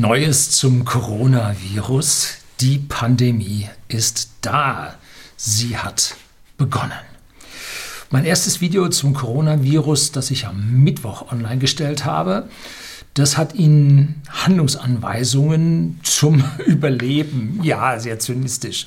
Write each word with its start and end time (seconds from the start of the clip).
Neues 0.00 0.50
zum 0.50 0.84
Coronavirus. 0.84 2.36
Die 2.60 2.78
Pandemie 2.78 3.66
ist 3.88 4.28
da. 4.42 4.94
Sie 5.38 5.78
hat 5.78 6.16
begonnen. 6.58 6.92
Mein 8.10 8.26
erstes 8.26 8.60
Video 8.60 8.90
zum 8.90 9.14
Coronavirus, 9.14 10.12
das 10.12 10.30
ich 10.30 10.46
am 10.46 10.82
Mittwoch 10.84 11.32
online 11.32 11.56
gestellt 11.56 12.04
habe, 12.04 12.46
das 13.16 13.38
hat 13.38 13.54
ihnen 13.54 14.20
Handlungsanweisungen 14.28 15.98
zum 16.02 16.44
Überleben, 16.66 17.60
ja, 17.62 17.98
sehr 17.98 18.18
zynistisch, 18.18 18.84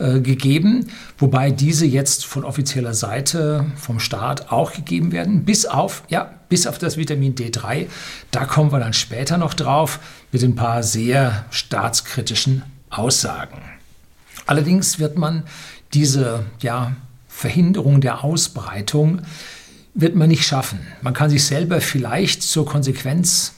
äh, 0.00 0.20
gegeben, 0.20 0.88
wobei 1.16 1.52
diese 1.52 1.86
jetzt 1.86 2.26
von 2.26 2.44
offizieller 2.44 2.92
Seite 2.92 3.66
vom 3.76 4.00
Staat 4.00 4.50
auch 4.50 4.72
gegeben 4.72 5.12
werden, 5.12 5.44
bis 5.44 5.64
auf, 5.64 6.02
ja, 6.08 6.34
bis 6.48 6.66
auf 6.66 6.78
das 6.78 6.96
Vitamin 6.96 7.36
D3. 7.36 7.86
Da 8.32 8.46
kommen 8.46 8.72
wir 8.72 8.80
dann 8.80 8.94
später 8.94 9.38
noch 9.38 9.54
drauf 9.54 10.00
mit 10.32 10.42
ein 10.42 10.56
paar 10.56 10.82
sehr 10.82 11.44
staatskritischen 11.50 12.64
Aussagen. 12.90 13.62
Allerdings 14.46 14.98
wird 14.98 15.16
man 15.16 15.44
diese, 15.94 16.46
ja, 16.60 16.96
Verhinderung 17.28 18.00
der 18.00 18.24
Ausbreitung 18.24 19.22
wird 19.94 20.16
man 20.16 20.28
nicht 20.28 20.44
schaffen. 20.44 20.80
Man 21.02 21.14
kann 21.14 21.30
sich 21.30 21.44
selber 21.44 21.80
vielleicht 21.80 22.42
zur 22.42 22.66
Konsequenz 22.66 23.54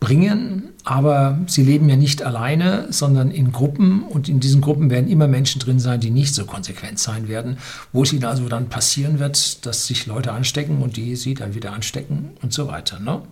bringen, 0.00 0.70
aber 0.84 1.38
sie 1.46 1.62
leben 1.62 1.88
ja 1.88 1.96
nicht 1.96 2.22
alleine, 2.22 2.86
sondern 2.90 3.30
in 3.30 3.50
Gruppen 3.50 4.02
und 4.02 4.28
in 4.28 4.40
diesen 4.40 4.60
Gruppen 4.60 4.90
werden 4.90 5.08
immer 5.08 5.26
Menschen 5.26 5.60
drin 5.60 5.80
sein, 5.80 6.00
die 6.00 6.10
nicht 6.10 6.34
so 6.34 6.44
konsequent 6.44 6.98
sein 6.98 7.28
werden, 7.28 7.58
wo 7.92 8.02
es 8.02 8.12
ihnen 8.12 8.24
also 8.24 8.48
dann 8.48 8.68
passieren 8.68 9.18
wird, 9.18 9.66
dass 9.66 9.86
sich 9.86 10.06
Leute 10.06 10.32
anstecken 10.32 10.82
und 10.82 10.96
die 10.96 11.16
sie 11.16 11.34
dann 11.34 11.54
wieder 11.54 11.72
anstecken 11.72 12.30
und 12.42 12.52
so 12.52 12.68
weiter. 12.68 13.00
Ne? 13.00 13.22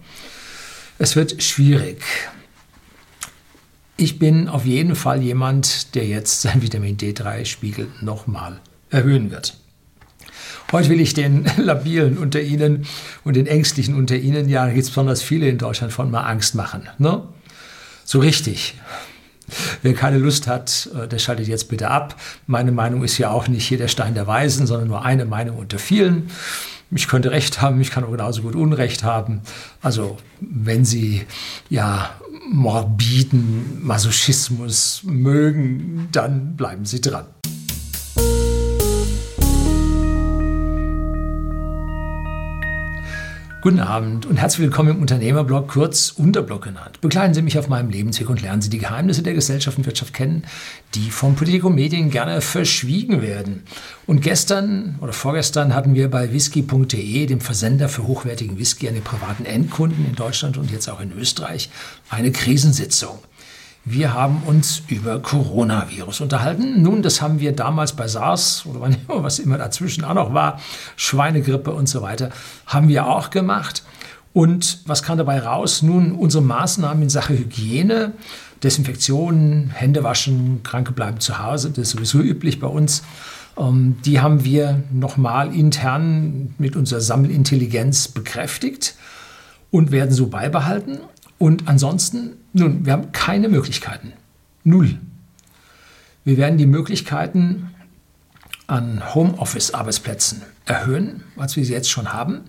Es 0.98 1.16
wird 1.16 1.42
schwierig. 1.42 2.02
Ich 3.96 4.19
bin 4.19 4.48
auf 4.48 4.64
jeden 4.64 4.96
Fall 4.96 5.22
jemand, 5.22 5.94
der 5.94 6.06
jetzt 6.06 6.42
sein 6.42 6.62
Vitamin 6.62 6.96
D3-Spiegel 6.96 7.89
nochmal 8.00 8.61
erhöhen 8.91 9.30
wird. 9.30 9.56
Heute 10.73 10.89
will 10.89 11.01
ich 11.01 11.15
den 11.15 11.47
Labilen 11.57 12.19
unter 12.19 12.41
Ihnen 12.41 12.87
und 13.23 13.37
den 13.37 13.47
Ängstlichen 13.47 13.95
unter 13.95 14.17
Ihnen, 14.17 14.48
ja, 14.48 14.67
da 14.67 14.73
gibt 14.73 14.84
es 14.84 14.91
besonders 14.91 15.23
viele 15.23 15.48
in 15.48 15.59
Deutschland 15.59 15.93
von, 15.93 16.11
mal 16.11 16.23
Angst 16.23 16.55
machen. 16.55 16.89
Ne? 16.98 17.23
So 18.05 18.19
richtig. 18.19 18.75
Wer 19.83 19.95
keine 19.95 20.19
Lust 20.19 20.47
hat, 20.47 20.89
äh, 20.98 21.07
der 21.07 21.19
schaltet 21.19 21.48
jetzt 21.48 21.69
bitte 21.69 21.91
ab. 21.91 22.17
Meine 22.47 22.73
Meinung 22.73 23.05
ist 23.05 23.19
ja 23.19 23.31
auch 23.31 23.47
nicht 23.47 23.67
hier 23.67 23.79
der 23.79 23.89
Stein 23.89 24.15
der 24.15 24.27
Weisen, 24.27 24.67
sondern 24.67 24.89
nur 24.89 25.05
eine 25.05 25.27
Meinung 25.27 25.59
unter 25.59 25.79
vielen. 25.79 26.31
Ich 26.91 27.09
könnte 27.09 27.31
Recht 27.31 27.61
haben, 27.61 27.81
ich 27.81 27.91
kann 27.91 28.05
auch 28.05 28.11
genauso 28.11 28.42
gut 28.42 28.55
Unrecht 28.55 29.05
haben. 29.05 29.41
Also 29.83 30.19
wenn 30.41 30.85
Sie 30.85 31.27
ja 31.69 32.11
morbiden 32.51 33.85
Masochismus 33.85 35.03
mögen, 35.05 36.09
dann 36.12 36.57
bleiben 36.57 36.85
Sie 36.85 37.01
dran. 37.01 37.27
Guten 43.65 43.81
Abend 43.81 44.27
und 44.27 44.37
herzlich 44.37 44.61
willkommen 44.61 44.91
im 44.91 45.01
Unternehmerblog, 45.01 45.69
kurz 45.69 46.11
Unterblog 46.11 46.65
genannt. 46.65 47.01
Begleiten 47.01 47.33
Sie 47.33 47.41
mich 47.41 47.59
auf 47.59 47.67
meinem 47.67 47.89
Lebensweg 47.89 48.29
und 48.29 48.43
lernen 48.43 48.61
Sie 48.61 48.69
die 48.69 48.77
Geheimnisse 48.77 49.23
der 49.23 49.33
Gesellschaft 49.33 49.79
und 49.79 49.87
Wirtschaft 49.87 50.12
kennen, 50.12 50.45
die 50.95 51.11
von 51.11 51.34
und 51.34 51.75
Medien 51.75 52.11
gerne 52.11 52.42
verschwiegen 52.42 53.23
werden. 53.23 53.62
Und 54.07 54.20
gestern 54.20 54.97
oder 55.01 55.15
vorgestern 55.15 55.75
hatten 55.75 55.95
wir 55.95 56.11
bei 56.11 56.31
whisky.de, 56.31 57.25
dem 57.25 57.41
Versender 57.41 57.89
für 57.89 58.07
hochwertigen 58.07 58.59
Whisky 58.59 58.87
an 58.87 58.92
den 58.92 59.03
privaten 59.03 59.47
Endkunden 59.47 60.05
in 60.05 60.15
Deutschland 60.15 60.59
und 60.59 60.70
jetzt 60.70 60.91
auch 60.91 61.01
in 61.01 61.12
Österreich, 61.12 61.70
eine 62.11 62.33
Krisensitzung. 62.33 63.19
Wir 63.86 64.14
haben 64.14 64.42
uns 64.46 64.82
über 64.88 65.20
Coronavirus 65.20 66.22
unterhalten. 66.22 66.80
Nun, 66.80 67.02
das 67.02 67.20
haben 67.20 67.38
wir 67.38 67.52
damals 67.52 67.92
bei 67.92 68.08
SARS 68.08 68.64
oder 68.64 68.80
was 69.08 69.38
immer 69.38 69.58
dazwischen 69.58 70.04
auch 70.04 70.14
noch 70.14 70.32
war, 70.32 70.58
Schweinegrippe 70.96 71.70
und 71.70 71.86
so 71.86 72.00
weiter, 72.00 72.30
haben 72.64 72.89
wir 72.89 73.06
auch 73.06 73.28
gemacht. 73.28 73.83
Und 74.33 74.80
was 74.86 75.02
kam 75.02 75.18
dabei 75.18 75.39
raus? 75.39 75.83
Nun, 75.83 76.12
unsere 76.12 76.42
Maßnahmen 76.42 77.02
in 77.02 77.08
Sache 77.11 77.34
Hygiene, 77.34 78.12
Desinfektion, 78.62 79.70
Hände 79.74 80.02
waschen, 80.02 80.62
Kranke 80.62 80.92
bleiben 80.92 81.20
zu 81.20 81.39
Hause, 81.39 81.68
das 81.68 81.78
ist 81.78 81.90
sowieso 81.90 82.20
üblich 82.20 82.61
bei 82.61 82.67
uns. 82.67 83.02
Ähm, 83.58 83.96
die 84.05 84.20
haben 84.20 84.44
wir 84.44 84.83
nochmal 84.92 85.55
intern 85.55 86.55
mit 86.56 86.74
unserer 86.74 87.02
Sammelintelligenz 87.02 88.08
bekräftigt 88.08 88.94
und 89.70 89.92
werden 89.92 90.11
so 90.11 90.28
beibehalten. 90.28 91.00
Und 91.39 91.68
ansonsten, 91.68 92.36
nun, 92.55 92.87
wir 92.87 92.92
haben 92.92 93.13
keine 93.13 93.48
Möglichkeiten. 93.48 94.13
Null. 94.63 94.98
Wir 96.25 96.37
werden 96.37 96.57
die 96.57 96.67
Möglichkeiten 96.67 97.70
an 98.67 99.15
Homeoffice-Arbeitsplätzen 99.15 100.42
erhöhen, 100.65 101.25
als 101.37 101.57
wir 101.57 101.65
sie 101.65 101.73
jetzt 101.73 101.91
schon 101.91 102.13
haben, 102.13 102.42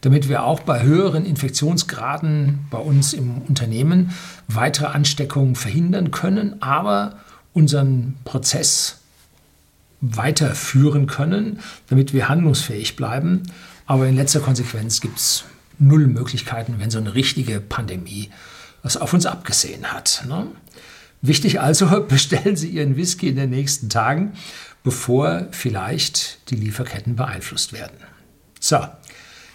damit 0.00 0.28
wir 0.28 0.42
auch 0.42 0.60
bei 0.60 0.82
höheren 0.82 1.24
Infektionsgraden 1.24 2.66
bei 2.68 2.78
uns 2.78 3.12
im 3.14 3.38
Unternehmen 3.42 4.10
weitere 4.48 4.86
Ansteckungen 4.86 5.54
verhindern 5.54 6.10
können, 6.10 6.60
aber 6.60 7.20
unseren 7.54 8.16
Prozess 8.24 8.98
weiterführen 10.00 11.06
können, 11.06 11.60
damit 11.88 12.12
wir 12.12 12.28
handlungsfähig 12.28 12.96
bleiben. 12.96 13.44
Aber 13.86 14.08
in 14.08 14.16
letzter 14.16 14.40
Konsequenz 14.40 15.00
gibt 15.00 15.18
es 15.18 15.44
null 15.78 16.08
Möglichkeiten, 16.08 16.74
wenn 16.78 16.90
so 16.90 16.98
eine 16.98 17.14
richtige 17.14 17.60
Pandemie 17.60 18.30
was 18.84 18.96
auf 18.96 19.12
uns 19.12 19.26
abgesehen 19.26 19.92
hat. 19.92 20.22
Ne? 20.28 20.46
Wichtig 21.22 21.60
also, 21.60 22.02
bestellen 22.08 22.54
Sie 22.54 22.68
Ihren 22.68 22.96
Whisky 22.96 23.28
in 23.28 23.36
den 23.36 23.50
nächsten 23.50 23.88
Tagen, 23.88 24.34
bevor 24.84 25.48
vielleicht 25.50 26.50
die 26.50 26.56
Lieferketten 26.56 27.16
beeinflusst 27.16 27.72
werden. 27.72 27.96
So, 28.60 28.78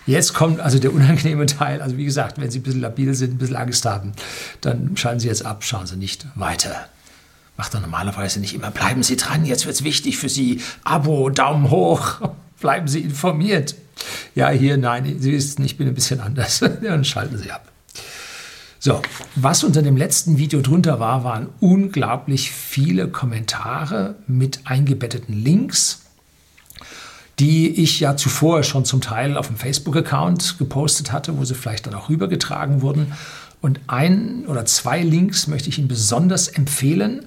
jetzt 0.07 0.33
kommt 0.33 0.59
also 0.59 0.79
der 0.79 0.91
unangenehme 0.91 1.45
Teil. 1.45 1.81
Also 1.81 1.95
wie 1.95 2.05
gesagt, 2.05 2.41
wenn 2.41 2.49
Sie 2.49 2.59
ein 2.59 2.63
bisschen 2.63 2.81
labil 2.81 3.13
sind, 3.13 3.35
ein 3.35 3.37
bisschen 3.37 3.55
Angst 3.55 3.85
haben, 3.85 4.13
dann 4.61 4.97
schalten 4.97 5.19
Sie 5.19 5.27
jetzt 5.27 5.45
ab, 5.45 5.63
schauen 5.63 5.85
Sie 5.85 5.95
nicht 5.95 6.25
weiter. 6.35 6.89
Macht 7.55 7.75
er 7.75 7.81
normalerweise 7.81 8.39
nicht 8.39 8.55
immer. 8.55 8.71
Bleiben 8.71 9.03
Sie 9.03 9.15
dran, 9.15 9.45
jetzt 9.45 9.65
wird 9.65 9.75
es 9.75 9.83
wichtig 9.83 10.17
für 10.17 10.29
Sie. 10.29 10.61
Abo, 10.83 11.29
Daumen 11.29 11.69
hoch, 11.69 12.31
bleiben 12.59 12.87
Sie 12.87 13.01
informiert. 13.01 13.75
Ja, 14.33 14.49
hier, 14.49 14.77
nein, 14.77 15.17
Sie 15.19 15.31
wissen, 15.31 15.63
ich 15.65 15.77
bin 15.77 15.87
ein 15.87 15.93
bisschen 15.93 16.19
anders. 16.19 16.59
Dann 16.81 17.05
schalten 17.05 17.37
Sie 17.37 17.51
ab. 17.51 17.69
So, 18.81 19.01
was 19.35 19.65
unter 19.65 19.81
dem 19.81 19.97
letzten 19.97 20.37
Video 20.37 20.61
drunter 20.61 21.01
war, 21.01 21.25
waren 21.25 21.49
unglaublich 21.59 22.51
viele 22.51 23.09
Kommentare 23.09 24.15
mit 24.25 24.61
eingebetteten 24.63 25.33
Links, 25.35 26.03
die 27.39 27.69
ich 27.83 27.99
ja 27.99 28.15
zuvor 28.15 28.63
schon 28.63 28.85
zum 28.85 29.01
Teil 29.01 29.35
auf 29.35 29.47
dem 29.47 29.57
Facebook-Account 29.57 30.57
gepostet 30.59 31.11
hatte, 31.11 31.37
wo 31.37 31.43
sie 31.43 31.55
vielleicht 31.55 31.87
dann 31.87 31.93
auch 31.93 32.07
rübergetragen 32.07 32.81
wurden. 32.81 33.11
Und 33.59 33.81
ein 33.87 34.45
oder 34.47 34.65
zwei 34.65 35.01
Links 35.01 35.47
möchte 35.47 35.67
ich 35.67 35.77
Ihnen 35.77 35.89
besonders 35.89 36.47
empfehlen. 36.47 37.25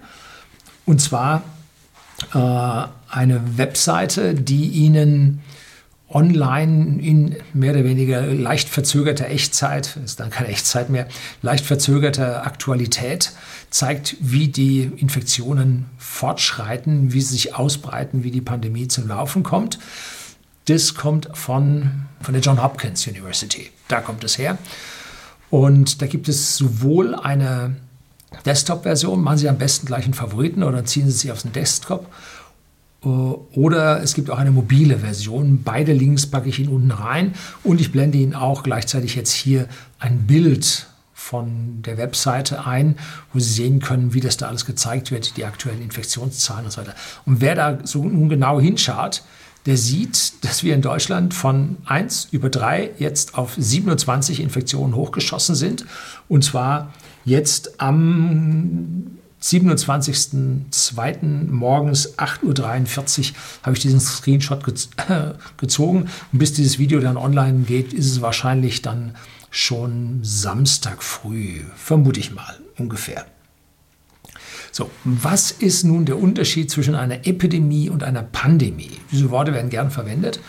Und 0.87 1.03
zwar 1.03 1.43
äh, 2.33 2.87
eine 3.11 3.59
Webseite, 3.59 4.35
die 4.35 4.69
Ihnen 4.69 5.43
online 6.13 7.01
in 7.01 7.37
mehr 7.53 7.73
oder 7.73 7.85
weniger 7.85 8.27
leicht 8.27 8.69
verzögerter 8.69 9.29
Echtzeit, 9.29 9.99
ist 10.05 10.21
dann 10.21 10.31
keine 10.31 10.49
Echtzeit 10.49 10.91
mehr, 10.91 11.09
leicht 11.43 11.65
verzögerter 11.65 12.47
Aktualität 12.47 13.33
zeigt, 13.71 14.17
wie 14.21 14.49
die 14.49 14.91
Infektionen 14.97 15.87
fortschreiten, 15.99 17.13
wie 17.13 17.21
sie 17.21 17.33
sich 17.33 17.55
ausbreiten, 17.55 18.23
wie 18.23 18.31
die 18.31 18.41
Pandemie 18.41 18.89
zum 18.89 19.09
Laufen 19.09 19.43
kommt. 19.43 19.79
Das 20.67 20.95
kommt 20.95 21.29
von, 21.33 22.07
von 22.21 22.35
der 22.35 22.43
John 22.43 22.63
Hopkins 22.63 23.07
University. 23.07 23.71
Da 23.89 24.01
kommt 24.01 24.23
es 24.25 24.39
her. 24.39 24.59
Und 25.51 26.01
da 26.01 26.07
gibt 26.07 26.29
es 26.29 26.57
sowohl 26.57 27.15
eine 27.15 27.77
Desktop-Version, 28.47 29.23
machen 29.23 29.39
Sie 29.39 29.49
am 29.49 29.59
besten 29.59 29.87
gleich 29.87 30.05
einen 30.05 30.15
Favoriten 30.15 30.63
oder 30.63 30.85
ziehen 30.85 31.07
Sie 31.07 31.13
sich 31.13 31.33
auf 31.33 31.43
den 31.43 31.53
Desktop 31.53 32.07
oder 33.05 34.03
es 34.03 34.15
gibt 34.15 34.31
auch 34.31 34.39
eine 34.39 34.53
mobile 34.53 34.99
Version. 34.99 35.63
Beide 35.65 35.93
Links 35.93 36.27
packe 36.27 36.49
ich 36.49 36.61
Ihnen 36.61 36.73
unten 36.73 36.91
rein 36.93 37.35
und 37.65 37.81
ich 37.81 37.91
blende 37.91 38.19
Ihnen 38.19 38.35
auch 38.35 38.63
gleichzeitig 38.63 39.17
jetzt 39.17 39.33
hier 39.33 39.67
ein 39.99 40.27
Bild 40.27 40.87
von 41.13 41.83
der 41.83 41.99
Webseite 41.99 42.67
ein, 42.67 42.97
wo 43.33 43.39
Sie 43.39 43.53
sehen 43.53 43.81
können, 43.81 44.15
wie 44.15 44.21
das 44.21 44.37
da 44.37 44.49
alles 44.49 44.67
gezeigt 44.67 45.11
wird, 45.11 45.37
die 45.37 45.45
aktuellen 45.45 45.83
Infektionszahlen 45.83 46.67
und 46.67 46.71
so 46.71 46.81
weiter. 46.81 46.95
Und 47.27 47.41
wer 47.41 47.55
da 47.55 47.79
so 47.85 48.05
nun 48.05 48.29
genau 48.29 48.61
hinschaut, 48.61 49.23
der 49.67 49.77
sieht, 49.77 50.45
dass 50.45 50.65
wir 50.65 50.75
in 50.75 50.83
Deutschland 50.83 51.35
von 51.35 51.77
1 51.87 52.29
über 52.33 52.51
3 52.51 52.91
jetzt 52.99 53.37
auf 53.37 53.55
27 53.57 54.41
Infektionen 54.41 54.97
hochgeschossen 54.97 55.55
sind. 55.55 55.87
Und 56.29 56.43
zwar 56.45 56.93
jetzt 57.25 57.81
am 57.81 59.19
27.02. 59.43 61.51
morgens 61.51 62.19
8.43 62.19 63.31
Uhr 63.31 63.37
habe 63.65 63.77
ich 63.77 63.83
diesen 63.83 64.01
Screenshot 64.01 64.65
ge 64.65 64.75
äh, 65.09 65.33
gezogen. 65.57 66.09
Und 66.33 66.39
bis 66.39 66.53
dieses 66.53 66.79
Video 66.79 67.01
dann 67.01 67.17
online 67.17 67.65
geht, 67.65 67.93
ist 67.93 68.07
es 68.07 68.23
wahrscheinlich 68.23 68.83
dann 68.83 69.17
schon 69.51 70.21
Samstag 70.23 71.03
früh, 71.03 71.63
vermute 71.77 72.21
ich 72.21 72.33
mal. 72.33 72.61
ungefähr. 72.79 73.27
So, 74.71 74.91
was 75.05 75.51
ist 75.51 75.85
nun 75.85 76.07
der 76.07 76.19
Unterschied 76.19 76.71
zwischen 76.71 76.95
einer 76.95 77.27
Epidemie 77.27 77.91
und 77.91 78.03
einer 78.03 78.23
Pandemie? 78.23 78.93
Diese 79.11 79.31
Worte 79.31 79.53
werden 79.53 79.69
gern 79.69 79.91
verwendet. 79.91 80.41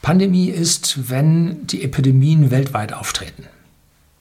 Pandemie 0.00 0.48
ist, 0.48 1.10
wenn 1.10 1.66
die 1.66 1.82
Epidemien 1.82 2.50
weltweit 2.50 2.94
auftreten. 2.94 3.44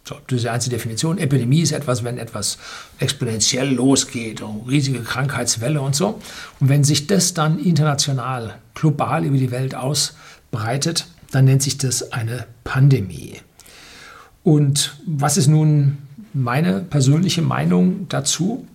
So, 0.08 0.16
das 0.28 0.38
ist 0.38 0.44
die 0.44 0.50
einzige 0.50 0.78
Definition. 0.78 1.18
Epidemie 1.18 1.62
ist 1.62 1.74
etwas, 1.74 2.06
wenn 2.06 2.18
etwas 2.18 2.58
exponentiell 2.98 3.74
losgeht, 3.74 4.42
riesige 4.66 5.02
Krankheitswelle 5.02 5.82
und 5.82 5.98
so. 5.98 6.22
Und 6.62 6.70
wenn 6.70 6.86
sich 6.86 7.08
das 7.08 7.34
dann 7.34 7.60
international, 7.60 8.56
global 8.74 9.26
über 9.26 9.38
die 9.38 9.52
Welt 9.52 9.76
ausbreitet, 9.76 11.08
dann 11.32 11.44
nennt 11.44 11.62
sich 11.62 11.78
das 11.78 12.14
eine 12.14 12.48
Pandemie. 12.64 13.42
Und 14.44 14.98
was 15.06 15.36
ist 15.36 15.48
nun 15.48 15.98
meine 16.34 16.80
persönliche 16.80 17.42
Meinung 17.42 18.08
dazu? 18.08 18.66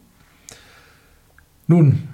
Nun, 1.67 2.09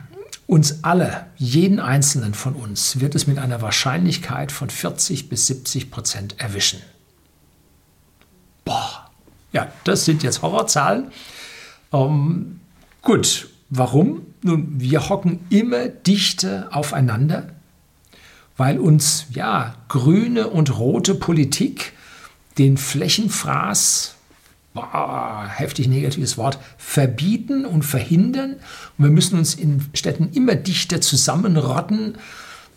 uns 0.47 0.85
alle, 0.85 1.27
jeden 1.37 1.81
einzelnen 1.81 2.35
von 2.35 2.55
uns, 2.55 3.01
wird 3.01 3.17
es 3.17 3.27
mit 3.27 3.39
einer 3.39 3.63
Wahrscheinlichkeit 3.63 4.53
von 4.53 4.71
40 4.71 5.29
bis 5.29 5.49
70 5.49 5.91
Prozent 5.91 6.37
erwischen. 6.39 6.79
Ja, 9.53 9.73
das 9.85 10.05
sind 10.05 10.23
jetzt 10.23 10.43
Horrorzahlen. 10.43 11.11
Ähm, 11.93 12.61
gut, 13.03 13.49
warum? 13.71 14.23
Nun, 14.43 14.81
wir 14.81 15.09
hocken 15.09 15.41
immer 15.51 15.89
dichter 15.89 16.69
aufeinander, 16.71 17.49
weil 18.57 18.79
uns 18.79 19.27
ja 19.31 19.75
grüne 19.89 20.49
und 20.49 20.79
rote 20.79 21.15
Politik 21.15 21.93
den 22.59 22.77
Flächenfraß, 22.77 24.15
boah, 24.75 25.49
heftig 25.49 25.89
negatives 25.89 26.37
Wort, 26.37 26.59
verbieten 26.77 27.65
und 27.65 27.85
verhindern. 27.85 28.57
Und 28.99 29.05
wir 29.05 29.11
müssen 29.11 29.39
uns 29.39 29.55
in 29.55 29.87
Städten 29.95 30.31
immer 30.33 30.57
dichter 30.57 31.01
zusammenrotten, 31.01 32.17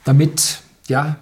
damit, 0.03 0.61
ja, 0.87 1.17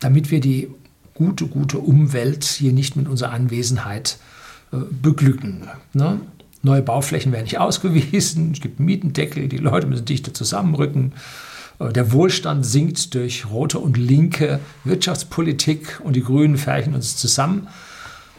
damit 0.00 0.30
wir 0.30 0.40
die 0.40 0.70
gute, 1.14 1.46
gute 1.46 1.78
Umwelt 1.78 2.44
hier 2.44 2.72
nicht 2.72 2.96
mit 2.96 3.08
unserer 3.08 3.32
Anwesenheit 3.32 4.18
äh, 4.72 4.78
beglücken. 4.90 5.68
Ne? 5.92 6.20
Neue 6.62 6.82
Bauflächen 6.82 7.32
werden 7.32 7.44
nicht 7.44 7.58
ausgewiesen, 7.60 8.52
es 8.52 8.60
gibt 8.60 8.80
Mietendeckel, 8.80 9.48
die 9.48 9.58
Leute 9.58 9.86
müssen 9.86 10.04
dichter 10.04 10.32
zusammenrücken. 10.34 11.12
Äh, 11.78 11.92
der 11.92 12.12
Wohlstand 12.12 12.64
sinkt 12.64 13.14
durch 13.14 13.46
rote 13.50 13.78
und 13.78 13.96
linke 13.96 14.60
Wirtschaftspolitik 14.84 16.00
und 16.02 16.14
die 16.16 16.22
Grünen 16.22 16.56
färchen 16.56 16.94
uns 16.94 17.16
zusammen, 17.16 17.68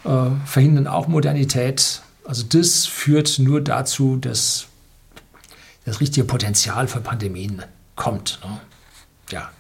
äh, 0.05 0.29
verhindern 0.45 0.87
auch 0.87 1.07
Modernität. 1.07 2.01
Also 2.25 2.43
das 2.47 2.85
führt 2.85 3.39
nur 3.39 3.61
dazu, 3.61 4.17
dass 4.17 4.67
das 5.85 5.99
richtige 5.99 6.25
Potenzial 6.25 6.87
für 6.87 7.01
Pandemien 7.01 7.61
kommt. 7.95 8.39
Ne? 8.43 8.59
Ja. 9.31 9.51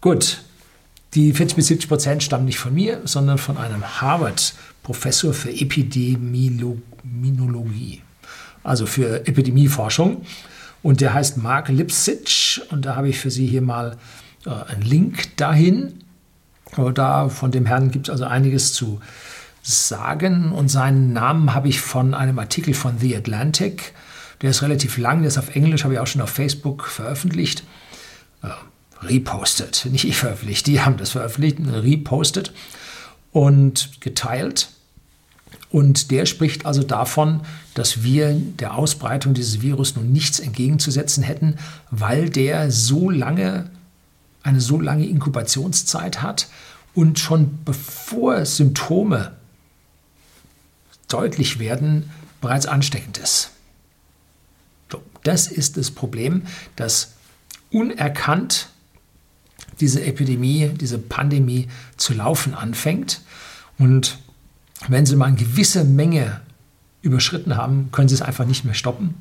Gut, 0.00 0.42
die 1.16 1.32
40 1.32 1.56
bis 1.56 1.66
70 1.68 1.88
Prozent 1.88 2.22
stammen 2.22 2.44
nicht 2.44 2.58
von 2.58 2.74
mir, 2.74 3.00
sondern 3.04 3.38
von 3.38 3.56
einem 3.56 3.82
Harvard-Professor 4.00 5.32
für 5.32 5.50
Epidemiologie, 5.50 8.02
also 8.62 8.84
für 8.86 9.26
Epidemieforschung. 9.26 10.26
Und 10.82 11.00
der 11.00 11.14
heißt 11.14 11.38
Mark 11.38 11.68
Lipsitch. 11.68 12.60
Und 12.70 12.84
da 12.84 12.96
habe 12.96 13.08
ich 13.08 13.18
für 13.18 13.30
Sie 13.30 13.46
hier 13.46 13.62
mal 13.62 13.96
äh, 14.44 14.50
einen 14.50 14.82
Link 14.82 15.34
dahin. 15.36 16.04
Da 16.94 17.30
von 17.30 17.50
dem 17.50 17.64
Herrn 17.64 17.90
gibt 17.90 18.08
es 18.08 18.12
also 18.12 18.26
einiges 18.26 18.74
zu 18.74 19.00
sagen. 19.62 20.52
Und 20.52 20.68
seinen 20.68 21.14
Namen 21.14 21.54
habe 21.54 21.68
ich 21.68 21.80
von 21.80 22.12
einem 22.12 22.38
Artikel 22.38 22.74
von 22.74 22.98
The 22.98 23.16
Atlantic. 23.16 23.94
Der 24.42 24.50
ist 24.50 24.60
relativ 24.62 24.98
lang, 24.98 25.20
der 25.20 25.28
ist 25.28 25.38
auf 25.38 25.56
Englisch, 25.56 25.84
habe 25.84 25.94
ich 25.94 26.00
auch 26.00 26.06
schon 26.06 26.20
auf 26.20 26.28
Facebook 26.28 26.86
veröffentlicht. 26.86 27.62
Repostet, 29.02 29.86
nicht 29.90 30.04
ich 30.04 30.16
veröffentlicht, 30.16 30.66
die 30.66 30.80
haben 30.80 30.96
das 30.96 31.10
veröffentlicht, 31.10 31.58
repostet 31.60 32.52
und 33.32 34.00
geteilt. 34.00 34.68
Und 35.70 36.10
der 36.10 36.26
spricht 36.26 36.64
also 36.64 36.82
davon, 36.82 37.42
dass 37.74 38.02
wir 38.02 38.32
der 38.32 38.74
Ausbreitung 38.74 39.34
dieses 39.34 39.60
Virus 39.60 39.96
nun 39.96 40.12
nichts 40.12 40.40
entgegenzusetzen 40.40 41.22
hätten, 41.22 41.56
weil 41.90 42.30
der 42.30 42.70
so 42.70 43.10
lange, 43.10 43.70
eine 44.42 44.60
so 44.60 44.80
lange 44.80 45.06
Inkubationszeit 45.06 46.22
hat 46.22 46.48
und 46.94 47.18
schon 47.18 47.58
bevor 47.64 48.46
Symptome 48.46 49.32
deutlich 51.08 51.58
werden, 51.58 52.10
bereits 52.40 52.66
ansteckend 52.66 53.18
ist. 53.18 53.50
So, 54.90 55.02
das 55.24 55.48
ist 55.48 55.76
das 55.76 55.90
Problem, 55.90 56.42
dass 56.76 57.12
unerkannt 57.70 58.68
diese 59.80 60.04
Epidemie, 60.04 60.68
diese 60.68 60.98
Pandemie 60.98 61.68
zu 61.96 62.14
laufen 62.14 62.54
anfängt. 62.54 63.20
Und 63.78 64.18
wenn 64.88 65.06
Sie 65.06 65.16
mal 65.16 65.26
eine 65.26 65.36
gewisse 65.36 65.84
Menge 65.84 66.40
überschritten 67.02 67.56
haben, 67.56 67.90
können 67.92 68.08
Sie 68.08 68.14
es 68.14 68.22
einfach 68.22 68.46
nicht 68.46 68.64
mehr 68.64 68.74
stoppen. 68.74 69.14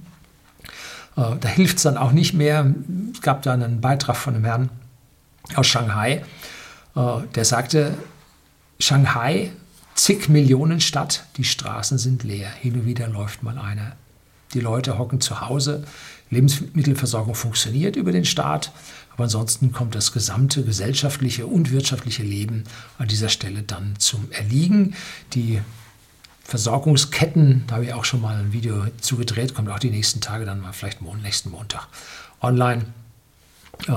Äh, 1.16 1.36
da 1.40 1.48
hilft 1.48 1.78
es 1.78 1.84
dann 1.84 1.98
auch 1.98 2.12
nicht 2.12 2.34
mehr. 2.34 2.74
Es 3.14 3.22
gab 3.22 3.42
da 3.42 3.54
einen 3.54 3.82
Beitrag 3.82 4.18
von 4.18 4.36
einem 4.36 4.46
Herrn 4.46 4.70
aus 5.56 5.68
Shanghai, 5.68 6.24
äh, 6.96 7.02
der 7.36 7.46
sagte, 7.46 7.94
Shanghai, 8.80 9.52
zig 9.94 10.28
Millionen 10.30 10.82
Stadt, 10.82 11.26
die 11.38 11.44
Straßen 11.44 11.98
sind 11.98 12.24
leer. 12.24 12.50
Hin 12.50 12.74
und 12.74 12.86
wieder 12.86 13.08
läuft 13.08 13.44
mal 13.44 13.58
einer. 13.58 13.96
Die 14.56 14.62
Leute 14.62 14.98
hocken 14.98 15.22
zu 15.22 15.42
Hause. 15.42 15.84
Lebensmittelversorgung 16.32 17.36
funktioniert 17.36 17.96
über 17.96 18.12
den 18.12 18.26
Staat. 18.26 18.72
Aber 19.12 19.26
ansonsten 19.26 19.72
kommt 19.72 19.96
das 19.96 20.12
gesamte 20.12 20.64
gesellschaftliche 20.64 21.46
und 21.46 21.72
wirtschaftliche 21.72 22.24
Leben 22.24 22.64
an 22.98 23.08
dieser 23.08 23.30
Stelle 23.30 23.62
dann 23.62 23.96
zum 24.00 24.32
Erliegen. 24.32 24.96
Die 25.34 25.62
Versorgungsketten, 26.44 27.64
da 27.68 27.76
habe 27.76 27.86
ich 27.86 27.94
auch 27.94 28.06
schon 28.06 28.22
mal 28.22 28.38
ein 28.38 28.54
Video 28.54 28.86
zugedreht, 29.02 29.56
kommt 29.56 29.70
auch 29.70 29.80
die 29.80 29.90
nächsten 29.90 30.22
Tage 30.22 30.46
dann 30.46 30.62
mal, 30.62 30.74
vielleicht 30.74 31.02
nächsten 31.02 31.50
Montag 31.50 31.88
online, 32.42 32.86
äh, 33.88 33.92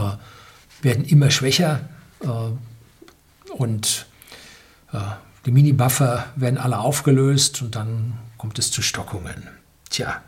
werden 0.83 1.05
immer 1.05 1.31
schwächer 1.31 1.81
äh, 2.21 3.53
und 3.53 4.07
äh, 4.93 4.99
die 5.45 5.51
Mini-Buffer 5.51 6.27
werden 6.37 6.59
alle 6.59 6.79
aufgelöst 6.79 7.63
und 7.63 7.75
dann 7.75 8.15
kommt 8.39 8.59
es 8.59 8.71
zu 8.71 8.83
Stockungen. 8.83 9.49
Tja, 9.91 10.23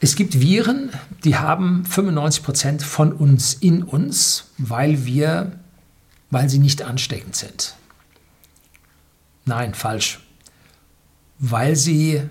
es 0.00 0.14
gibt 0.14 0.40
Viren, 0.40 0.90
die 1.24 1.36
haben 1.36 1.84
95 1.86 2.42
Prozent 2.42 2.82
von 2.82 3.12
uns 3.12 3.54
in 3.54 3.82
uns, 3.82 4.50
weil 4.58 5.06
wir, 5.06 5.52
weil 6.30 6.50
sie 6.50 6.58
nicht 6.58 6.82
ansteckend 6.82 7.34
sind. 7.34 7.74
Nein, 9.46 9.74
falsch. 9.74 10.20
Weil 11.38 11.76
sie 11.76 12.22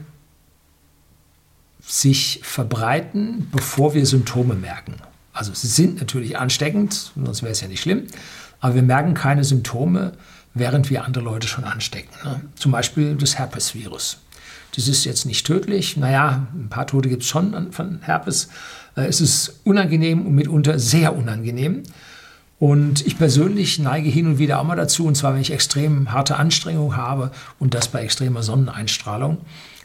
sich 1.81 2.39
verbreiten, 2.43 3.47
bevor 3.51 3.93
wir 3.93 4.05
Symptome 4.05 4.55
merken. 4.55 4.95
Also 5.33 5.53
sie 5.53 5.67
sind 5.67 5.99
natürlich 5.99 6.37
ansteckend, 6.37 7.11
sonst 7.15 7.41
wäre 7.41 7.51
es 7.51 7.61
ja 7.61 7.67
nicht 7.67 7.81
schlimm, 7.81 8.07
aber 8.59 8.75
wir 8.75 8.83
merken 8.83 9.13
keine 9.13 9.43
Symptome, 9.43 10.13
während 10.53 10.89
wir 10.89 11.03
andere 11.03 11.23
Leute 11.23 11.47
schon 11.47 11.65
anstecken. 11.65 12.13
Ne? 12.23 12.41
Zum 12.55 12.71
Beispiel 12.71 13.15
das 13.15 13.37
Herpesvirus. 13.37 14.17
Das 14.75 14.87
ist 14.87 15.05
jetzt 15.05 15.25
nicht 15.25 15.45
tödlich. 15.47 15.97
Naja, 15.97 16.47
ein 16.53 16.69
paar 16.69 16.87
Tote 16.87 17.09
gibt 17.09 17.23
es 17.23 17.29
schon 17.29 17.71
von 17.71 17.99
Herpes. 18.01 18.49
Äh, 18.95 19.05
es 19.05 19.21
ist 19.21 19.61
unangenehm 19.63 20.25
und 20.25 20.35
mitunter 20.35 20.79
sehr 20.79 21.15
unangenehm. 21.15 21.83
Und 22.57 23.05
ich 23.05 23.17
persönlich 23.17 23.79
neige 23.79 24.09
hin 24.09 24.27
und 24.27 24.39
wieder 24.39 24.59
auch 24.59 24.63
mal 24.63 24.75
dazu, 24.75 25.05
und 25.05 25.15
zwar 25.15 25.33
wenn 25.33 25.41
ich 25.41 25.51
extrem 25.51 26.11
harte 26.11 26.37
Anstrengung 26.37 26.95
habe 26.95 27.31
und 27.59 27.73
das 27.73 27.89
bei 27.89 28.01
extremer 28.01 28.43
Sonneneinstrahlung, 28.43 29.39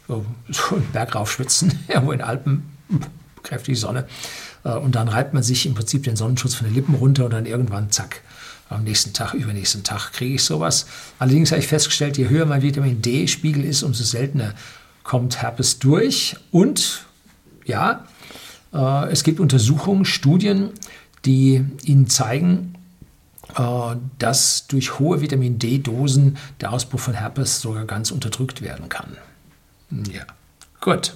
so, 0.07 0.25
so 0.49 0.75
einen 0.75 0.87
Berg 0.93 1.15
raufschwitzen, 1.15 1.79
irgendwo 1.87 2.11
in 2.13 2.21
Alpen, 2.21 2.63
kräftige 3.43 3.77
Sonne, 3.77 4.05
äh, 4.63 4.71
und 4.71 4.95
dann 4.95 5.09
reibt 5.09 5.33
man 5.33 5.43
sich 5.43 5.65
im 5.65 5.73
Prinzip 5.73 6.03
den 6.03 6.15
Sonnenschutz 6.15 6.55
von 6.55 6.67
den 6.67 6.73
Lippen 6.73 6.95
runter 6.95 7.25
und 7.25 7.31
dann 7.31 7.45
irgendwann, 7.45 7.91
zack, 7.91 8.21
am 8.69 8.85
nächsten 8.85 9.11
Tag, 9.11 9.33
übernächsten 9.33 9.83
Tag 9.83 10.13
kriege 10.13 10.35
ich 10.35 10.43
sowas. 10.43 10.85
Allerdings 11.19 11.51
habe 11.51 11.59
ich 11.59 11.67
festgestellt, 11.67 12.17
je 12.17 12.29
höher 12.29 12.45
mein 12.45 12.61
Vitamin 12.61 13.01
D-Spiegel 13.01 13.65
ist, 13.65 13.83
umso 13.83 14.05
seltener 14.05 14.53
kommt 15.03 15.41
Herpes 15.41 15.79
durch. 15.79 16.35
Und 16.51 17.05
ja, 17.65 18.05
äh, 18.73 19.09
es 19.11 19.23
gibt 19.23 19.39
Untersuchungen, 19.39 20.05
Studien, 20.05 20.71
die 21.25 21.65
Ihnen 21.83 22.07
zeigen, 22.07 22.75
äh, 23.55 23.95
dass 24.17 24.67
durch 24.67 24.99
hohe 24.99 25.21
Vitamin 25.21 25.59
D-Dosen 25.59 26.37
der 26.59 26.71
Ausbruch 26.71 26.99
von 26.99 27.13
Herpes 27.13 27.61
sogar 27.61 27.85
ganz 27.85 28.11
unterdrückt 28.11 28.61
werden 28.61 28.89
kann. 28.89 29.17
Ja, 30.11 30.23
gut. 30.79 31.15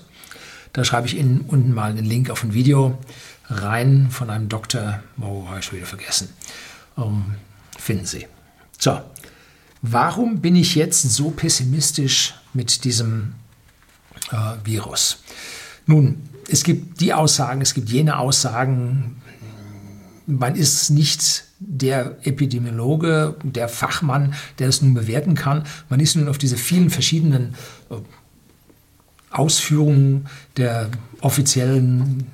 Da 0.73 0.83
schreibe 0.83 1.07
ich 1.07 1.15
Ihnen 1.17 1.41
unten 1.47 1.73
mal 1.73 1.91
einen 1.91 2.05
Link 2.05 2.29
auf 2.29 2.43
ein 2.43 2.53
Video 2.53 2.97
rein 3.47 4.09
von 4.09 4.29
einem 4.29 4.49
Doktor, 4.49 5.01
oh, 5.21 5.47
habe 5.47 5.59
ich 5.59 5.65
schon 5.65 5.77
wieder 5.77 5.87
vergessen. 5.87 6.29
Ähm, 6.97 7.35
finden 7.77 8.05
Sie. 8.05 8.27
So, 8.77 8.99
warum 9.81 10.41
bin 10.41 10.55
ich 10.57 10.75
jetzt 10.75 11.01
so 11.03 11.31
pessimistisch 11.31 12.33
mit 12.53 12.83
diesem 12.83 13.35
äh, 14.31 14.35
Virus? 14.63 15.19
Nun, 15.85 16.29
es 16.47 16.63
gibt 16.63 17.01
die 17.01 17.13
Aussagen, 17.13 17.61
es 17.61 17.73
gibt 17.73 17.89
jene 17.89 18.17
Aussagen, 18.17 19.21
man 20.27 20.55
ist 20.55 20.89
nicht 20.89 21.43
der 21.59 22.17
Epidemiologe, 22.23 23.35
der 23.43 23.69
Fachmann, 23.69 24.33
der 24.59 24.67
das 24.67 24.81
nun 24.81 24.93
bewerten 24.93 25.35
kann. 25.35 25.63
Man 25.89 25.99
ist 25.99 26.15
nun 26.15 26.27
auf 26.27 26.37
diese 26.37 26.57
vielen 26.57 26.89
verschiedenen 26.89 27.55
äh, 27.89 27.95
Ausführungen 29.29 30.25
der 30.57 30.89
offiziellen, 31.21 32.27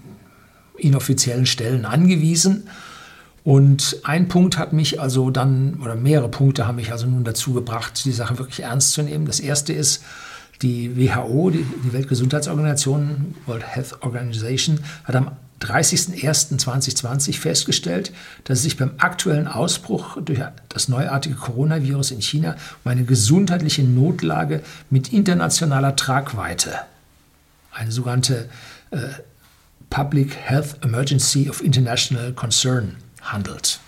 inoffiziellen 0.78 1.46
Stellen 1.46 1.86
angewiesen. 1.86 2.68
Und 3.44 3.98
ein 4.04 4.28
Punkt 4.28 4.58
hat 4.58 4.72
mich 4.72 5.02
also 5.02 5.32
dann, 5.32 5.80
oder 5.82 5.96
mehrere 5.96 6.30
Punkte 6.30 6.68
haben 6.68 6.76
mich 6.76 6.92
also 6.92 7.08
nun 7.08 7.24
dazu 7.24 7.54
gebracht, 7.54 8.06
die 8.06 8.12
Sache 8.12 8.38
wirklich 8.38 8.62
ernst 8.62 8.92
zu 8.92 9.02
nehmen. 9.02 9.26
Das 9.26 9.40
erste 9.40 9.74
ist, 9.74 10.04
die 10.62 10.96
WHO, 10.96 11.50
die, 11.50 11.66
die 11.84 11.94
Weltgesundheitsorganisation, 11.94 13.36
World 13.46 13.66
Health 13.66 14.02
Organization, 14.02 14.80
hat 15.04 15.16
am 15.16 15.32
30.01.2020 15.62 17.40
festgestellt, 17.40 18.12
dass 18.46 18.60
es 18.60 18.64
sich 18.64 18.78
beim 18.78 18.94
aktuellen 18.98 19.48
Ausbruch 19.48 20.18
durch 20.22 20.40
das 20.70 20.88
neuartige 20.88 21.36
Coronavirus 21.36 22.12
in 22.12 22.22
China 22.22 22.56
um 22.84 22.92
eine 22.92 23.04
gesundheitliche 23.04 23.84
Notlage 23.84 24.62
mit 24.90 25.14
internationaler 25.14 25.96
Tragweite, 25.96 26.80
eine 27.72 27.92
sogenannte 27.92 28.50
äh, 28.90 28.98
Public 29.92 30.36
Health 30.36 30.78
Emergency 30.84 31.50
of 31.50 31.64
International 31.64 32.34
Concern 32.34 32.96
handelt. 33.22 33.80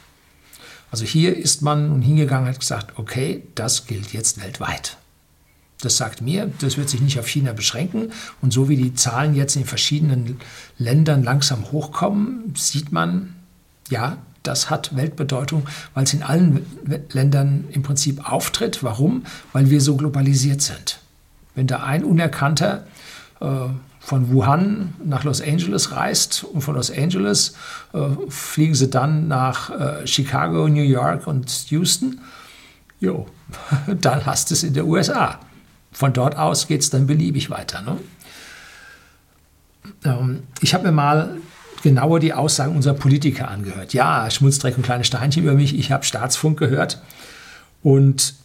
Also 0.91 1.05
hier 1.05 1.35
ist 1.35 1.63
man 1.63 1.89
nun 1.89 2.03
hingegangen 2.03 2.45
und 2.47 2.53
hat 2.53 2.59
gesagt, 2.59 2.99
okay, 2.99 3.47
das 3.55 3.87
gilt 3.87 4.13
jetzt 4.13 4.43
weltweit. 4.43 4.97
Das 5.83 5.97
sagt 5.97 6.21
mir, 6.21 6.49
das 6.59 6.77
wird 6.77 6.89
sich 6.89 7.01
nicht 7.01 7.19
auf 7.19 7.27
China 7.27 7.51
beschränken. 7.53 8.11
Und 8.41 8.53
so 8.53 8.69
wie 8.69 8.77
die 8.77 8.93
Zahlen 8.93 9.35
jetzt 9.35 9.55
in 9.55 9.65
verschiedenen 9.65 10.39
Ländern 10.77 11.23
langsam 11.23 11.71
hochkommen, 11.71 12.53
sieht 12.55 12.91
man, 12.91 13.35
ja, 13.89 14.17
das 14.43 14.69
hat 14.69 14.95
Weltbedeutung, 14.95 15.65
weil 15.93 16.03
es 16.03 16.13
in 16.13 16.23
allen 16.23 16.65
Ländern 17.11 17.65
im 17.71 17.83
Prinzip 17.83 18.29
auftritt. 18.29 18.83
Warum? 18.83 19.23
Weil 19.51 19.69
wir 19.69 19.81
so 19.81 19.95
globalisiert 19.95 20.61
sind. 20.61 20.99
Wenn 21.55 21.67
da 21.67 21.83
ein 21.83 22.03
Unerkannter 22.03 22.85
äh, 23.39 23.45
von 23.99 24.31
Wuhan 24.31 24.93
nach 25.03 25.23
Los 25.23 25.41
Angeles 25.41 25.91
reist 25.91 26.43
und 26.43 26.61
von 26.61 26.75
Los 26.75 26.91
Angeles 26.91 27.55
äh, 27.93 27.99
fliegen 28.27 28.75
sie 28.75 28.89
dann 28.89 29.27
nach 29.27 29.69
äh, 29.69 30.07
Chicago, 30.07 30.67
New 30.67 30.83
York 30.83 31.25
und 31.27 31.49
Houston, 31.71 32.19
jo, 32.99 33.27
dann 34.01 34.25
hast 34.25 34.49
du 34.49 34.55
es 34.55 34.63
in 34.63 34.73
der 34.73 34.85
USA. 34.85 35.39
Von 35.93 36.11
dort 36.13 36.37
aus 36.37 36.67
geht 36.67 36.81
es 36.81 36.89
dann 36.89 37.07
beliebig 37.07 37.49
weiter. 37.49 37.81
Ne? 37.81 37.97
Ähm, 40.03 40.43
ich 40.61 40.73
habe 40.73 40.85
mir 40.85 40.91
mal 40.91 41.37
genauer 41.83 42.19
die 42.19 42.33
Aussagen 42.33 42.75
unserer 42.75 42.95
Politiker 42.95 43.49
angehört. 43.49 43.93
Ja, 43.93 44.29
Schmutzdreck 44.29 44.77
und 44.77 44.83
kleine 44.83 45.03
Steinchen 45.03 45.43
über 45.43 45.53
mich. 45.53 45.77
Ich 45.77 45.91
habe 45.91 46.03
Staatsfunk 46.03 46.57
gehört 46.57 47.01
und 47.83 48.35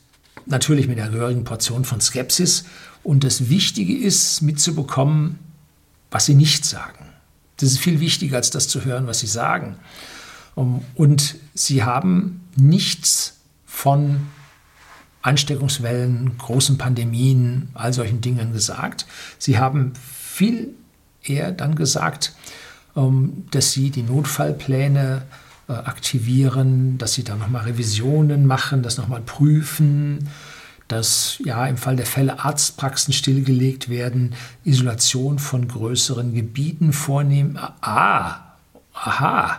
natürlich 0.47 0.88
mit 0.88 0.99
einer 0.99 1.11
gehörigen 1.11 1.45
Portion 1.45 1.85
von 1.85 2.00
Skepsis. 2.00 2.64
Und 3.02 3.25
das 3.25 3.49
Wichtige 3.49 3.97
ist, 3.97 4.43
mitzubekommen, 4.43 5.38
was 6.11 6.26
sie 6.26 6.35
nicht 6.35 6.64
sagen. 6.64 7.07
Das 7.59 7.71
ist 7.71 7.78
viel 7.78 8.00
wichtiger, 8.00 8.37
als 8.37 8.50
das 8.50 8.69
zu 8.69 8.85
hören, 8.85 9.07
was 9.07 9.21
sie 9.21 9.26
sagen. 9.26 9.76
Ähm, 10.57 10.81
und 10.95 11.37
sie 11.55 11.85
haben 11.85 12.40
nichts 12.57 13.38
von 13.67 14.26
Ansteckungswellen, 15.23 16.39
großen 16.39 16.79
Pandemien, 16.79 17.71
all 17.75 17.93
solchen 17.93 18.21
Dingen 18.21 18.53
gesagt. 18.53 19.07
Sie 19.39 19.59
haben 19.59 19.93
viel 19.95 20.75
eher 21.23 21.53
dann 21.53 21.75
gesagt, 21.75 22.35
ähm, 22.97 23.45
dass 23.51 23.73
sie 23.73 23.91
die 23.91 24.03
Notfallpläne 24.03 25.23
äh, 25.69 25.73
aktivieren, 25.73 26.99
dass 26.99 27.15
sie 27.15 27.25
da 27.25 27.37
nochmal 27.37 27.65
Revisionen 27.65 28.47
machen, 28.47 28.83
das 28.83 28.97
nochmal 28.97 29.21
prüfen, 29.21 30.29
dass 30.89 31.39
ja 31.45 31.67
im 31.67 31.77
Fall 31.77 31.97
der 31.97 32.07
Fälle 32.07 32.41
Arztpraxen 32.41 33.13
stillgelegt 33.13 33.91
werden, 33.91 34.35
Isolation 34.65 35.39
von 35.39 35.69
größeren 35.69 36.33
Gebieten 36.33 36.95
vornehmen. 36.95 37.59
Ah, 37.83 38.55
aha, 38.95 39.59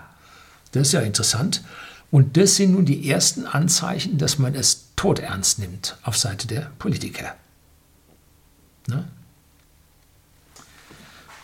das 0.72 0.88
ist 0.88 0.94
ja 0.94 1.01
interessant. 1.01 1.63
Und 2.12 2.38
das 2.38 2.56
sind 2.56 2.72
nun 2.72 2.86
die 2.86 3.08
ersten 3.08 3.46
Anzeichen, 3.46 4.18
dass 4.18 4.39
man 4.39 4.56
es 4.56 4.88
todernst 5.00 5.60
nimmt 5.60 5.98
auf 6.03 6.18
Seite 6.18 6.46
der 6.46 6.74
Politiker. 6.77 7.34
Ne? 8.89 9.08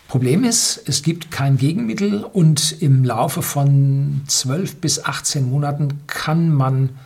Problem 0.08 0.44
ist, 0.44 0.82
es 0.86 1.02
gibt 1.02 1.30
kein 1.30 1.56
Gegenmittel 1.56 2.22
und 2.22 2.82
im 2.82 3.02
Laufe 3.02 3.40
von 3.40 4.20
12 4.26 4.76
bis 4.76 5.02
18 5.02 5.48
Monaten 5.48 6.06
kann 6.06 6.52
man 6.52 6.98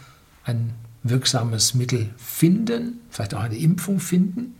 ein 0.42 0.75
wirksames 1.04 1.75
Mittel 1.75 2.11
finden, 2.16 2.99
vielleicht 3.11 3.35
auch 3.35 3.42
eine 3.42 3.57
Impfung 3.57 4.00
finden. 4.00 4.57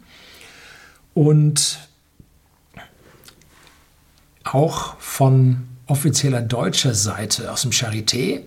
Und 1.13 1.89
auch 4.45 4.97
von 5.01 5.67
offizieller 5.87 6.41
deutscher 6.41 6.95
Seite 6.95 7.51
aus 7.51 7.63
dem 7.63 7.73
Charité, 7.73 8.43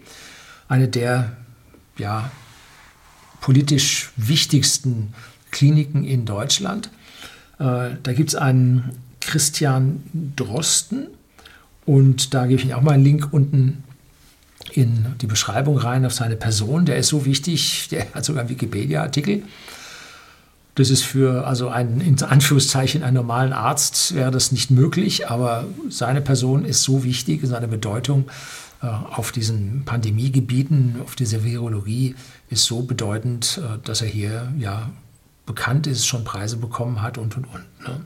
eine 0.69 0.87
der 0.87 1.35
ja, 1.97 2.31
politisch 3.43 4.09
wichtigsten 4.15 5.13
Kliniken 5.51 6.05
in 6.05 6.23
Deutschland. 6.23 6.89
Äh, 7.59 7.89
da 8.01 8.13
gibt 8.13 8.29
es 8.29 8.35
einen 8.35 8.91
Christian 9.19 10.01
Drosten 10.37 11.07
und 11.85 12.33
da 12.33 12.45
gebe 12.45 12.61
ich 12.61 12.65
Ihnen 12.65 12.73
auch 12.73 12.81
mal 12.81 12.93
einen 12.93 13.03
Link 13.03 13.27
unten 13.31 13.83
in 14.71 15.07
die 15.19 15.27
Beschreibung 15.27 15.77
rein 15.77 16.05
auf 16.05 16.13
seine 16.13 16.37
Person. 16.37 16.85
Der 16.85 16.95
ist 16.95 17.09
so 17.09 17.25
wichtig, 17.25 17.89
der 17.91 18.07
hat 18.13 18.23
sogar 18.23 18.43
einen 18.43 18.49
Wikipedia-Artikel. 18.49 19.43
Das 20.75 20.89
ist 20.89 21.03
für 21.03 21.45
also 21.45 21.67
einen, 21.67 21.99
in 21.99 22.23
Anführungszeichen, 22.23 23.03
einen 23.03 23.15
normalen 23.15 23.51
Arzt 23.51 24.15
wäre 24.15 24.31
das 24.31 24.53
nicht 24.53 24.71
möglich, 24.71 25.29
aber 25.29 25.65
seine 25.89 26.21
Person 26.21 26.63
ist 26.63 26.81
so 26.81 27.03
wichtig, 27.03 27.41
seine 27.43 27.67
Bedeutung, 27.67 28.23
auf 28.87 29.31
diesen 29.31 29.85
Pandemiegebieten, 29.85 30.97
auf 31.03 31.15
dieser 31.15 31.43
Virologie 31.43 32.15
ist 32.49 32.65
so 32.65 32.83
bedeutend, 32.83 33.59
äh, 33.63 33.77
dass 33.83 34.01
er 34.01 34.07
hier 34.07 34.51
ja 34.57 34.89
bekannt 35.45 35.87
ist, 35.87 36.05
schon 36.05 36.23
Preise 36.23 36.57
bekommen 36.57 37.01
hat 37.01 37.17
und 37.17 37.35
und 37.37 37.45
und. 37.45 37.65
Ne? 37.87 38.01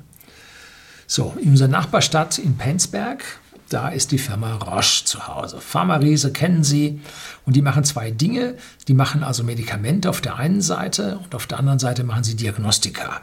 So, 1.05 1.35
in 1.41 1.51
unserer 1.51 1.69
Nachbarstadt 1.69 2.37
in 2.37 2.57
Penzberg, 2.57 3.23
da 3.69 3.89
ist 3.89 4.11
die 4.11 4.17
Firma 4.17 4.55
Roche 4.55 5.05
zu 5.05 5.27
Hause. 5.27 5.59
Pharma-Riese 5.59 6.31
kennen 6.31 6.63
Sie 6.63 7.01
und 7.45 7.55
die 7.55 7.61
machen 7.61 7.83
zwei 7.83 8.11
Dinge. 8.11 8.55
Die 8.87 8.93
machen 8.93 9.23
also 9.23 9.43
Medikamente 9.43 10.09
auf 10.09 10.21
der 10.21 10.37
einen 10.37 10.61
Seite 10.61 11.19
und 11.19 11.35
auf 11.35 11.47
der 11.47 11.59
anderen 11.59 11.79
Seite 11.79 12.03
machen 12.03 12.23
sie 12.23 12.35
Diagnostika. 12.35 13.21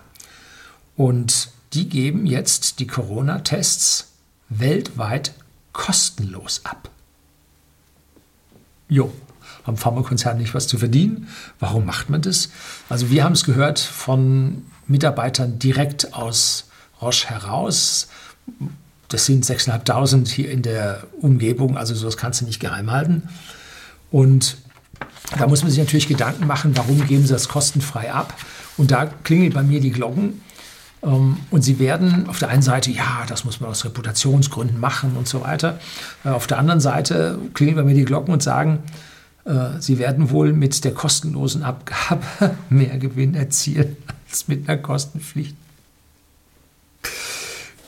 Und 0.96 1.50
die 1.72 1.88
geben 1.88 2.26
jetzt 2.26 2.78
die 2.78 2.86
Corona-Tests 2.86 4.12
weltweit 4.48 5.32
kostenlos 5.72 6.60
ab. 6.64 6.90
Jo, 8.88 9.12
haben 9.64 9.76
Pharmakonzerne 9.76 10.40
nicht 10.40 10.54
was 10.54 10.66
zu 10.66 10.78
verdienen? 10.78 11.28
Warum 11.58 11.86
macht 11.86 12.10
man 12.10 12.22
das? 12.22 12.50
Also 12.88 13.10
wir 13.10 13.24
haben 13.24 13.32
es 13.32 13.44
gehört 13.44 13.78
von 13.78 14.64
Mitarbeitern 14.86 15.58
direkt 15.58 16.14
aus 16.14 16.66
Roche 17.00 17.28
heraus. 17.28 18.08
Das 19.08 19.26
sind 19.26 19.44
6.500 19.44 20.28
hier 20.28 20.50
in 20.50 20.62
der 20.62 21.04
Umgebung, 21.20 21.76
also 21.76 21.94
sowas 21.94 22.16
kannst 22.16 22.40
du 22.40 22.44
nicht 22.44 22.60
geheim 22.60 22.90
halten. 22.90 23.28
Und 24.10 24.58
da 25.38 25.46
muss 25.46 25.62
man 25.62 25.70
sich 25.70 25.78
natürlich 25.78 26.08
Gedanken 26.08 26.46
machen, 26.46 26.76
warum 26.76 27.06
geben 27.06 27.22
sie 27.22 27.32
das 27.32 27.48
kostenfrei 27.48 28.12
ab? 28.12 28.34
Und 28.76 28.90
da 28.90 29.06
klingeln 29.06 29.52
bei 29.52 29.62
mir 29.62 29.80
die 29.80 29.90
Glocken. 29.90 30.40
Ähm, 31.04 31.38
und 31.50 31.62
sie 31.62 31.78
werden 31.78 32.28
auf 32.28 32.38
der 32.38 32.48
einen 32.48 32.62
Seite, 32.62 32.90
ja, 32.90 33.24
das 33.28 33.44
muss 33.44 33.60
man 33.60 33.70
aus 33.70 33.84
Reputationsgründen 33.84 34.80
machen 34.80 35.16
und 35.16 35.28
so 35.28 35.42
weiter. 35.42 35.78
Äh, 36.24 36.30
auf 36.30 36.46
der 36.46 36.58
anderen 36.58 36.80
Seite 36.80 37.38
klingeln 37.52 37.76
bei 37.76 37.82
mir 37.82 37.94
die 37.94 38.04
Glocken 38.04 38.32
und 38.32 38.42
sagen, 38.42 38.82
äh, 39.44 39.80
sie 39.80 39.98
werden 39.98 40.30
wohl 40.30 40.52
mit 40.52 40.84
der 40.84 40.94
kostenlosen 40.94 41.62
Abgabe 41.62 42.22
mehr 42.70 42.98
Gewinn 42.98 43.34
erzielen 43.34 43.96
als 44.28 44.48
mit 44.48 44.68
einer 44.68 44.78
Kostenpflicht. 44.78 45.56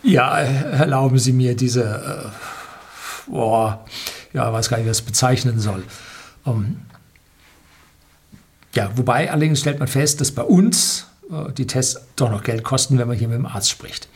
Ja, 0.02 0.38
erlauben 0.38 1.18
Sie 1.18 1.32
mir 1.32 1.56
diese, 1.56 1.82
äh, 1.82 3.30
boah, 3.30 3.84
ja, 4.32 4.52
weiß 4.52 4.68
gar 4.68 4.76
nicht, 4.76 4.86
wie 4.86 4.90
ich 4.90 4.98
das 4.98 5.02
bezeichnen 5.04 5.58
soll. 5.58 5.82
Um, 6.44 6.76
ja, 8.74 8.90
wobei 8.94 9.32
allerdings 9.32 9.58
stellt 9.58 9.80
man 9.80 9.88
fest, 9.88 10.20
dass 10.20 10.30
bei 10.30 10.42
uns 10.42 11.06
die 11.56 11.66
Tests 11.66 12.00
doch 12.16 12.30
noch 12.30 12.42
Geld 12.42 12.62
kosten, 12.62 12.98
wenn 12.98 13.08
man 13.08 13.16
hier 13.16 13.28
mit 13.28 13.38
dem 13.38 13.46
Arzt 13.46 13.70
spricht. 13.70 14.08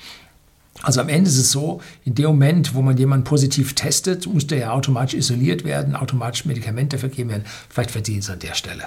Also 0.83 1.01
am 1.01 1.09
Ende 1.09 1.29
ist 1.29 1.37
es 1.37 1.51
so, 1.51 1.83
in 2.05 2.15
dem 2.15 2.27
Moment, 2.27 2.75
wo 2.75 2.81
man 2.81 2.97
jemanden 2.97 3.25
positiv 3.25 3.75
testet, 3.75 4.27
muss 4.27 4.47
der 4.47 4.59
ja 4.59 4.71
automatisch 4.73 5.15
isoliert 5.15 5.65
werden, 5.65 5.95
automatisch 5.95 6.47
Medikamente 6.47 6.99
vergeben 6.99 7.31
werden. 7.31 7.45
Vielleicht 7.69 7.91
verdienen 7.91 8.23
sie 8.23 8.33
an 8.33 8.39
der 8.39 8.55
Stelle. 8.55 8.85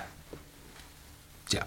Ja. 1.52 1.62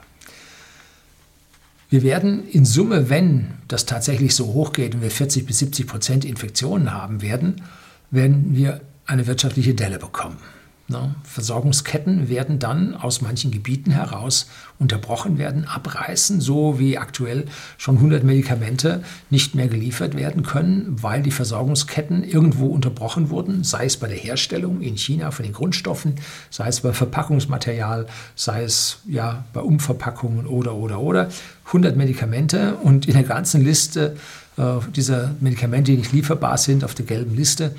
Wir 1.89 2.03
werden 2.03 2.49
in 2.49 2.65
Summe, 2.65 3.09
wenn 3.09 3.53
das 3.69 3.87
tatsächlich 3.87 4.35
so 4.35 4.47
hoch 4.47 4.73
geht 4.73 4.97
und 4.97 5.03
wir 5.03 5.13
40 5.13 5.47
bis 5.47 5.61
70 5.61 5.87
Prozent 5.87 6.25
Infektionen 6.25 6.93
haben 6.93 7.23
werden, 7.23 7.63
werden 8.11 8.57
wir 8.57 8.81
eine 9.07 9.29
wirtschaftliche 9.29 9.75
Delle 9.75 10.01
bekommen. 10.01 10.39
Ne? 10.89 11.17
Versorgungsketten 11.25 12.29
werden 12.29 12.61
dann 12.61 12.95
aus 12.95 13.21
manchen 13.21 13.51
Gebieten 13.51 13.91
heraus 13.91 14.49
unterbrochen 14.79 15.37
werden, 15.37 15.65
abreißen, 15.67 16.41
so 16.41 16.79
wie 16.79 16.97
aktuell 16.97 17.47
schon 17.77 17.97
100 17.97 18.23
Medikamente 18.23 19.03
nicht 19.29 19.57
mehr 19.57 19.67
geliefert 19.67 20.17
werden 20.17 20.45
können, 20.45 20.97
weil 21.03 21.23
die 21.23 21.33
Versorgungsketten 21.33 22.23
irgendwo 22.23 22.67
unterbrochen 22.67 23.31
wurden, 23.31 23.65
sei 23.65 23.87
es 23.87 23.97
bei 23.97 24.07
der 24.07 24.17
Herstellung 24.17 24.81
in 24.81 24.97
China 24.97 25.33
von 25.33 25.45
den 25.45 25.55
Grundstoffen, 25.55 26.15
sei 26.51 26.69
es 26.69 26.81
bei 26.83 26.93
Verpackungsmaterial, 26.93 28.07
sei 28.37 28.63
es 28.63 28.99
ja 29.09 29.45
bei 29.53 29.63
Umverpackungen 29.63 30.47
oder 30.47 30.75
oder 30.77 31.01
oder 31.01 31.29
100 31.67 31.97
Medikamente 31.97 32.77
und 32.77 33.09
in 33.09 33.15
der 33.15 33.25
ganzen 33.25 33.65
Liste 33.65 34.17
äh, 34.57 34.63
dieser 34.95 35.35
Medikamente, 35.41 35.91
die 35.91 35.99
nicht 35.99 36.13
lieferbar 36.13 36.59
sind, 36.59 36.85
auf 36.85 36.95
der 36.95 37.07
gelben 37.07 37.35
Liste 37.35 37.75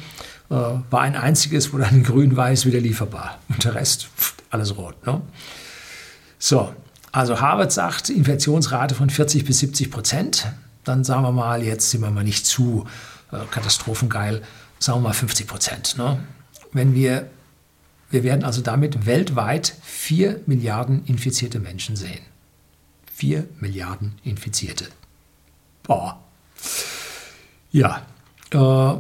äh, 0.49 0.53
war 0.53 1.01
ein 1.01 1.15
einziges, 1.15 1.73
wo 1.73 1.77
dann 1.77 2.03
grün-weiß 2.03 2.65
wieder 2.65 2.79
lieferbar. 2.79 3.39
Und 3.49 3.63
der 3.63 3.75
Rest, 3.75 4.09
alles 4.49 4.77
rot. 4.77 5.05
Ne? 5.05 5.21
So, 6.39 6.73
also 7.11 7.41
Harvard 7.41 7.71
sagt 7.71 8.09
Infektionsrate 8.09 8.95
von 8.95 9.09
40 9.09 9.45
bis 9.45 9.59
70 9.59 9.91
Prozent. 9.91 10.47
Dann 10.83 11.03
sagen 11.03 11.23
wir 11.23 11.31
mal, 11.31 11.63
jetzt 11.63 11.89
sind 11.89 12.01
wir 12.01 12.11
mal 12.11 12.23
nicht 12.23 12.45
zu 12.45 12.85
äh, 13.31 13.37
katastrophengeil, 13.51 14.41
sagen 14.79 14.99
wir 14.99 15.09
mal 15.09 15.13
50 15.13 15.47
Prozent. 15.47 15.97
Ne? 15.97 16.19
Wenn 16.71 16.93
wir, 16.93 17.29
wir 18.09 18.23
werden 18.23 18.43
also 18.43 18.61
damit 18.61 19.05
weltweit 19.05 19.75
4 19.83 20.41
Milliarden 20.45 21.05
infizierte 21.05 21.59
Menschen 21.59 21.95
sehen. 21.95 22.21
4 23.13 23.47
Milliarden 23.59 24.13
Infizierte. 24.23 24.85
Boah. 25.83 26.19
Ja, 27.71 28.03
äh, 28.51 28.95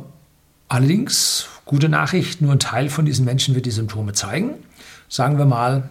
Allerdings, 0.67 1.47
gute 1.65 1.89
Nachricht, 1.89 2.41
nur 2.41 2.51
ein 2.51 2.59
Teil 2.59 2.89
von 2.89 3.05
diesen 3.05 3.25
Menschen 3.25 3.55
wird 3.55 3.65
die 3.65 3.71
Symptome 3.71 4.13
zeigen. 4.13 4.55
Sagen 5.07 5.37
wir 5.37 5.45
mal 5.45 5.89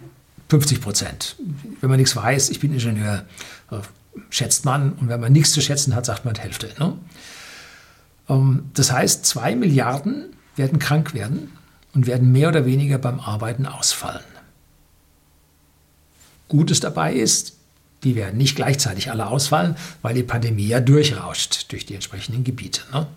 50 0.49 0.81
Prozent. 0.81 1.35
Wenn 1.81 1.89
man 1.89 1.99
nichts 1.99 2.15
weiß, 2.15 2.49
ich 2.49 2.59
bin 2.59 2.73
Ingenieur, 2.73 3.25
äh, 3.71 3.77
schätzt 4.29 4.65
man. 4.65 4.93
Und 4.93 5.09
wenn 5.09 5.19
man 5.19 5.31
nichts 5.31 5.51
zu 5.51 5.61
schätzen 5.61 5.95
hat, 5.95 6.05
sagt 6.05 6.25
man 6.25 6.35
die 6.35 6.41
Hälfte. 6.41 6.69
Ne? 6.79 6.93
Ähm, 8.29 8.69
das 8.73 8.91
heißt, 8.91 9.25
zwei 9.25 9.55
Milliarden 9.55 10.35
werden 10.55 10.79
krank 10.79 11.13
werden 11.13 11.51
und 11.93 12.07
werden 12.07 12.31
mehr 12.31 12.49
oder 12.49 12.65
weniger 12.65 12.97
beim 12.97 13.19
Arbeiten 13.19 13.65
ausfallen. 13.65 14.23
Gutes 16.47 16.79
dabei 16.79 17.13
ist, 17.13 17.57
die 18.03 18.15
werden 18.15 18.37
nicht 18.37 18.55
gleichzeitig 18.55 19.11
alle 19.11 19.27
ausfallen, 19.27 19.75
weil 20.01 20.13
die 20.13 20.23
Pandemie 20.23 20.67
ja 20.67 20.79
durchrauscht 20.79 21.71
durch 21.71 21.85
die 21.85 21.95
entsprechenden 21.95 22.43
Gebiete. 22.43 22.81
Ne? 22.93 23.07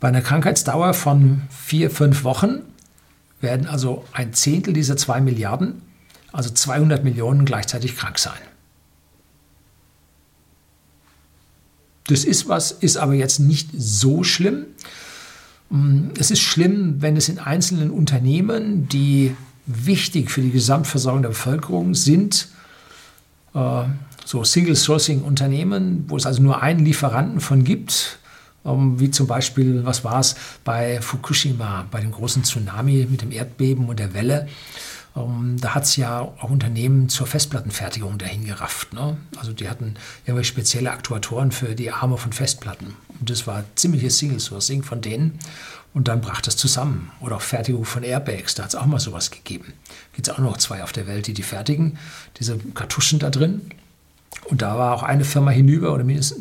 Bei 0.00 0.08
einer 0.08 0.22
Krankheitsdauer 0.22 0.94
von 0.94 1.42
vier, 1.50 1.90
fünf 1.90 2.24
Wochen 2.24 2.62
werden 3.42 3.66
also 3.66 4.04
ein 4.12 4.32
Zehntel 4.32 4.72
dieser 4.72 4.96
zwei 4.96 5.20
Milliarden, 5.20 5.82
also 6.32 6.50
200 6.50 7.04
Millionen, 7.04 7.44
gleichzeitig 7.44 7.96
krank 7.96 8.18
sein. 8.18 8.38
Das 12.06 12.24
ist 12.24 12.48
was, 12.48 12.72
ist 12.72 12.96
aber 12.96 13.14
jetzt 13.14 13.38
nicht 13.38 13.68
so 13.76 14.24
schlimm. 14.24 14.66
Es 16.18 16.30
ist 16.30 16.40
schlimm, 16.40 16.96
wenn 17.00 17.16
es 17.16 17.28
in 17.28 17.38
einzelnen 17.38 17.90
Unternehmen, 17.90 18.88
die 18.88 19.36
wichtig 19.66 20.30
für 20.30 20.40
die 20.40 20.50
Gesamtversorgung 20.50 21.22
der 21.22 21.28
Bevölkerung 21.28 21.94
sind, 21.94 22.48
äh, 23.54 23.84
so 24.24 24.42
Single-Sourcing-Unternehmen, 24.42 26.06
wo 26.08 26.16
es 26.16 26.26
also 26.26 26.42
nur 26.42 26.62
einen 26.62 26.84
Lieferanten 26.84 27.40
von 27.40 27.64
gibt, 27.64 28.19
wie 28.64 29.10
zum 29.10 29.26
Beispiel, 29.26 29.84
was 29.84 30.04
war 30.04 30.20
es 30.20 30.36
bei 30.64 31.00
Fukushima, 31.00 31.86
bei 31.90 32.00
dem 32.00 32.12
großen 32.12 32.44
Tsunami 32.44 33.06
mit 33.10 33.22
dem 33.22 33.32
Erdbeben 33.32 33.88
und 33.88 33.98
der 33.98 34.12
Welle. 34.14 34.48
Ähm, 35.16 35.56
da 35.60 35.74
hat 35.74 35.84
es 35.84 35.96
ja 35.96 36.20
auch 36.20 36.50
Unternehmen 36.50 37.08
zur 37.08 37.26
Festplattenfertigung 37.26 38.18
dahin 38.18 38.44
gerafft. 38.44 38.92
Ne? 38.92 39.16
Also 39.38 39.52
die 39.52 39.68
hatten 39.68 39.94
ja 40.26 40.42
spezielle 40.44 40.90
Aktuatoren 40.90 41.52
für 41.52 41.74
die 41.74 41.90
Arme 41.90 42.16
von 42.16 42.32
Festplatten. 42.32 42.94
Und 43.18 43.30
das 43.30 43.46
war 43.46 43.64
ziemliches 43.74 44.18
Single-Sourcing 44.18 44.82
von 44.82 45.00
denen. 45.00 45.38
Und 45.92 46.06
dann 46.06 46.20
brach 46.20 46.40
das 46.40 46.56
zusammen. 46.56 47.10
Oder 47.20 47.36
auch 47.36 47.42
Fertigung 47.42 47.84
von 47.84 48.04
Airbags, 48.04 48.54
da 48.54 48.62
hat 48.62 48.70
es 48.70 48.76
auch 48.76 48.86
mal 48.86 49.00
sowas 49.00 49.32
gegeben. 49.32 49.72
Gibt 50.12 50.28
es 50.28 50.34
auch 50.34 50.38
noch 50.38 50.56
zwei 50.58 50.84
auf 50.84 50.92
der 50.92 51.08
Welt, 51.08 51.26
die 51.26 51.34
die 51.34 51.42
fertigen, 51.42 51.98
diese 52.38 52.58
Kartuschen 52.74 53.18
da 53.18 53.30
drin. 53.30 53.72
Und 54.44 54.62
da 54.62 54.78
war 54.78 54.94
auch 54.94 55.02
eine 55.02 55.24
Firma 55.24 55.50
hinüber 55.50 55.92
oder 55.92 56.04
mindestens 56.04 56.40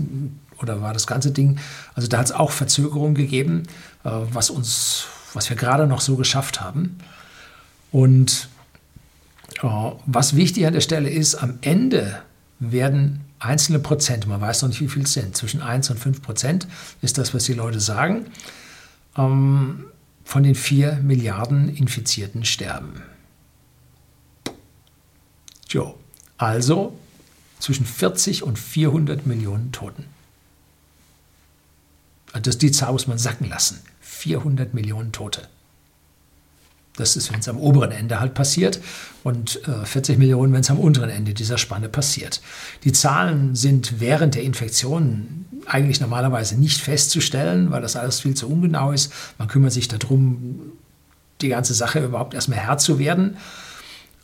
oder 0.61 0.81
war 0.81 0.93
das 0.93 1.07
ganze 1.07 1.31
Ding, 1.31 1.59
also 1.95 2.07
da 2.07 2.17
hat 2.17 2.27
es 2.27 2.31
auch 2.31 2.51
Verzögerungen 2.51 3.15
gegeben, 3.15 3.63
äh, 4.03 4.09
was 4.11 4.49
uns, 4.49 5.05
was 5.33 5.49
wir 5.49 5.57
gerade 5.57 5.87
noch 5.87 6.01
so 6.01 6.15
geschafft 6.15 6.61
haben. 6.61 6.97
Und 7.91 8.49
äh, 9.61 9.67
was 10.05 10.35
wichtig 10.35 10.65
an 10.65 10.73
der 10.73 10.81
Stelle 10.81 11.09
ist, 11.09 11.35
am 11.35 11.59
Ende 11.61 12.21
werden 12.59 13.21
einzelne 13.39 13.79
Prozent, 13.79 14.27
man 14.27 14.41
weiß 14.41 14.61
noch 14.61 14.69
nicht, 14.69 14.81
wie 14.81 14.89
viel 14.89 15.03
es 15.03 15.13
sind, 15.13 15.35
zwischen 15.35 15.61
1 15.61 15.89
und 15.89 15.97
5 15.97 16.21
Prozent 16.21 16.67
ist 17.01 17.17
das, 17.17 17.33
was 17.33 17.45
die 17.45 17.53
Leute 17.53 17.79
sagen, 17.79 18.25
ähm, 19.17 19.85
von 20.23 20.43
den 20.43 20.55
4 20.55 20.99
Milliarden 21.01 21.75
Infizierten 21.75 22.45
sterben. 22.45 23.01
Jo, 25.69 25.95
also 26.37 26.97
zwischen 27.59 27.85
40 27.85 28.43
und 28.43 28.57
400 28.57 29.25
Millionen 29.25 29.71
Toten. 29.71 30.05
Das, 32.41 32.57
die 32.57 32.71
Zahl 32.71 32.91
muss 32.91 33.07
man 33.07 33.17
sacken 33.17 33.49
lassen. 33.49 33.79
400 34.01 34.73
Millionen 34.73 35.11
Tote. 35.11 35.47
Das 36.99 37.15
ist, 37.15 37.31
wenn 37.31 37.39
es 37.39 37.47
am 37.47 37.57
oberen 37.57 37.91
Ende 37.91 38.19
halt 38.19 38.33
passiert 38.33 38.81
und 39.23 39.65
äh, 39.67 39.85
40 39.85 40.17
Millionen, 40.17 40.51
wenn 40.51 40.61
es 40.61 40.69
am 40.69 40.79
unteren 40.79 41.09
Ende 41.09 41.33
dieser 41.33 41.57
Spanne 41.57 41.87
passiert. 41.87 42.41
Die 42.83 42.91
Zahlen 42.91 43.55
sind 43.55 44.01
während 44.01 44.35
der 44.35 44.43
Infektion 44.43 45.45
eigentlich 45.65 46.01
normalerweise 46.01 46.59
nicht 46.59 46.81
festzustellen, 46.81 47.71
weil 47.71 47.81
das 47.81 47.95
alles 47.95 48.19
viel 48.19 48.33
zu 48.33 48.49
ungenau 48.49 48.91
ist. 48.91 49.13
Man 49.37 49.47
kümmert 49.47 49.71
sich 49.71 49.87
darum, 49.87 50.73
die 51.41 51.49
ganze 51.49 51.73
Sache 51.73 52.03
überhaupt 52.03 52.33
erstmal 52.33 52.59
Herr 52.59 52.77
zu 52.77 52.99
werden. 52.99 53.37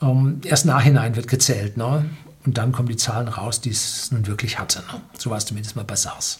Ähm, 0.02 0.41
erst 0.44 0.65
nachhinein 0.65 1.15
wird 1.15 1.30
gezählt. 1.30 1.78
Ne? 1.78 2.06
Und 2.46 2.58
dann 2.58 2.74
kommen 2.74 2.89
die 2.89 2.98
Zahlen 2.98 3.30
raus, 3.30 3.62
die 3.62 3.70
es 3.70 4.12
nun 4.12 4.28
wirklich 4.28 4.60
hatte. 4.60 4.80
Ne? 4.80 5.02
So 5.18 5.30
war 5.30 5.38
es 5.38 5.46
zumindest 5.46 5.78
mal 5.78 5.84
bei 5.84 5.96
SARS. 5.96 6.39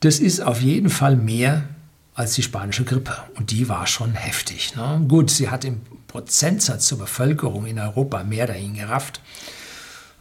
Das 0.00 0.18
ist 0.18 0.40
auf 0.40 0.62
jeden 0.62 0.88
Fall 0.88 1.16
mehr 1.16 1.68
als 2.14 2.34
die 2.34 2.42
spanische 2.42 2.84
Grippe. 2.84 3.16
Und 3.34 3.50
die 3.50 3.68
war 3.68 3.86
schon 3.86 4.14
heftig. 4.14 4.74
Ne? 4.74 5.04
Gut, 5.06 5.30
sie 5.30 5.50
hat 5.50 5.64
im 5.64 5.82
Prozentsatz 6.06 6.86
zur 6.86 6.98
Bevölkerung 6.98 7.66
in 7.66 7.78
Europa 7.78 8.24
mehr 8.24 8.46
dahin 8.46 8.74
gerafft. 8.74 9.20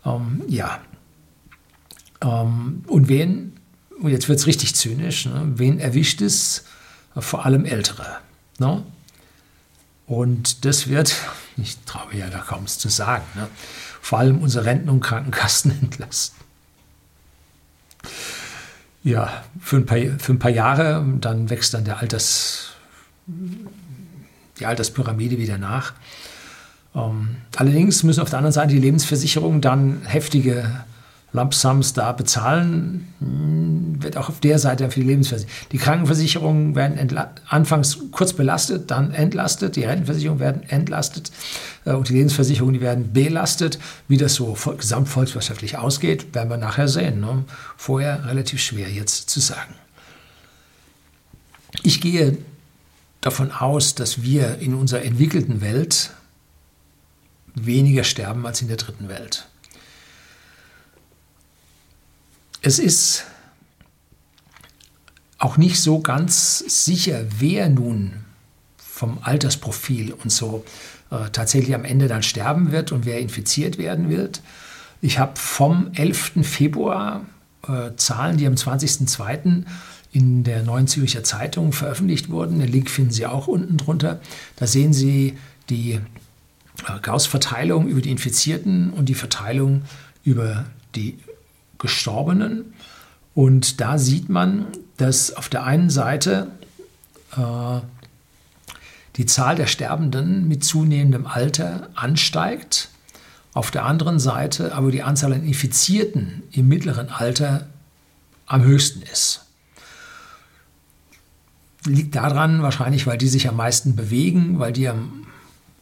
Ähm, 0.05 0.43
ja. 0.47 0.79
Ähm, 2.21 2.83
und 2.87 3.07
wen, 3.07 3.53
jetzt 4.03 4.29
wird 4.29 4.39
es 4.39 4.47
richtig 4.47 4.75
zynisch, 4.75 5.25
ne? 5.25 5.53
wen 5.55 5.79
erwischt 5.79 6.21
es? 6.21 6.65
Vor 7.17 7.45
allem 7.45 7.65
Ältere. 7.65 8.17
Ne? 8.59 8.83
Und 10.07 10.65
das 10.65 10.87
wird, 10.87 11.15
ich 11.57 11.77
traue 11.85 12.15
ja 12.15 12.29
da 12.29 12.39
kaum 12.39 12.65
es 12.65 12.77
zu 12.77 12.89
sagen, 12.89 13.23
ne? 13.35 13.47
vor 14.01 14.19
allem 14.19 14.39
unsere 14.39 14.65
Renten- 14.65 14.89
und 14.89 15.01
Krankenkassen 15.01 15.71
entlasten 15.81 16.39
ja, 19.09 19.43
für 19.59 19.77
ein, 19.77 19.85
paar, 19.85 19.97
für 20.17 20.33
ein 20.33 20.39
paar 20.39 20.51
Jahre, 20.51 21.05
dann 21.19 21.49
wächst 21.49 21.73
dann 21.73 21.83
der 21.83 21.99
Alters, 21.99 22.69
die 23.27 24.65
Alterspyramide 24.65 25.37
wieder 25.37 25.57
nach. 25.57 25.93
Ähm, 26.95 27.37
allerdings 27.55 28.03
müssen 28.03 28.21
auf 28.21 28.29
der 28.29 28.39
anderen 28.39 28.53
Seite 28.53 28.73
die 28.73 28.79
Lebensversicherungen 28.79 29.61
dann 29.61 30.01
heftige 30.05 30.83
Lumpsums 31.31 31.93
da 31.93 32.11
bezahlen, 32.11 33.13
hm, 33.19 34.01
wird 34.01 34.17
auch 34.17 34.29
auf 34.29 34.39
der 34.39 34.57
Seite 34.57 34.89
für 34.89 35.01
die 35.01 35.05
Lebensversicherung. 35.05 35.53
Die 35.71 35.77
Krankenversicherungen 35.77 36.75
werden 36.75 37.19
anfangs 37.47 37.99
kurz 38.11 38.33
belastet, 38.33 38.89
dann 38.89 39.11
entlastet, 39.11 39.75
die 39.75 39.83
Rentenversicherungen 39.83 40.39
werden 40.39 40.63
entlastet 40.69 41.31
äh, 41.85 41.91
und 41.91 42.09
die 42.09 42.13
Lebensversicherungen 42.13 42.73
die 42.73 42.81
werden 42.81 43.13
belastet. 43.13 43.77
Wie 44.07 44.17
das 44.17 44.35
so 44.35 44.57
gesamtvolkswirtschaftlich 44.77 45.77
ausgeht, 45.77 46.33
werden 46.33 46.49
wir 46.49 46.57
nachher 46.57 46.87
sehen. 46.87 47.19
Ne? 47.19 47.43
Vorher 47.77 48.25
relativ 48.25 48.61
schwer 48.61 48.89
jetzt 48.89 49.29
zu 49.29 49.39
sagen. 49.39 49.75
Ich 51.83 52.01
gehe 52.01 52.37
davon 53.21 53.51
aus, 53.51 53.95
dass 53.95 54.23
wir 54.23 54.57
in 54.59 54.73
unserer 54.73 55.03
entwickelten 55.03 55.61
Welt 55.61 56.11
weniger 57.53 58.03
sterben 58.03 58.45
als 58.45 58.61
in 58.61 58.67
der 58.67 58.77
dritten 58.77 59.09
Welt. 59.09 59.47
Es 62.61 62.77
ist 62.77 63.25
auch 65.37 65.55
nicht 65.55 65.79
so 65.79 66.01
ganz 66.01 66.59
sicher, 66.59 67.25
wer 67.39 67.69
nun 67.69 68.25
vom 68.77 69.19
Altersprofil 69.21 70.11
und 70.11 70.29
so 70.29 70.65
äh, 71.09 71.29
tatsächlich 71.31 71.73
am 71.73 71.85
Ende 71.85 72.09
dann 72.09 72.21
sterben 72.21 72.73
wird 72.73 72.91
und 72.91 73.05
wer 73.05 73.19
infiziert 73.19 73.77
werden 73.77 74.09
wird. 74.09 74.41
Ich 75.01 75.19
habe 75.19 75.39
vom 75.39 75.91
11. 75.93 76.33
Februar 76.41 77.25
äh, 77.65 77.91
Zahlen, 77.95 78.35
die 78.35 78.45
am 78.45 78.55
20.02. 78.55 79.63
in 80.11 80.43
der 80.43 80.63
Neuen 80.63 80.87
Zürcher 80.87 81.23
Zeitung 81.23 81.71
veröffentlicht 81.71 82.29
wurden. 82.29 82.59
Den 82.59 82.69
Link 82.69 82.89
finden 82.89 83.11
Sie 83.11 83.25
auch 83.25 83.47
unten 83.47 83.77
drunter. 83.77 84.19
Da 84.57 84.67
sehen 84.67 84.91
Sie 84.91 85.37
die 85.69 85.93
äh, 85.93 85.99
Gauss-Verteilung 87.01 87.87
über 87.87 88.01
die 88.01 88.11
Infizierten 88.11 88.89
und 88.89 89.07
die 89.07 89.15
Verteilung 89.15 89.83
über 90.25 90.65
die 90.95 91.17
Gestorbenen. 91.79 92.73
Und 93.33 93.81
da 93.81 93.97
sieht 93.97 94.29
man, 94.29 94.67
dass 94.97 95.33
auf 95.35 95.49
der 95.49 95.63
einen 95.63 95.89
Seite 95.89 96.51
äh, 97.35 97.79
die 99.15 99.25
Zahl 99.25 99.55
der 99.55 99.67
Sterbenden 99.67 100.47
mit 100.47 100.63
zunehmendem 100.63 101.25
Alter 101.25 101.89
ansteigt, 101.95 102.89
auf 103.53 103.71
der 103.71 103.85
anderen 103.85 104.19
Seite 104.19 104.73
aber 104.75 104.91
die 104.91 105.03
Anzahl 105.03 105.33
an 105.33 105.43
Infizierten 105.43 106.43
im 106.51 106.67
mittleren 106.67 107.09
Alter 107.09 107.67
am 108.45 108.63
höchsten 108.63 109.01
ist. 109.01 109.45
Liegt 111.85 112.15
daran 112.15 112.61
wahrscheinlich, 112.61 113.07
weil 113.07 113.17
die 113.17 113.27
sich 113.27 113.47
am 113.47 113.55
meisten 113.55 113.95
bewegen, 113.95 114.59
weil 114.59 114.73
die 114.73 114.87
am 114.87 115.25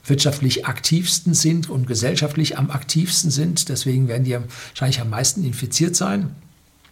wirtschaftlich 0.07 0.65
aktivsten 0.65 1.33
sind 1.33 1.69
und 1.69 1.87
gesellschaftlich 1.87 2.57
am 2.57 2.71
aktivsten 2.71 3.31
sind. 3.31 3.69
Deswegen 3.69 4.07
werden 4.07 4.23
die 4.23 4.35
wahrscheinlich 4.35 5.01
am 5.01 5.09
meisten 5.09 5.43
infiziert 5.43 5.95
sein. 5.95 6.35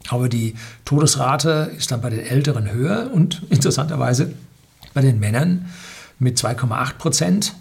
Aber 0.10 0.30
die 0.30 0.56
Todesrate 0.84 1.71
ist 1.78 1.91
dann 1.91 2.01
bei 2.01 2.10
den 2.10 2.19
Älteren 2.19 2.71
höher 2.71 3.12
und 3.12 3.43
interessanterweise 3.49 4.34
bei 4.93 5.01
den 5.01 5.19
Männern 5.19 5.65
mit 6.19 6.38
2,8 6.38 6.93
Prozent, 6.93 7.54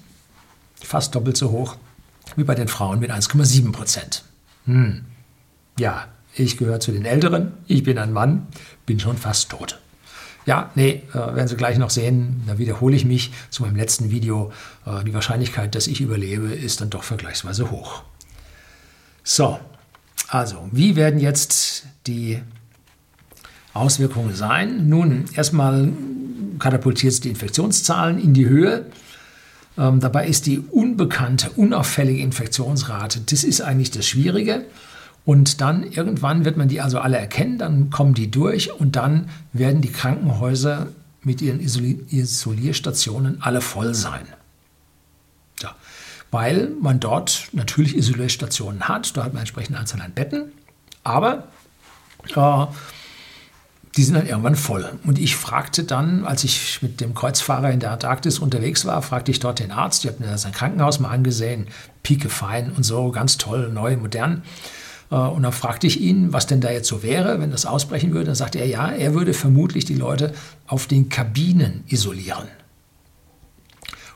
fast 0.80 1.14
doppelt 1.14 1.36
so 1.36 1.50
hoch 1.50 1.76
wie 2.36 2.44
bei 2.44 2.54
den 2.54 2.68
Frauen 2.68 3.00
mit 3.00 3.10
1,7 3.10 3.72
Prozent. 3.72 4.24
Hm. 4.66 5.04
Ja, 5.78 6.08
ich 6.34 6.56
gehöre 6.56 6.80
zu 6.80 6.92
den 6.92 7.04
Älteren, 7.04 7.52
ich 7.66 7.82
bin 7.82 7.98
ein 7.98 8.12
Mann, 8.12 8.46
bin 8.86 9.00
schon 9.00 9.16
fast 9.16 9.50
tot. 9.50 9.80
Ja, 10.46 10.70
nee, 10.74 11.02
äh, 11.11 11.14
werden 11.14 11.48
Sie 11.48 11.57
gleich 11.57 11.78
noch 11.78 11.90
sehen, 11.90 12.42
da 12.46 12.59
wiederhole 12.59 12.94
ich 12.94 13.04
mich 13.04 13.33
zu 13.50 13.62
meinem 13.62 13.76
letzten 13.76 14.11
Video. 14.11 14.52
Äh, 14.85 15.04
die 15.04 15.14
Wahrscheinlichkeit, 15.14 15.74
dass 15.74 15.87
ich 15.87 16.00
überlebe, 16.00 16.48
ist 16.48 16.80
dann 16.80 16.90
doch 16.90 17.02
vergleichsweise 17.02 17.70
hoch. 17.70 18.02
So, 19.22 19.59
also, 20.28 20.68
wie 20.70 20.96
werden 20.96 21.18
jetzt 21.18 21.85
die 22.07 22.42
Auswirkungen 23.72 24.35
sein? 24.35 24.88
Nun, 24.88 25.24
erstmal 25.35 25.92
katapultiert 26.59 27.14
es 27.14 27.20
die 27.20 27.30
Infektionszahlen 27.30 28.18
in 28.18 28.35
die 28.35 28.46
Höhe. 28.46 28.87
Ähm, 29.78 30.00
dabei 30.00 30.26
ist 30.26 30.46
die 30.46 30.61
unbekannte, 30.61 31.50
unauffällige 31.50 32.22
Infektionsrate, 32.22 33.20
das 33.22 33.44
ist 33.44 33.61
eigentlich 33.61 33.90
das 33.90 34.07
Schwierige. 34.07 34.66
Und 35.24 35.60
dann 35.60 35.84
irgendwann 35.84 36.44
wird 36.44 36.56
man 36.56 36.68
die 36.68 36.80
also 36.80 36.98
alle 36.98 37.16
erkennen, 37.16 37.58
dann 37.58 37.90
kommen 37.90 38.14
die 38.14 38.30
durch 38.30 38.72
und 38.72 38.96
dann 38.96 39.30
werden 39.52 39.80
die 39.80 39.90
Krankenhäuser 39.90 40.88
mit 41.22 41.40
ihren 41.40 41.60
Isolierstationen 41.60 43.40
alle 43.40 43.62
voll 43.62 43.94
sein. 43.94 44.26
Ja. 45.62 45.74
Weil 46.30 46.70
man 46.80 47.00
dort 47.00 47.48
natürlich 47.52 47.96
Isolierstationen 47.96 48.87
hat, 48.88 49.16
da 49.16 49.24
hat 49.24 49.32
man 49.32 49.40
entsprechende 49.40 49.78
Anzahl 49.78 50.02
an 50.02 50.12
Betten, 50.12 50.52
aber 51.02 51.48
äh, 52.37 52.66
die 53.96 54.02
sind 54.02 54.14
dann 54.14 54.26
irgendwann 54.26 54.56
voll. 54.56 54.98
Und 55.04 55.18
ich 55.18 55.37
fragte 55.37 55.84
dann, 55.84 56.24
als 56.26 56.44
ich 56.44 56.82
mit 56.82 57.00
dem 57.00 57.14
Kreuzfahrer 57.14 57.70
in 57.70 57.80
der 57.80 57.92
Antarktis 57.92 58.38
unterwegs 58.40 58.84
war, 58.84 59.00
fragte 59.02 59.30
ich 59.30 59.38
dort 59.38 59.60
den 59.60 59.70
Arzt, 59.70 60.04
die 60.04 60.08
hat 60.08 60.20
mir 60.20 60.37
sein 60.37 60.52
Krankenhaus 60.52 60.98
mal 60.98 61.10
angesehen, 61.10 61.68
piekefein 62.02 62.72
und 62.72 62.82
so, 62.82 63.10
ganz 63.12 63.38
toll, 63.38 63.70
neu, 63.72 63.96
modern. 63.96 64.42
Äh, 65.10 65.16
und 65.16 65.42
dann 65.42 65.52
fragte 65.52 65.86
ich 65.86 66.00
ihn, 66.00 66.32
was 66.32 66.46
denn 66.46 66.60
da 66.60 66.70
jetzt 66.70 66.88
so 66.88 67.02
wäre, 67.02 67.40
wenn 67.40 67.50
das 67.50 67.66
ausbrechen 67.66 68.12
würde. 68.12 68.26
Dann 68.26 68.34
sagte 68.34 68.58
er, 68.58 68.66
ja, 68.66 68.88
er 68.88 69.14
würde 69.14 69.34
vermutlich 69.34 69.84
die 69.84 69.94
Leute 69.94 70.32
auf 70.66 70.86
den 70.86 71.08
Kabinen 71.08 71.84
isolieren 71.88 72.48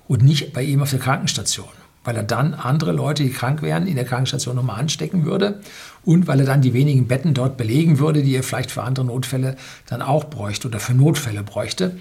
und 0.06 0.22
nicht 0.22 0.52
bei 0.52 0.62
ihm 0.62 0.82
auf 0.82 0.90
der 0.90 1.00
Krankenstation 1.00 1.68
weil 2.08 2.16
er 2.16 2.22
dann 2.22 2.54
andere 2.54 2.92
Leute, 2.92 3.22
die 3.22 3.28
krank 3.28 3.60
wären, 3.60 3.86
in 3.86 3.94
der 3.94 4.06
Krankenstation 4.06 4.56
nochmal 4.56 4.80
anstecken 4.80 5.26
würde 5.26 5.60
und 6.06 6.26
weil 6.26 6.40
er 6.40 6.46
dann 6.46 6.62
die 6.62 6.72
wenigen 6.72 7.06
Betten 7.06 7.34
dort 7.34 7.58
belegen 7.58 7.98
würde, 7.98 8.22
die 8.22 8.34
er 8.34 8.42
vielleicht 8.42 8.70
für 8.70 8.82
andere 8.82 9.04
Notfälle 9.04 9.56
dann 9.86 10.00
auch 10.00 10.24
bräuchte 10.24 10.68
oder 10.68 10.80
für 10.80 10.94
Notfälle 10.94 11.42
bräuchte. 11.42 11.98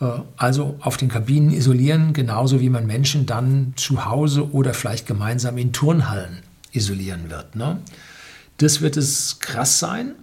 Äh, 0.00 0.06
also 0.36 0.74
auf 0.80 0.96
den 0.96 1.08
Kabinen 1.08 1.52
isolieren, 1.52 2.14
genauso 2.14 2.60
wie 2.60 2.68
man 2.68 2.88
Menschen 2.88 3.26
dann 3.26 3.74
zu 3.76 4.06
Hause 4.06 4.50
oder 4.52 4.74
vielleicht 4.74 5.06
gemeinsam 5.06 5.56
in 5.56 5.72
Turnhallen 5.72 6.40
isolieren 6.72 7.30
wird. 7.30 7.54
Ne? 7.54 7.78
Das 8.58 8.80
wird 8.80 8.96
es 8.96 9.40
krass 9.40 9.78
sein. 9.78 10.14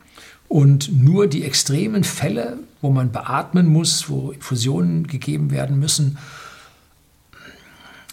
Und 0.47 0.91
nur 0.91 1.27
die 1.27 1.43
extremen 1.43 2.03
Fälle, 2.03 2.59
wo 2.81 2.91
man 2.91 3.11
beatmen 3.11 3.65
muss, 3.65 4.09
wo 4.09 4.31
Infusionen 4.31 5.07
gegeben 5.07 5.49
werden 5.49 5.79
müssen, 5.79 6.17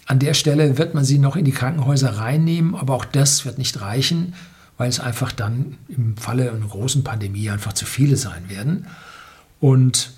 an 0.07 0.19
der 0.19 0.35
Stelle 0.35 0.79
wird 0.79 0.95
man 0.95 1.05
sie 1.05 1.19
noch 1.19 1.37
in 1.37 1.45
die 1.45 1.53
Krankenhäuser 1.53 2.19
reinnehmen, 2.19 2.75
aber 2.75 2.95
auch 2.95 3.05
das 3.05 3.45
wird 3.45 3.59
nicht 3.59 3.81
reichen, 3.81 4.35
weil 4.77 4.89
es 4.89 5.01
einfach 5.01 5.33
dann 5.33 5.79
im 5.89 6.17
Falle 6.17 6.51
einer 6.51 6.67
großen 6.67 7.05
Pandemie 7.05 7.51
einfach 7.51 7.73
zu 7.73 7.87
viele 7.87 8.17
sein 8.17 8.51
werden. 8.51 8.87
Und 9.61 10.13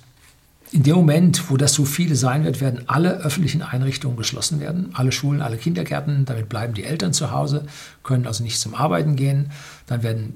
in 0.73 0.83
dem 0.83 0.97
Moment, 0.97 1.51
wo 1.51 1.57
das 1.57 1.73
so 1.73 1.85
viele 1.85 2.17
sein 2.17 2.45
wird, 2.45 2.61
werden 2.61 2.85
alle 2.89 3.19
öffentlichen 3.19 3.63
Einrichtungen 3.63 4.17
geschlossen 4.17 4.61
werden, 4.61 4.91
alle 4.95 5.13
Schulen, 5.13 5.41
alle 5.41 5.57
Kindergärten, 5.57 6.25
damit 6.25 6.49
bleiben 6.49 6.75
die 6.75 6.85
Eltern 6.85 7.13
zu 7.13 7.31
Hause, 7.31 7.67
können 8.03 8.27
also 8.27 8.43
nicht 8.43 8.59
zum 8.59 8.75
Arbeiten 8.75 9.15
gehen, 9.15 9.53
dann 9.87 10.03
werden 10.03 10.35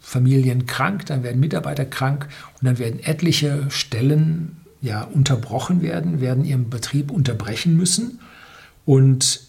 Familien 0.00 0.66
krank, 0.66 1.06
dann 1.06 1.22
werden 1.22 1.40
Mitarbeiter 1.40 1.84
krank 1.84 2.28
und 2.60 2.66
dann 2.66 2.78
werden 2.78 3.00
etliche 3.02 3.70
Stellen 3.70 4.56
ja 4.80 5.02
unterbrochen 5.02 5.80
werden, 5.80 6.20
werden 6.20 6.44
ihren 6.44 6.68
Betrieb 6.68 7.10
unterbrechen 7.10 7.76
müssen. 7.76 8.20
Und 8.84 9.40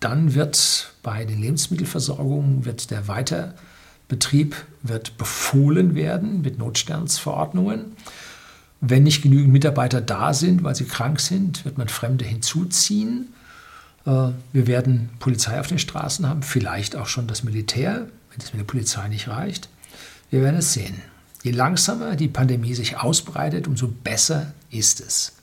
dann 0.00 0.34
wird 0.34 0.92
bei 1.04 1.24
den 1.24 1.40
Lebensmittelversorgungen 1.40 2.64
wird 2.64 2.90
der 2.90 3.06
Weiterbetrieb 3.06 4.56
wird 4.82 5.16
befohlen 5.16 5.94
werden 5.94 6.42
mit 6.42 6.58
Notstandsverordnungen. 6.58 7.96
Wenn 8.84 9.04
nicht 9.04 9.22
genügend 9.22 9.52
Mitarbeiter 9.52 10.00
da 10.00 10.34
sind, 10.34 10.64
weil 10.64 10.74
sie 10.74 10.86
krank 10.86 11.20
sind, 11.20 11.64
wird 11.64 11.78
man 11.78 11.88
Fremde 11.88 12.24
hinzuziehen. 12.24 13.32
Äh, 14.04 14.30
wir 14.52 14.66
werden 14.66 15.08
Polizei 15.20 15.60
auf 15.60 15.68
den 15.68 15.78
Straßen 15.78 16.28
haben, 16.28 16.42
vielleicht 16.42 16.96
auch 16.96 17.06
schon 17.06 17.28
das 17.28 17.44
Militär, 17.44 18.08
wenn 18.30 18.40
es 18.40 18.52
mit 18.52 18.58
der 18.58 18.66
Polizei 18.66 19.06
nicht 19.06 19.28
reicht. 19.28 19.68
Wir 20.30 20.42
werden 20.42 20.56
es 20.56 20.72
sehen. 20.72 21.00
Je 21.44 21.52
langsamer 21.52 22.16
die 22.16 22.26
Pandemie 22.26 22.74
sich 22.74 22.98
ausbreitet, 22.98 23.68
umso 23.68 23.86
besser 23.86 24.52
ist 24.72 25.00
es. 25.00 25.34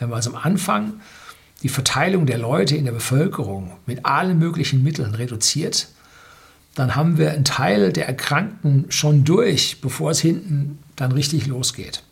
Wenn 0.00 0.08
wir 0.08 0.16
also 0.16 0.30
am 0.30 0.42
Anfang 0.42 0.94
die 1.62 1.68
Verteilung 1.68 2.26
der 2.26 2.38
Leute 2.38 2.74
in 2.74 2.86
der 2.86 2.92
Bevölkerung 2.92 3.70
mit 3.86 4.04
allen 4.04 4.36
möglichen 4.40 4.82
Mitteln 4.82 5.14
reduziert, 5.14 5.86
dann 6.74 6.96
haben 6.96 7.18
wir 7.18 7.30
einen 7.30 7.44
Teil 7.44 7.92
der 7.92 8.08
Erkrankten 8.08 8.86
schon 8.88 9.24
durch, 9.24 9.80
bevor 9.80 10.10
es 10.10 10.18
hinten 10.18 10.78
dann 10.96 11.12
richtig 11.12 11.46
losgeht. 11.46 12.02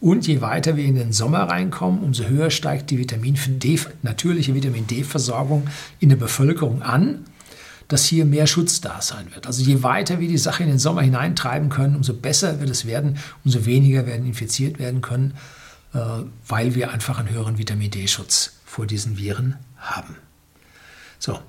Und 0.00 0.26
je 0.26 0.40
weiter 0.40 0.76
wir 0.76 0.84
in 0.84 0.94
den 0.94 1.12
Sommer 1.12 1.40
reinkommen, 1.40 2.02
umso 2.02 2.24
höher 2.24 2.50
steigt 2.50 2.90
die 2.90 2.98
Vitamin 2.98 3.36
D, 3.58 3.78
natürliche 4.02 4.54
Vitamin 4.54 4.86
D-Versorgung 4.86 5.66
in 5.98 6.08
der 6.08 6.16
Bevölkerung 6.16 6.82
an, 6.82 7.26
dass 7.88 8.04
hier 8.04 8.24
mehr 8.24 8.46
Schutz 8.46 8.80
da 8.80 9.02
sein 9.02 9.26
wird. 9.34 9.46
Also 9.46 9.62
je 9.62 9.82
weiter 9.82 10.20
wir 10.20 10.28
die 10.28 10.38
Sache 10.38 10.62
in 10.62 10.70
den 10.70 10.78
Sommer 10.78 11.02
hineintreiben 11.02 11.68
können, 11.68 11.96
umso 11.96 12.14
besser 12.14 12.60
wird 12.60 12.70
es 12.70 12.86
werden, 12.86 13.18
umso 13.44 13.66
weniger 13.66 14.06
werden 14.06 14.26
infiziert 14.26 14.78
werden 14.78 15.02
können, 15.02 15.34
äh, 15.92 15.98
weil 16.46 16.74
wir 16.74 16.92
einfach 16.92 17.18
einen 17.18 17.30
höheren 17.30 17.58
Vitamin 17.58 17.90
D-Schutz 17.90 18.52
vor 18.64 18.86
diesen 18.86 19.18
Viren 19.18 19.56
haben. 19.76 20.16
So, 21.18 21.40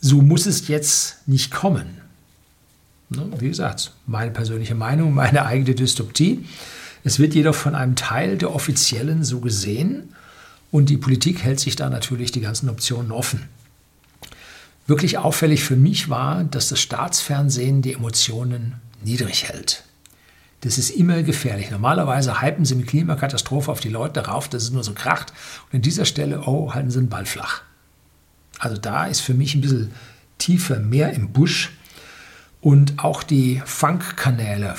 so 0.00 0.20
muss 0.20 0.46
es 0.46 0.68
jetzt 0.68 1.26
nicht 1.26 1.50
kommen. 1.50 1.98
Ne, 3.08 3.28
wie 3.38 3.48
gesagt, 3.48 3.92
meine 4.06 4.30
persönliche 4.30 4.76
Meinung, 4.76 5.14
meine 5.14 5.46
eigene 5.46 5.74
Dystopie. 5.74 6.46
Es 7.04 7.18
wird 7.18 7.34
jedoch 7.34 7.54
von 7.54 7.74
einem 7.74 7.96
Teil 7.96 8.36
der 8.36 8.54
Offiziellen 8.54 9.24
so 9.24 9.40
gesehen 9.40 10.14
und 10.70 10.90
die 10.90 10.98
Politik 10.98 11.42
hält 11.42 11.60
sich 11.60 11.76
da 11.76 11.88
natürlich 11.88 12.32
die 12.32 12.40
ganzen 12.40 12.68
Optionen 12.68 13.12
offen. 13.12 13.48
Wirklich 14.86 15.18
auffällig 15.18 15.62
für 15.64 15.76
mich 15.76 16.08
war, 16.08 16.44
dass 16.44 16.68
das 16.68 16.80
Staatsfernsehen 16.80 17.80
die 17.82 17.94
Emotionen 17.94 18.74
niedrig 19.02 19.48
hält. 19.48 19.84
Das 20.62 20.76
ist 20.76 20.90
immer 20.90 21.22
gefährlich. 21.22 21.70
Normalerweise 21.70 22.42
hypen 22.42 22.64
sie 22.64 22.74
mit 22.74 22.88
Klimakatastrophe 22.88 23.72
auf 23.72 23.80
die 23.80 23.88
Leute 23.88 24.20
darauf, 24.20 24.48
dass 24.48 24.64
es 24.64 24.70
nur 24.70 24.84
so 24.84 24.92
kracht. 24.92 25.32
Und 25.66 25.76
an 25.76 25.82
dieser 25.82 26.04
Stelle, 26.04 26.42
oh, 26.46 26.74
halten 26.74 26.90
sie 26.90 26.98
den 26.98 27.08
Ball 27.08 27.24
flach. 27.24 27.62
Also 28.58 28.76
da 28.76 29.06
ist 29.06 29.20
für 29.20 29.32
mich 29.32 29.54
ein 29.54 29.62
bisschen 29.62 29.92
tiefer 30.36 30.78
mehr 30.78 31.12
im 31.14 31.32
Busch. 31.32 31.70
Und 32.60 33.02
auch 33.02 33.22
die 33.22 33.62
Funk-Kanäle, 33.64 34.74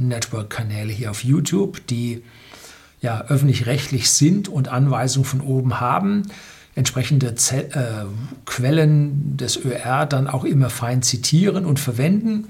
Funk-Network-Kanäle 0.00 0.92
hier 0.92 1.10
auf 1.10 1.22
YouTube, 1.24 1.86
die 1.86 2.22
ja, 3.00 3.22
öffentlich-rechtlich 3.22 4.10
sind 4.10 4.48
und 4.48 4.68
Anweisungen 4.68 5.24
von 5.24 5.40
oben 5.40 5.80
haben, 5.80 6.24
entsprechende 6.74 7.34
Z 7.34 7.74
äh, 7.74 8.04
Quellen 8.46 9.36
des 9.36 9.56
ÖR 9.64 10.06
dann 10.06 10.26
auch 10.26 10.44
immer 10.44 10.70
fein 10.70 11.02
zitieren 11.02 11.64
und 11.64 11.80
verwenden, 11.80 12.48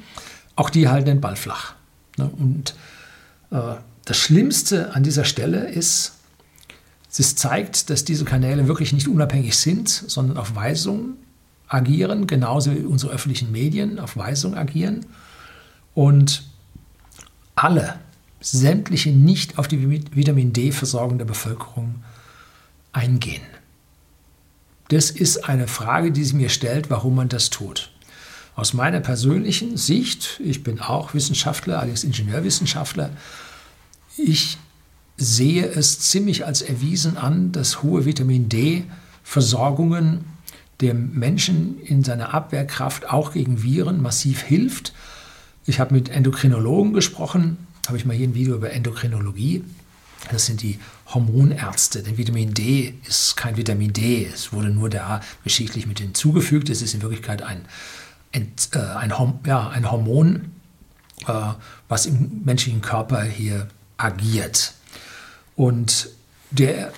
auch 0.57 0.71
die 0.71 0.89
halten 0.89 1.07
den 1.07 1.21
Ball 1.21 1.37
flach. 1.37 1.75
Ne? 2.19 2.31
Und 2.39 2.75
äh, 3.51 3.77
das 4.05 4.17
Schlimmste 4.17 4.95
an 4.95 5.03
dieser 5.03 5.25
Stelle 5.25 5.69
ist, 5.69 6.15
es 7.17 7.35
zeigt, 7.37 7.91
dass 7.91 8.05
diese 8.05 8.25
Kanäle 8.25 8.67
wirklich 8.69 8.93
nicht 8.93 9.09
unabhängig 9.09 9.57
sind, 9.57 9.89
sondern 9.89 10.37
auf 10.37 10.55
Weisung 10.55 11.17
agieren, 11.69 12.27
genauso 12.27 12.73
wie 12.73 12.81
unsere 12.81 13.13
öffentlichen 13.13 13.53
Medien 13.53 13.99
auf 13.99 14.17
Weisung 14.17 14.57
agieren. 14.57 15.07
Und 15.95 16.50
alle, 17.63 17.97
sämtliche 18.41 19.11
nicht 19.11 19.59
auf 19.59 19.69
die 19.69 19.91
Vitamin 20.15 20.53
D-Versorgung 20.53 21.19
der 21.19 21.27
Bevölkerung 21.27 21.97
eingehen. 22.93 23.43
Das 24.89 25.11
ist 25.11 25.49
eine 25.49 25.69
Frage, 25.69 26.11
die 26.11 26.25
sich 26.25 26.35
mir 26.35 26.49
stellt, 26.49 26.91
warum 26.91 27.15
man 27.15 27.29
das 27.29 27.51
tut. 27.51 27.93
Aus 28.57 28.73
meiner 28.73 29.01
persönlichen 29.01 29.77
Sicht, 29.77 30.41
ich 30.43 30.65
bin 30.65 30.81
auch 30.81 31.15
Wissenschaftler, 31.15 31.79
allerdings 31.79 32.03
Ingenieurwissenschaftler, 32.03 33.11
ich 34.17 34.59
sehe 35.17 35.67
es 35.67 36.01
ziemlich 36.01 36.47
als 36.47 36.63
erwiesen 36.63 37.17
an, 37.17 37.53
dass 37.53 37.83
hohe 37.83 38.07
Vitamin 38.07 38.49
D-Versorgungen 38.49 40.25
dem 40.81 41.13
Menschen 41.13 41.79
in 41.83 42.03
seiner 42.03 42.33
Abwehrkraft 42.35 43.11
auch 43.11 43.33
gegen 43.33 43.63
Viren 43.63 44.01
massiv 44.01 44.43
hilft. 44.43 44.95
Ich 45.71 45.79
habe 45.79 45.95
mit 45.95 46.09
Endokrinologen 46.09 46.93
gesprochen, 46.93 47.57
habe 47.87 47.97
ich 47.97 48.05
mal 48.05 48.17
hier 48.17 48.27
ein 48.27 48.35
Video 48.35 48.57
über 48.57 48.73
Endokrinologie. 48.73 49.63
Das 50.33 50.47
sind 50.47 50.63
die 50.63 50.81
Hormonärzte, 51.15 52.03
denn 52.03 52.19
Vitamin 52.19 52.55
D 52.55 52.95
ist 53.07 53.37
kein 53.37 53.57
Vitamin 53.57 53.93
D. 53.93 54.27
Es 54.27 54.53
wurde 54.53 54.71
nur 54.71 54.91
da 54.91 55.21
geschichtlich 55.45 55.87
mit 55.87 56.01
hinzugefügt. 56.01 56.71
Es 56.71 56.83
ist 56.83 56.93
in 56.95 57.03
Wirklichkeit 57.03 57.43
ein, 57.43 57.67
ein, 58.33 58.51
äh, 58.75 58.79
ein, 58.81 59.15
ja, 59.47 59.69
ein 59.69 59.89
Hormon, 59.89 60.51
äh, 61.29 61.33
was 61.89 62.07
im 62.07 62.43
menschlichen 62.45 62.81
Körper 62.81 63.23
hier 63.23 63.69
agiert. 63.97 64.75
Und 65.55 66.09
der 66.51 66.93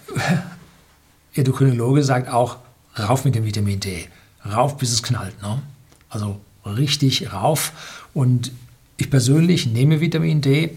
Endokrinologe 1.35 2.03
sagt 2.05 2.31
auch, 2.31 2.57
rauf 2.99 3.27
mit 3.27 3.35
dem 3.35 3.45
Vitamin 3.45 3.81
D. 3.81 4.09
Rauf, 4.47 4.79
bis 4.79 4.93
es 4.93 5.03
knallt. 5.03 5.43
Ne? 5.43 5.61
Also 6.09 6.41
richtig 6.65 7.33
rauf. 7.35 7.73
Und 8.15 8.53
ich 8.97 9.11
persönlich 9.11 9.67
nehme 9.67 10.01
Vitamin 10.01 10.41
D, 10.41 10.77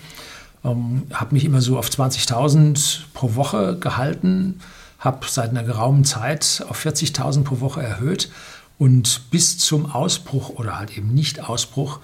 ähm, 0.63 1.04
habe 1.13 1.34
mich 1.36 1.45
immer 1.45 1.62
so 1.62 1.78
auf 1.78 1.89
20.000 1.89 3.02
pro 3.13 3.36
Woche 3.36 3.78
gehalten, 3.80 4.60
habe 5.00 5.26
seit 5.30 5.50
einer 5.50 5.63
geraumen 5.63 6.06
Zeit 6.06 6.65
auf 6.67 6.84
40.000 6.84 7.43
pro 7.43 7.60
Woche 7.60 7.84
erhöht 7.84 8.32
und 8.78 9.30
bis 9.32 9.58
zum 9.58 9.91
Ausbruch 9.91 10.50
oder 10.50 10.80
halt 10.80 10.98
eben 10.98 11.13
Nicht-Ausbruch 11.13 12.00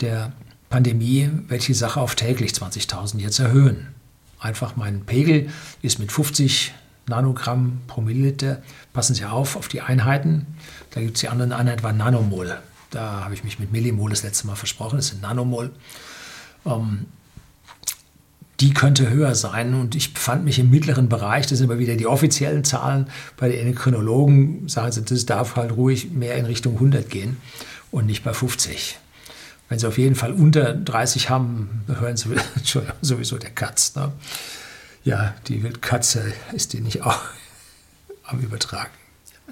der 0.00 0.32
Pandemie 0.68 1.30
die 1.50 1.74
Sache 1.74 2.00
auf 2.00 2.14
täglich 2.14 2.52
20.000 2.52 3.18
jetzt 3.18 3.38
erhöhen 3.38 3.92
einfach 4.42 4.76
mein 4.76 5.04
Pegel 5.06 5.48
ist 5.80 5.98
mit 5.98 6.12
50 6.12 6.74
Nanogramm 7.06 7.80
pro 7.86 8.00
Milliliter. 8.00 8.62
Passen 8.92 9.14
Sie 9.14 9.24
auf, 9.24 9.56
auf 9.56 9.68
die 9.68 9.80
Einheiten. 9.80 10.46
Da 10.90 11.00
gibt 11.00 11.16
es 11.16 11.20
die 11.20 11.28
anderen 11.28 11.52
Einheit, 11.52 11.82
war 11.82 11.92
Nanomol. 11.92 12.58
Da 12.92 13.24
habe 13.24 13.34
ich 13.34 13.42
mich 13.42 13.58
mit 13.58 13.72
Millimol 13.72 14.10
das 14.10 14.22
letzte 14.22 14.46
Mal 14.46 14.54
versprochen, 14.54 14.96
das 14.96 15.08
sind 15.08 15.22
Nanomol. 15.22 15.70
Ähm, 16.64 17.06
die 18.60 18.72
könnte 18.72 19.10
höher 19.10 19.34
sein 19.34 19.74
und 19.74 19.96
ich 19.96 20.14
befand 20.14 20.44
mich 20.44 20.60
im 20.60 20.70
mittleren 20.70 21.08
Bereich. 21.08 21.48
Das 21.48 21.58
sind 21.58 21.68
aber 21.68 21.80
wieder 21.80 21.96
die 21.96 22.06
offiziellen 22.06 22.62
Zahlen. 22.62 23.08
Bei 23.36 23.48
den 23.48 23.66
Endokrinologen 23.66 24.68
sagen 24.68 24.92
sie, 24.92 25.02
das 25.02 25.26
darf 25.26 25.56
halt 25.56 25.72
ruhig 25.72 26.12
mehr 26.12 26.36
in 26.36 26.44
Richtung 26.44 26.74
100 26.74 27.10
gehen 27.10 27.38
und 27.90 28.06
nicht 28.06 28.22
bei 28.22 28.32
50. 28.32 28.98
Wenn 29.68 29.78
sie 29.78 29.88
auf 29.88 29.98
jeden 29.98 30.14
Fall 30.14 30.32
unter 30.32 30.74
30 30.74 31.30
haben, 31.30 31.84
hören 31.88 32.16
sie 32.16 32.28
sowieso 33.00 33.38
der 33.38 33.50
Katz. 33.50 33.96
Ne? 33.96 34.12
Ja, 35.02 35.34
die 35.48 35.62
Wildkatze 35.62 36.32
ist 36.52 36.74
die 36.74 36.80
nicht 36.80 37.02
auch 37.06 37.20
am 38.24 38.38
Übertragen. 38.40 38.92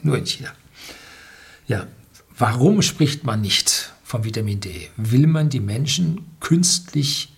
Nur 0.02 0.18
in 0.18 0.26
China. 0.26 0.50
Ja, 1.66 1.86
warum 2.40 2.80
spricht 2.82 3.24
man 3.24 3.42
nicht 3.42 3.92
vom 4.02 4.24
Vitamin 4.24 4.60
D? 4.60 4.88
Will 4.96 5.26
man 5.26 5.50
die 5.50 5.60
Menschen 5.60 6.26
künstlich 6.40 7.32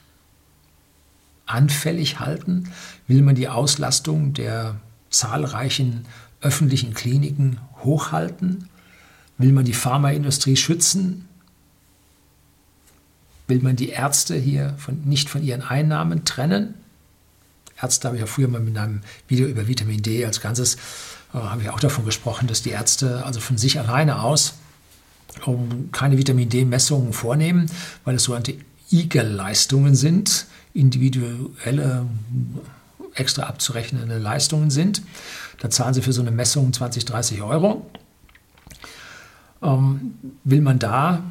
anfällig 1.44 2.20
halten? 2.20 2.72
Will 3.08 3.22
man 3.22 3.34
die 3.34 3.48
Auslastung 3.48 4.32
der 4.32 4.80
zahlreichen 5.10 6.06
öffentlichen 6.40 6.94
Kliniken 6.94 7.58
hochhalten? 7.82 8.68
Will 9.38 9.52
man 9.52 9.64
die 9.64 9.74
Pharmaindustrie 9.74 10.56
schützen? 10.56 11.28
Will 13.48 13.60
man 13.60 13.74
die 13.74 13.88
Ärzte 13.88 14.36
hier 14.36 14.74
von, 14.78 15.02
nicht 15.04 15.28
von 15.28 15.42
ihren 15.42 15.62
Einnahmen 15.62 16.24
trennen? 16.24 16.74
Ärzte 17.80 18.06
habe 18.06 18.16
ich 18.16 18.20
ja 18.20 18.26
früher 18.26 18.46
mal 18.46 18.60
mit 18.60 18.78
einem 18.78 19.00
Video 19.26 19.48
über 19.48 19.66
Vitamin 19.66 20.00
D 20.00 20.24
als 20.24 20.40
Ganzes, 20.40 20.76
äh, 21.34 21.38
habe 21.38 21.62
ich 21.62 21.70
auch 21.70 21.80
davon 21.80 22.04
gesprochen, 22.04 22.46
dass 22.46 22.62
die 22.62 22.70
Ärzte 22.70 23.26
also 23.26 23.40
von 23.40 23.58
sich 23.58 23.80
alleine 23.80 24.20
aus 24.20 24.54
keine 25.92 26.18
Vitamin 26.18 26.48
D-Messungen 26.48 27.12
vornehmen, 27.12 27.70
weil 28.04 28.16
es 28.16 28.24
sogenannte 28.24 28.54
Eagle-Leistungen 28.90 29.94
sind, 29.94 30.46
individuelle, 30.74 32.06
extra 33.14 33.44
abzurechnende 33.44 34.18
Leistungen 34.18 34.70
sind. 34.70 35.02
Da 35.60 35.70
zahlen 35.70 35.94
sie 35.94 36.02
für 36.02 36.12
so 36.12 36.22
eine 36.22 36.30
Messung 36.30 36.72
20, 36.72 37.04
30 37.04 37.42
Euro. 37.42 37.86
Ähm, 39.62 40.14
will 40.44 40.60
man 40.60 40.78
da 40.78 41.22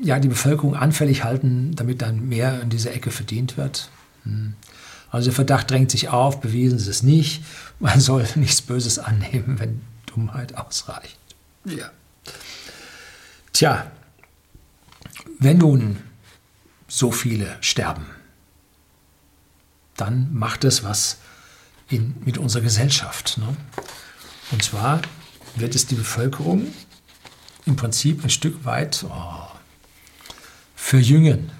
ja, 0.00 0.18
die 0.18 0.28
Bevölkerung 0.28 0.76
anfällig 0.76 1.24
halten, 1.24 1.74
damit 1.74 2.02
dann 2.02 2.28
mehr 2.28 2.60
in 2.62 2.70
dieser 2.70 2.94
Ecke 2.94 3.10
verdient 3.10 3.56
wird. 3.56 3.90
Hm. 4.24 4.54
Also 5.10 5.26
der 5.26 5.34
Verdacht 5.34 5.70
drängt 5.70 5.90
sich 5.90 6.10
auf, 6.10 6.40
bewiesen 6.40 6.78
sie 6.78 6.90
es 6.90 7.02
nicht. 7.02 7.42
Man 7.80 8.00
soll 8.00 8.26
nichts 8.36 8.62
Böses 8.62 8.98
annehmen, 8.98 9.58
wenn 9.58 9.80
Dummheit 10.06 10.56
ausreicht. 10.56 11.18
Ja. 11.64 11.90
Tja, 13.58 13.90
wenn 15.40 15.58
nun 15.58 15.96
so 16.86 17.10
viele 17.10 17.56
sterben, 17.60 18.06
dann 19.96 20.32
macht 20.32 20.62
es 20.62 20.84
was 20.84 21.18
in, 21.88 22.14
mit 22.24 22.38
unserer 22.38 22.62
Gesellschaft. 22.62 23.36
Ne? 23.38 23.56
Und 24.52 24.62
zwar 24.62 25.02
wird 25.56 25.74
es 25.74 25.88
die 25.88 25.96
Bevölkerung 25.96 26.72
im 27.66 27.74
Prinzip 27.74 28.22
ein 28.22 28.30
Stück 28.30 28.64
weit, 28.64 29.04
oh, 29.10 29.48
verjüngen 30.76 31.50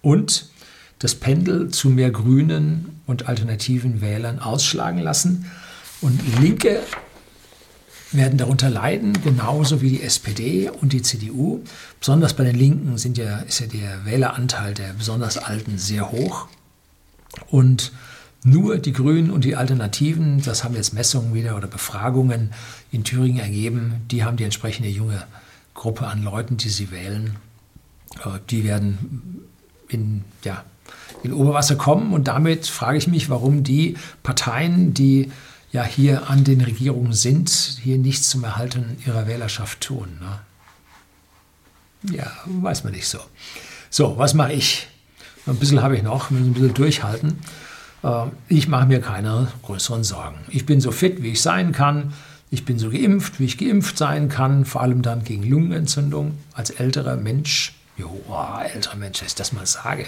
und 0.00 0.48
das 1.00 1.16
Pendel 1.16 1.70
zu 1.70 1.90
mehr 1.90 2.12
grünen 2.12 3.00
und 3.08 3.26
alternativen 3.26 4.00
Wählern 4.00 4.38
ausschlagen 4.38 5.00
lassen. 5.00 5.50
Und 6.02 6.20
Linke 6.38 6.84
werden 8.12 8.38
darunter 8.38 8.70
leiden, 8.70 9.18
genauso 9.22 9.80
wie 9.80 9.90
die 9.90 10.02
SPD 10.02 10.70
und 10.70 10.92
die 10.92 11.02
CDU. 11.02 11.62
Besonders 11.98 12.34
bei 12.34 12.44
den 12.44 12.56
Linken 12.56 12.98
sind 12.98 13.18
ja, 13.18 13.38
ist 13.38 13.60
ja 13.60 13.66
der 13.66 14.04
Wähleranteil 14.04 14.74
der 14.74 14.92
besonders 14.92 15.38
Alten 15.38 15.78
sehr 15.78 16.12
hoch. 16.12 16.48
Und 17.48 17.92
nur 18.44 18.78
die 18.78 18.92
Grünen 18.92 19.30
und 19.30 19.44
die 19.44 19.56
Alternativen, 19.56 20.42
das 20.42 20.64
haben 20.64 20.74
jetzt 20.74 20.94
Messungen 20.94 21.32
wieder 21.32 21.56
oder 21.56 21.68
Befragungen 21.68 22.52
in 22.90 23.04
Thüringen 23.04 23.38
ergeben, 23.38 24.02
die 24.10 24.24
haben 24.24 24.36
die 24.36 24.44
entsprechende 24.44 24.88
junge 24.88 25.24
Gruppe 25.74 26.06
an 26.06 26.22
Leuten, 26.22 26.56
die 26.56 26.68
sie 26.68 26.90
wählen. 26.90 27.36
Äh, 28.24 28.38
die 28.50 28.64
werden 28.64 29.46
in, 29.88 30.24
ja, 30.44 30.64
in 31.22 31.32
Oberwasser 31.32 31.76
kommen. 31.76 32.12
Und 32.12 32.28
damit 32.28 32.66
frage 32.66 32.98
ich 32.98 33.06
mich, 33.06 33.30
warum 33.30 33.62
die 33.62 33.96
Parteien, 34.22 34.92
die 34.92 35.30
ja 35.72 35.84
hier 35.84 36.30
an 36.30 36.44
den 36.44 36.60
Regierungen 36.60 37.12
sind, 37.12 37.50
hier 37.82 37.98
nichts 37.98 38.30
zum 38.30 38.44
Erhalten 38.44 38.96
ihrer 39.06 39.26
Wählerschaft 39.26 39.80
tun. 39.80 40.18
Ne? 40.20 40.38
Ja, 42.16 42.30
weiß 42.46 42.84
man 42.84 42.92
nicht 42.92 43.08
so. 43.08 43.18
So, 43.90 44.18
was 44.18 44.34
mache 44.34 44.52
ich? 44.52 44.88
Ein 45.46 45.56
bisschen 45.56 45.82
habe 45.82 45.96
ich 45.96 46.02
noch, 46.02 46.30
muss 46.30 46.40
ein 46.40 46.52
bisschen 46.52 46.74
durchhalten. 46.74 47.38
Äh, 48.02 48.26
ich 48.48 48.68
mache 48.68 48.86
mir 48.86 49.00
keine 49.00 49.48
größeren 49.62 50.04
Sorgen. 50.04 50.38
Ich 50.48 50.66
bin 50.66 50.80
so 50.80 50.92
fit, 50.92 51.22
wie 51.22 51.32
ich 51.32 51.42
sein 51.42 51.72
kann. 51.72 52.12
Ich 52.50 52.64
bin 52.64 52.78
so 52.78 52.90
geimpft, 52.90 53.40
wie 53.40 53.46
ich 53.46 53.56
geimpft 53.56 53.96
sein 53.96 54.28
kann, 54.28 54.66
vor 54.66 54.82
allem 54.82 55.00
dann 55.00 55.24
gegen 55.24 55.42
Lungenentzündung 55.42 56.38
als 56.52 56.70
älterer 56.70 57.16
Mensch 57.16 57.72
Jo, 57.96 58.10
oh, 58.28 58.60
älterer 58.74 58.96
Mensch, 58.96 59.20
dass 59.20 59.28
ich 59.28 59.34
das 59.34 59.52
mal 59.52 59.66
sage. 59.66 60.06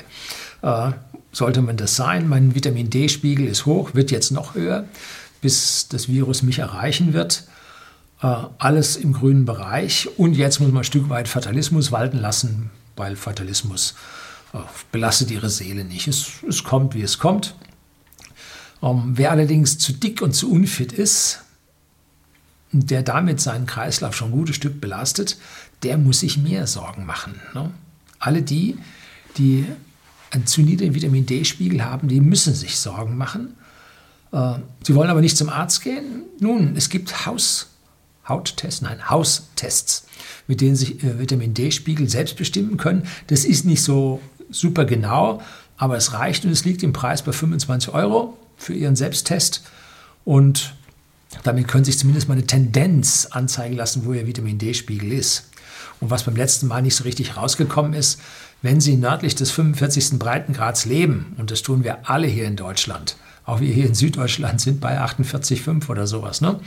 Äh, 0.63 0.93
sollte 1.33 1.61
man 1.61 1.77
das 1.77 1.97
sein? 1.97 2.29
Mein 2.29 2.55
Vitamin 2.55 2.89
D-Spiegel 2.89 3.47
ist 3.47 3.67
hoch, 3.67 3.95
wird 3.95 4.11
jetzt 4.11 4.31
noch 4.31 4.55
höher, 4.55 4.85
bis 5.45 5.89
das 5.89 6.09
Virus 6.09 6.43
mich 6.43 6.61
erreichen 6.61 7.13
wird. 7.13 7.45
Äh, 8.23 8.35
alles 8.57 8.97
im 8.97 9.13
grünen 9.13 9.45
Bereich. 9.45 10.09
Und 10.17 10.33
jetzt 10.39 10.59
muss 10.59 10.71
man 10.71 10.79
ein 10.79 10.85
Stück 10.85 11.11
weit 11.11 11.29
Fatalismus 11.29 11.93
walten 11.93 12.17
lassen, 12.17 12.71
weil 12.97 13.15
Fatalismus 13.15 13.95
äh, 14.55 14.59
belastet 14.91 15.31
ihre 15.31 15.51
Seele 15.51 15.85
nicht. 15.85 16.09
Es, 16.09 16.43
es 16.49 16.65
kommt, 16.65 16.95
wie 16.95 17.03
es 17.03 17.19
kommt. 17.19 17.55
Ähm, 18.83 19.13
wer 19.17 19.33
allerdings 19.33 19.77
zu 19.77 19.93
dick 19.93 20.23
und 20.23 20.33
zu 20.33 20.51
unfit 20.51 20.95
ist, 20.95 21.41
der 22.73 23.03
damit 23.03 23.39
seinen 23.39 23.67
Kreislauf 23.67 24.17
schon 24.17 24.29
ein 24.29 24.39
gutes 24.39 24.57
Stück 24.57 24.81
belastet, 24.81 25.37
der 25.83 25.99
muss 25.99 26.21
sich 26.21 26.39
mehr 26.39 26.67
Sorgen 26.67 27.05
machen. 27.05 27.39
Ne? 27.53 27.71
Alle 28.19 28.41
die, 28.41 28.79
die 29.37 29.67
einen 30.31 30.47
zu 30.47 30.63
niedrigen 30.63 30.95
Vitamin 30.95 31.27
D-Spiegel 31.27 31.85
haben, 31.85 32.09
die 32.09 32.23
müssen 32.23 32.55
sich 32.55 32.79
Sorgen 32.79 33.19
machen. 33.19 33.55
Äh, 34.35 34.59
sie 34.83 34.95
wollen 34.95 35.11
aber 35.11 35.21
nicht 35.21 35.37
zum 35.37 35.49
Arzt 35.49 35.83
gehen. 35.83 36.25
Nun, 36.41 36.75
es 36.77 36.89
gibt 36.89 37.27
Haus, 37.27 37.69
Hauttests, 38.29 38.83
nein, 38.83 39.09
Haustests, 39.09 40.07
mit 40.49 40.61
denen 40.61 40.77
sich 40.77 41.03
äh, 41.05 41.19
Vitamin 41.19 41.55
D-Spiegel 41.55 42.09
selbst 42.09 42.37
bestimmen 42.37 42.77
können. 42.77 43.07
Das 43.29 43.45
ist 43.45 43.65
nicht 43.65 43.83
so 43.83 44.21
super 44.51 44.85
genau, 44.85 45.41
aber 45.77 45.97
es 45.97 46.13
reicht 46.13 46.45
und 46.45 46.51
es 46.51 46.65
liegt 46.65 46.83
im 46.83 46.93
Preis 46.93 47.23
bei 47.23 47.33
25 47.33 47.95
Euro 47.95 48.37
für 48.57 48.75
Ihren 48.75 48.97
Selbsttest. 48.97 49.63
Und 50.25 50.75
damit 51.45 51.69
können 51.69 51.85
Sie 51.85 51.93
sich 51.93 52.01
zumindest 52.01 52.29
mal 52.29 52.35
eine 52.35 52.47
Tendenz 52.47 53.29
anzeigen 53.31 53.77
lassen, 53.77 54.05
wo 54.05 54.13
Ihr 54.13 54.27
Vitamin 54.27 54.59
D-Spiegel 54.59 55.13
ist. 55.13 55.51
Und 56.01 56.11
was 56.11 56.25
beim 56.25 56.37
letzten 56.37 56.67
Mal 56.67 56.83
nicht 56.83 56.97
so 56.97 57.05
richtig 57.05 57.37
rausgekommen 57.37 57.95
ist, 57.95 58.21
wenn 58.63 58.81
Sie 58.81 58.97
nördlich 58.97 59.35
des 59.35 59.51
45. 59.53 60.19
Breitengrads 60.19 60.87
leben, 60.87 61.35
und 61.39 61.51
das 61.51 61.63
tun 61.63 61.85
wir 61.85 62.09
alle 62.09 62.27
hier 62.27 62.47
in 62.47 62.57
Deutschland, 62.57 63.17
auch 63.45 63.61
wir 63.61 63.73
hier 63.73 63.87
in 63.87 63.95
Süddeutschland 63.95 64.61
sind 64.61 64.81
bei 64.81 65.01
48,5 65.01 65.89
oder 65.89 66.07
sowas, 66.07 66.41
ne? 66.41 66.61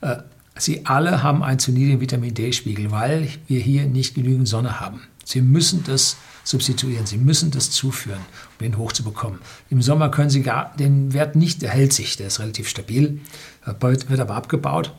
Äh, 0.00 0.16
Sie 0.56 0.86
alle 0.86 1.22
haben 1.24 1.42
einen 1.42 1.58
zu 1.58 1.72
niedrigen 1.72 2.00
Vitamin 2.00 2.32
D-Spiegel, 2.32 2.92
weil 2.92 3.28
wir 3.48 3.60
hier 3.60 3.86
nicht 3.86 4.14
genügend 4.14 4.46
Sonne 4.46 4.78
haben. 4.78 5.02
Sie 5.24 5.40
müssen 5.40 5.82
das 5.84 6.16
substituieren, 6.44 7.06
Sie 7.06 7.18
müssen 7.18 7.50
das 7.50 7.70
zuführen, 7.70 8.20
um 8.60 8.66
ihn 8.66 8.78
hochzubekommen. 8.78 9.40
Im 9.70 9.82
Sommer 9.82 10.10
können 10.10 10.30
Sie 10.30 10.42
gar, 10.42 10.72
den 10.76 11.12
Wert 11.12 11.34
nicht, 11.34 11.62
der 11.62 11.70
hält 11.70 11.92
sich, 11.92 12.16
der 12.16 12.28
ist 12.28 12.38
relativ 12.38 12.68
stabil, 12.68 13.20
äh, 13.66 13.74
wird 13.80 14.20
aber 14.20 14.36
abgebaut. 14.36 14.94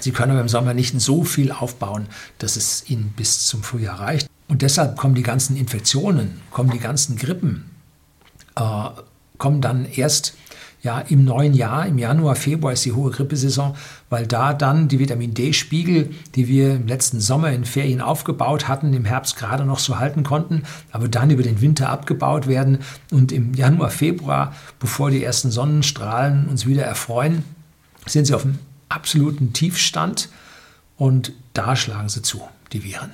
Sie 0.00 0.12
können 0.12 0.32
aber 0.32 0.40
im 0.40 0.48
Sommer 0.48 0.74
nicht 0.74 1.00
so 1.00 1.24
viel 1.24 1.50
aufbauen, 1.50 2.06
dass 2.38 2.56
es 2.56 2.88
Ihnen 2.90 3.12
bis 3.16 3.46
zum 3.46 3.62
Frühjahr 3.62 4.00
reicht. 4.00 4.28
Und 4.48 4.62
deshalb 4.62 4.96
kommen 4.96 5.14
die 5.14 5.22
ganzen 5.22 5.56
Infektionen, 5.56 6.40
kommen 6.50 6.70
die 6.70 6.78
ganzen 6.78 7.16
Grippen, 7.16 7.70
äh, 8.56 8.88
kommen 9.38 9.60
dann 9.60 9.86
erst 9.86 10.34
ja, 10.82 11.00
im 11.00 11.24
neuen 11.24 11.52
Jahr, 11.52 11.86
im 11.86 11.98
Januar, 11.98 12.36
Februar 12.36 12.72
ist 12.72 12.84
die 12.86 12.92
hohe 12.92 13.10
Grippesaison, 13.10 13.76
weil 14.08 14.26
da 14.26 14.54
dann 14.54 14.88
die 14.88 14.98
Vitamin 14.98 15.34
D-Spiegel, 15.34 16.10
die 16.34 16.48
wir 16.48 16.76
im 16.76 16.86
letzten 16.86 17.20
Sommer 17.20 17.50
in 17.50 17.66
Ferien 17.66 18.00
aufgebaut 18.00 18.66
hatten, 18.66 18.94
im 18.94 19.04
Herbst 19.04 19.36
gerade 19.36 19.64
noch 19.66 19.78
so 19.78 19.98
halten 19.98 20.22
konnten, 20.22 20.62
aber 20.90 21.08
dann 21.08 21.30
über 21.30 21.42
den 21.42 21.60
Winter 21.60 21.90
abgebaut 21.90 22.46
werden 22.46 22.78
und 23.10 23.30
im 23.30 23.52
Januar, 23.52 23.90
Februar, 23.90 24.54
bevor 24.78 25.10
die 25.10 25.22
ersten 25.22 25.50
Sonnenstrahlen 25.50 26.48
uns 26.48 26.64
wieder 26.64 26.84
erfreuen, 26.84 27.44
sind 28.06 28.26
sie 28.26 28.34
auf 28.34 28.44
einem 28.44 28.58
absoluten 28.88 29.52
Tiefstand 29.52 30.30
und 30.96 31.32
da 31.52 31.76
schlagen 31.76 32.08
sie 32.08 32.22
zu, 32.22 32.42
die 32.72 32.84
Viren. 32.84 33.10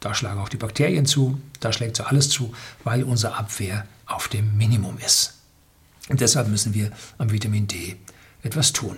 Da 0.00 0.14
schlagen 0.14 0.38
auch 0.38 0.50
die 0.50 0.58
Bakterien 0.58 1.06
zu, 1.06 1.40
da 1.60 1.72
schlägt 1.72 1.96
so 1.96 2.04
alles 2.04 2.28
zu, 2.28 2.52
weil 2.84 3.04
unsere 3.04 3.36
Abwehr 3.36 3.86
auf 4.04 4.28
dem 4.28 4.58
Minimum 4.58 4.98
ist. 4.98 5.33
Und 6.08 6.20
deshalb 6.20 6.48
müssen 6.48 6.74
wir 6.74 6.90
am 7.18 7.30
Vitamin 7.30 7.66
D 7.66 7.96
etwas 8.42 8.72
tun. 8.72 8.96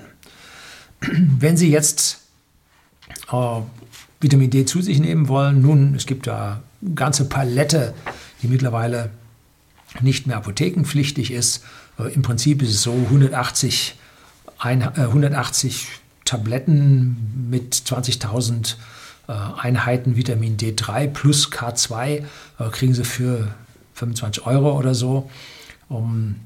Wenn 1.01 1.57
Sie 1.57 1.71
jetzt 1.71 2.21
äh, 3.31 3.61
Vitamin 4.21 4.51
D 4.51 4.65
zu 4.65 4.83
sich 4.83 4.99
nehmen 4.99 5.29
wollen, 5.29 5.63
nun, 5.63 5.95
es 5.95 6.07
gibt 6.07 6.27
da 6.27 6.63
eine 6.83 6.95
ganze 6.95 7.29
Palette, 7.29 7.95
die 8.43 8.49
mittlerweile 8.49 9.11
nicht 10.01 10.27
mehr 10.27 10.37
apothekenpflichtig 10.37 11.31
ist. 11.31 11.63
Äh, 11.99 12.13
Im 12.13 12.23
Prinzip 12.23 12.63
ist 12.63 12.71
es 12.71 12.83
so 12.83 12.93
180 12.93 13.97
ein, 14.59 14.81
äh, 14.83 15.01
180 15.01 15.89
Tabletten 16.25 17.49
mit 17.51 17.75
20.000 17.75 18.77
äh, 19.29 19.33
Einheiten 19.33 20.17
Vitamin 20.17 20.57
D3 20.57 21.09
plus 21.09 21.53
K2 21.53 22.07
äh, 22.07 22.23
kriegen 22.71 22.95
sie 22.95 23.05
für 23.05 23.55
25 23.95 24.47
Euro 24.47 24.77
oder 24.77 24.95
so. 24.95 25.31
Um, 25.89 26.37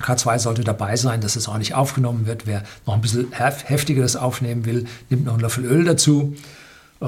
K2 0.00 0.38
sollte 0.38 0.64
dabei 0.64 0.96
sein, 0.96 1.20
dass 1.20 1.36
es 1.36 1.48
auch 1.48 1.58
nicht 1.58 1.74
aufgenommen 1.74 2.26
wird. 2.26 2.46
Wer 2.46 2.62
noch 2.86 2.94
ein 2.94 3.00
bisschen 3.00 3.32
heftigeres 3.32 4.16
aufnehmen 4.16 4.64
will, 4.64 4.86
nimmt 5.10 5.24
noch 5.24 5.34
einen 5.34 5.42
Löffel 5.42 5.64
Öl 5.64 5.84
dazu. 5.84 6.36
Äh, 7.00 7.06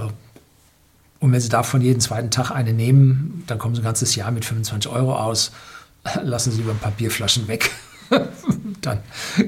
und 1.21 1.33
wenn 1.33 1.41
Sie 1.41 1.49
davon 1.49 1.81
jeden 1.81 2.01
zweiten 2.01 2.31
Tag 2.31 2.51
eine 2.51 2.73
nehmen, 2.73 3.43
dann 3.47 3.59
kommen 3.59 3.75
Sie 3.75 3.81
ein 3.81 3.85
ganzes 3.85 4.15
Jahr 4.15 4.31
mit 4.31 4.45
25 4.45 4.91
Euro 4.91 5.17
aus. 5.17 5.53
Lassen 6.23 6.53
Sie 6.53 6.59
lieber 6.59 6.71
ein 6.71 6.79
paar 6.79 6.93
Bierflaschen 6.93 7.49
weg. 7.49 7.71
dann 8.81 9.01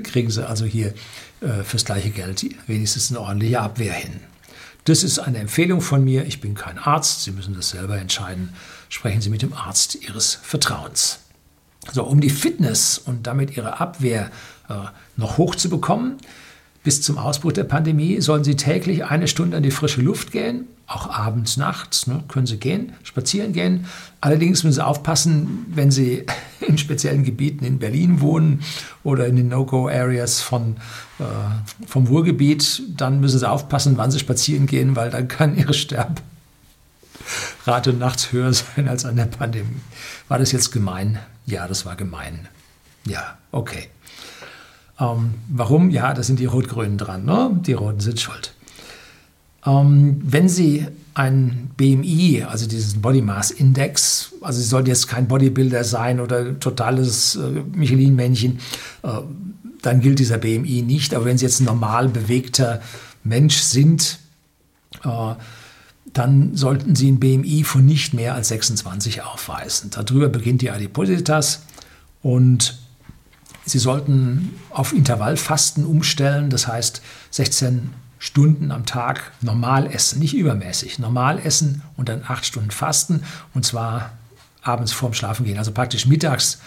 kriegen 0.03 0.31
Sie 0.31 0.47
also 0.47 0.65
hier 0.65 0.95
äh, 1.41 1.63
fürs 1.65 1.85
gleiche 1.85 2.11
Geld 2.11 2.45
wenigstens 2.67 3.11
eine 3.11 3.21
ordentliche 3.21 3.61
Abwehr 3.61 3.93
hin. 3.93 4.21
Das 4.85 5.03
ist 5.03 5.19
eine 5.19 5.39
Empfehlung 5.39 5.81
von 5.81 6.03
mir. 6.03 6.25
Ich 6.27 6.41
bin 6.41 6.55
kein 6.55 6.79
Arzt. 6.79 7.23
Sie 7.23 7.31
müssen 7.31 7.55
das 7.55 7.71
selber 7.71 7.99
entscheiden. 7.99 8.55
Sprechen 8.89 9.21
Sie 9.21 9.31
mit 9.31 9.43
dem 9.43 9.53
Arzt 9.53 9.95
Ihres 9.95 10.39
Vertrauens. 10.43 11.21
So, 11.93 12.05
um 12.05 12.21
die 12.21 12.31
Fitness 12.31 12.99
und 12.99 13.27
damit 13.27 13.57
Ihre 13.57 13.81
Abwehr 13.81 14.31
äh, 14.69 14.75
noch 15.17 15.39
hochzubekommen, 15.39 16.19
bis 16.83 17.03
zum 17.03 17.19
Ausbruch 17.19 17.53
der 17.53 17.65
Pandemie 17.65 18.23
sollen 18.23 18.43
Sie 18.43 18.57
täglich 18.57 19.05
eine 19.05 19.29
Stunde 19.29 19.59
an 19.59 19.63
die 19.63 19.71
frische 19.71 20.01
Luft 20.01 20.33
gehen, 20.33 20.65
auch 20.87 21.11
abends, 21.11 21.59
nachts 21.59 22.07
ne, 22.07 22.25
können 22.29 22.47
Sie 22.47 22.57
gehen, 22.57 22.95
spazieren 23.03 23.53
gehen. 23.53 23.85
Allerdings 24.23 24.65
müssen 24.65 24.77
Sie 24.77 24.85
aufpassen, 24.85 25.67
wenn 25.69 25.91
Sie 25.91 26.25
in 26.67 26.79
speziellen 26.79 27.23
Gebieten 27.23 27.67
in 27.67 27.79
Berlin 27.79 28.23
wohnen 28.23 28.63
oder 29.05 29.27
in 29.27 29.37
den 29.37 29.49
No-Go-Areas 29.49 30.41
äh, 30.51 30.55
vom 31.87 32.07
Ruhrgebiet, 32.07 32.83
dann 32.97 33.21
müssen 33.21 33.39
Sie 33.39 33.49
aufpassen, 33.49 33.99
wann 33.99 34.11
Sie 34.11 34.19
spazieren 34.19 34.67
gehen, 34.67 34.97
weil 34.97 35.11
dann 35.11 35.29
kann 35.29 35.59
Ihre 35.59 35.75
Sterbrate 35.75 36.15
nachts 37.93 38.33
höher 38.33 38.53
sein 38.77 38.89
als 38.89 39.05
an 39.05 39.17
der 39.17 39.27
Pandemie. 39.27 39.69
War 40.29 40.39
das 40.39 40.51
jetzt 40.53 40.73
gemein? 40.73 41.19
Ja, 41.47 41.67
das 41.69 41.87
war 41.87 41.97
gemein. 41.97 42.49
Ja, 43.07 43.39
okay. 43.53 43.89
Ähm, 44.99 45.35
warum? 45.49 45.91
Ja, 45.91 46.13
da 46.13 46.23
sind 46.23 46.39
die 46.39 46.47
Rot-Grünen 46.47 46.99
dran. 46.99 47.25
Ne? 47.25 47.59
Die 47.67 47.73
Roten 47.73 48.01
sind 48.01 48.21
schuld. 48.21 48.55
Ähm, 49.67 50.21
wenn 50.23 50.49
Sie 50.49 50.87
ein 51.15 51.71
BMI, 51.77 52.45
also 52.49 52.67
diesen 52.67 53.01
Body 53.01 53.21
Mass 53.21 53.51
Index, 53.51 54.33
also 54.41 54.61
Sie 54.61 54.67
sollten 54.67 54.89
jetzt 54.89 55.09
kein 55.09 55.29
Bodybuilder 55.29 55.85
sein 55.85 56.21
oder 56.21 56.59
totales 56.61 57.37
äh, 57.37 57.63
Michelin-Männchen, 57.75 58.59
äh, 59.03 59.09
dann 59.83 60.01
gilt 60.01 60.19
dieser 60.19 60.39
BMI 60.39 60.83
nicht. 60.83 61.15
Aber 61.15 61.25
wenn 61.25 61.39
Sie 61.39 61.47
jetzt 61.47 61.61
ein 61.61 61.65
normal 61.65 62.09
bewegter 62.09 62.81
Mensch 63.25 63.57
sind, 63.57 64.19
äh, 65.05 65.35
dann 66.13 66.57
sollten 66.57 66.95
Sie 66.97 67.11
ein 67.11 67.21
BMI 67.21 67.65
von 67.65 67.85
nicht 67.85 68.15
mehr 68.15 68.35
als 68.35 68.49
26 68.49 69.23
aufweisen. 69.23 69.91
Darüber 69.91 70.29
beginnt 70.29 70.63
die 70.63 70.71
Adipositas 70.71 71.63
und 72.23 72.79
Sie 73.65 73.79
sollten 73.79 74.55
auf 74.71 74.93
Intervallfasten 74.93 75.85
umstellen, 75.85 76.51
das 76.51 76.67
heißt 76.67 77.03
16 77.31 77.91
Stunden 78.19 78.73
am 78.73 78.85
Tag 78.87 79.33
normal 79.41 79.87
essen, 79.87 80.19
nicht 80.19 80.35
übermäßig, 80.35 80.99
normal 80.99 81.39
essen 81.39 81.83
und 81.97 82.09
dann 82.09 82.23
8 82.27 82.45
Stunden 82.45 82.71
fasten 82.71 83.23
und 83.55 83.65
zwar 83.65 84.13
abends 84.63 84.93
vorm 84.93 85.15
Schlafen 85.15 85.47
gehen, 85.47 85.59
also 85.59 85.73
praktisch 85.73 86.07
mittags 86.07 86.59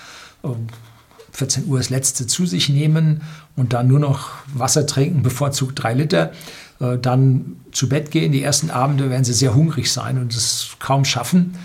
14 1.32 1.68
Uhr 1.68 1.78
das 1.78 1.90
letzte 1.90 2.26
zu 2.28 2.46
sich 2.46 2.70
nehmen 2.70 3.22
und 3.56 3.74
dann 3.74 3.88
nur 3.88 4.00
noch 4.00 4.30
Wasser 4.54 4.88
trinken, 4.88 5.24
bevorzugt 5.24 5.82
3 5.82 5.94
Liter, 5.96 6.32
äh, 6.80 6.98
dann 6.98 7.58
zu 7.72 7.90
Bett 7.90 8.12
gehen. 8.12 8.32
Die 8.32 8.44
ersten 8.44 8.70
Abende 8.70 9.10
werden 9.10 9.24
sie 9.24 9.34
sehr 9.34 9.56
hungrig 9.56 9.92
sein 9.92 10.18
und 10.18 10.34
es 10.34 10.76
kaum 10.80 11.06
schaffen 11.06 11.56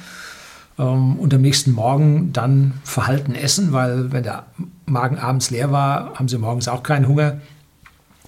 ähm, 0.79 1.17
und 1.19 1.35
am 1.35 1.41
nächsten 1.41 1.73
Morgen 1.73 2.33
dann 2.33 2.75
verhalten 2.85 3.35
essen, 3.35 3.73
weil 3.73 4.13
wenn 4.13 4.23
der 4.23 4.47
Magen 4.87 5.19
abends 5.19 5.51
leer 5.51 5.73
war, 5.73 6.15
haben 6.15 6.29
sie 6.29 6.39
morgens 6.39 6.69
auch 6.69 6.83
keinen 6.83 7.09
Hunger. 7.09 7.41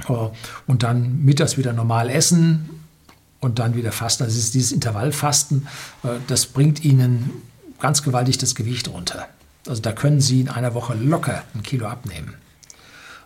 Äh, 0.09 0.13
und 0.67 0.83
dann 0.83 1.25
mittags 1.25 1.57
wieder 1.57 1.73
normal 1.73 2.11
essen 2.11 2.71
und 3.41 3.59
dann 3.59 3.75
wieder 3.75 3.93
fasten. 3.93 4.25
Also 4.25 4.37
dieses 4.53 4.73
Intervallfasten, 4.73 5.67
äh, 6.03 6.09
das 6.27 6.47
bringt 6.47 6.85
ihnen 6.85 7.31
ganz 7.81 8.03
gewaltig 8.03 8.39
das 8.39 8.55
Gewicht 8.55 8.89
runter. 8.89 9.27
Also 9.67 9.81
da 9.83 9.93
können 9.93 10.21
sie 10.21 10.41
in 10.41 10.49
einer 10.49 10.75
Woche 10.75 10.95
locker 10.95 11.43
ein 11.55 11.63
Kilo 11.63 11.87
abnehmen. 11.87 12.35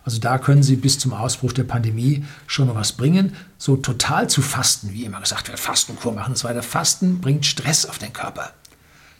Also 0.05 0.19
da 0.19 0.37
können 0.37 0.61
Sie 0.61 0.75
bis 0.75 0.99
zum 0.99 1.13
Ausbruch 1.13 1.51
der 1.51 1.63
Pandemie 1.63 2.23
schon 2.45 2.67
noch 2.67 2.75
was 2.75 2.91
bringen. 2.91 3.35
So 3.57 3.75
total 3.75 4.29
zu 4.29 4.43
fasten, 4.43 4.93
wie 4.93 5.03
immer 5.03 5.19
gesagt 5.19 5.47
wird, 5.47 5.59
Fastenkur 5.59 6.13
machen 6.13 6.31
und 6.31 6.37
so 6.37 6.47
weiter. 6.47 6.61
Fasten 6.61 7.19
bringt 7.19 7.45
Stress 7.45 7.87
auf 7.87 7.97
den 7.97 8.13
Körper. 8.13 8.51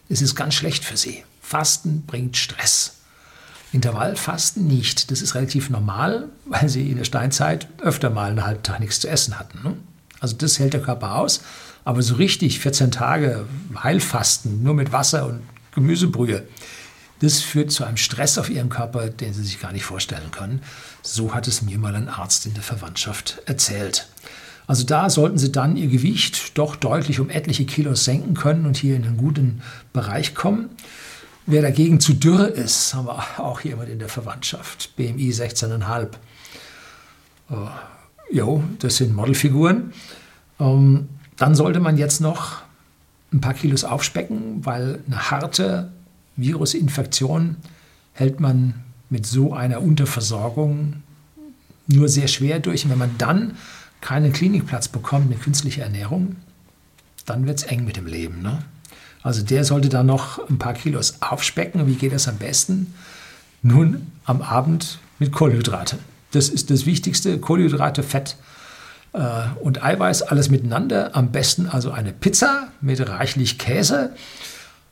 Es 0.10 0.22
ist 0.22 0.36
ganz 0.36 0.54
schlecht 0.54 0.86
für 0.86 0.96
Sie. 0.96 1.24
Fasten 1.42 2.04
bringt 2.06 2.38
Stress. 2.38 2.98
Intervallfasten 3.74 4.68
nicht. 4.68 5.10
Das 5.10 5.24
ist 5.24 5.34
relativ 5.34 5.72
normal, 5.72 6.30
weil 6.46 6.70
Sie 6.70 6.92
in 6.92 6.98
der 6.98 7.04
Steinzeit 7.04 7.68
öfter 7.82 8.12
mal 8.12 8.30
einen 8.30 8.46
halben 8.46 8.62
Tag 8.62 8.80
nichts 8.80 9.00
zu 9.00 9.10
essen 9.10 9.40
hatten. 9.40 9.60
Ne? 9.64 9.76
Also 10.20 10.36
das 10.38 10.60
hält 10.60 10.74
der 10.74 10.82
Körper 10.84 11.16
aus. 11.16 11.42
Aber 11.84 12.04
so 12.04 12.16
richtig 12.16 12.60
14 12.60 12.92
Tage 12.92 13.48
Heilfasten, 13.84 14.62
nur 14.64 14.76
mit 14.76 14.92
Wasser 14.92 15.26
und 15.26 15.42
Gemüsebrühe, 15.74 16.48
Das 17.26 17.42
führt 17.42 17.72
zu 17.72 17.84
einem 17.84 17.98
Stress 17.98 18.38
auf 18.38 18.52
ihrem 18.52 18.70
Körper, 18.70 19.10
den 19.10 19.34
sie 19.34 19.42
sich 19.42 19.60
gar 19.60 19.72
nicht 19.72 19.84
vorstellen 19.84 20.30
können. 20.30 20.62
So 21.02 21.34
hat 21.34 21.48
es 21.48 21.64
mir 21.64 21.80
mal 21.80 21.96
ein 21.96 22.08
Arzt 22.08 22.46
in 22.46 22.54
der 22.54 22.62
Verwandtschaft 22.62 23.42
erzählt. 23.48 24.08
Also 24.68 24.84
da 24.84 25.10
sollten 25.10 25.40
Sie 25.40 25.52
dann 25.52 25.76
Ihr 25.76 25.88
Gewicht 25.88 26.56
doch 26.56 26.76
deutlich 26.76 27.20
um 27.20 27.32
etliche 27.32 27.66
Kilos 27.66 28.04
senken 28.04 28.36
können 28.36 28.68
und 28.68 28.78
hier 28.78 28.96
in 28.96 29.06
einen 29.06 29.18
guten 29.18 29.64
Bereich 29.92 30.36
kommen. 30.36 30.70
Wer 31.48 31.64
dagegen 31.64 32.00
zu 32.00 32.14
dürr 32.14 32.48
ist, 32.48 32.94
haben 32.94 33.08
wir 33.08 33.40
auch 33.40 33.62
jemand 33.62 33.90
in 33.90 33.98
der 33.98 34.10
Verwandtschaft, 34.10 34.96
BMI 34.96 35.32
16,5. 35.32 36.10
Uh, 37.50 37.56
jo, 38.32 38.64
das 38.78 38.98
sind 38.98 39.16
Modelfiguren. 39.16 39.94
Ähm, 40.60 41.10
dann 41.38 41.56
sollte 41.56 41.80
man 41.80 41.98
jetzt 41.98 42.22
noch 42.22 42.62
ein 43.34 43.42
paar 43.42 43.56
Kilos 43.56 43.84
aufspecken, 43.84 44.64
weil 44.64 45.00
eine 45.08 45.32
harte 45.32 45.92
Virusinfektion 46.38 47.58
hält 48.14 48.40
man 48.40 48.76
mit 49.10 49.26
so 49.26 49.54
einer 49.54 49.82
Unterversorgung 49.82 51.04
nur 51.88 52.10
sehr 52.10 52.28
schwer 52.28 52.60
durch. 52.60 52.86
Und 52.86 52.92
wenn 52.92 52.98
man 52.98 53.18
dann 53.18 53.56
keinen 54.02 54.34
Klinikplatz 54.34 54.88
bekommt, 54.88 55.28
eine 55.28 55.36
künstliche 55.36 55.82
Ernährung, 55.82 56.36
dann 57.26 57.48
wird 57.48 57.60
es 57.60 57.64
eng 57.64 57.86
mit 57.86 57.98
dem 57.98 58.08
Leben. 58.08 58.42
Ne? 58.42 58.60
Also 59.24 59.44
der 59.44 59.64
sollte 59.64 59.90
dann 59.90 60.06
noch 60.06 60.50
ein 60.50 60.60
paar 60.60 60.74
Kilos 60.74 61.16
aufspecken. 61.22 61.88
Wie 61.88 61.96
geht 61.96 62.14
das 62.14 62.28
am 62.28 62.38
besten? 62.38 62.94
Nun 63.62 64.12
am 64.26 64.42
Abend 64.42 65.00
mit 65.18 65.32
Kohlenhydrate. 65.32 65.98
Das 66.32 66.50
ist 66.50 66.70
das 66.70 66.86
Wichtigste. 66.86 67.40
Kohlenhydrate, 67.40 68.04
Fett 68.04 68.38
äh, 69.14 69.20
und 69.62 69.84
Eiweiß, 69.84 70.22
alles 70.24 70.50
miteinander. 70.50 71.16
Am 71.16 71.32
besten 71.32 71.68
also 71.68 71.92
eine 71.92 72.14
Pizza 72.14 72.68
mit 72.82 73.08
reichlich 73.08 73.58
Käse. 73.58 74.12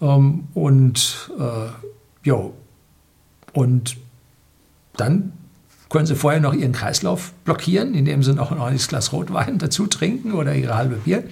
Ähm, 0.01 0.47
und 0.53 1.31
äh, 1.39 2.27
jo, 2.27 2.53
und 3.53 3.97
dann 4.97 5.33
können 5.89 6.05
Sie 6.07 6.15
vorher 6.15 6.41
noch 6.41 6.53
Ihren 6.53 6.71
Kreislauf 6.71 7.33
blockieren, 7.45 7.93
indem 7.93 8.23
Sie 8.23 8.33
noch 8.33 8.51
ein 8.51 8.57
ordentliches 8.57 8.87
Glas 8.87 9.13
Rotwein 9.13 9.59
dazu 9.59 9.87
trinken 9.87 10.33
oder 10.33 10.55
Ihre 10.55 10.75
halbe 10.75 10.95
Bier. 10.95 11.23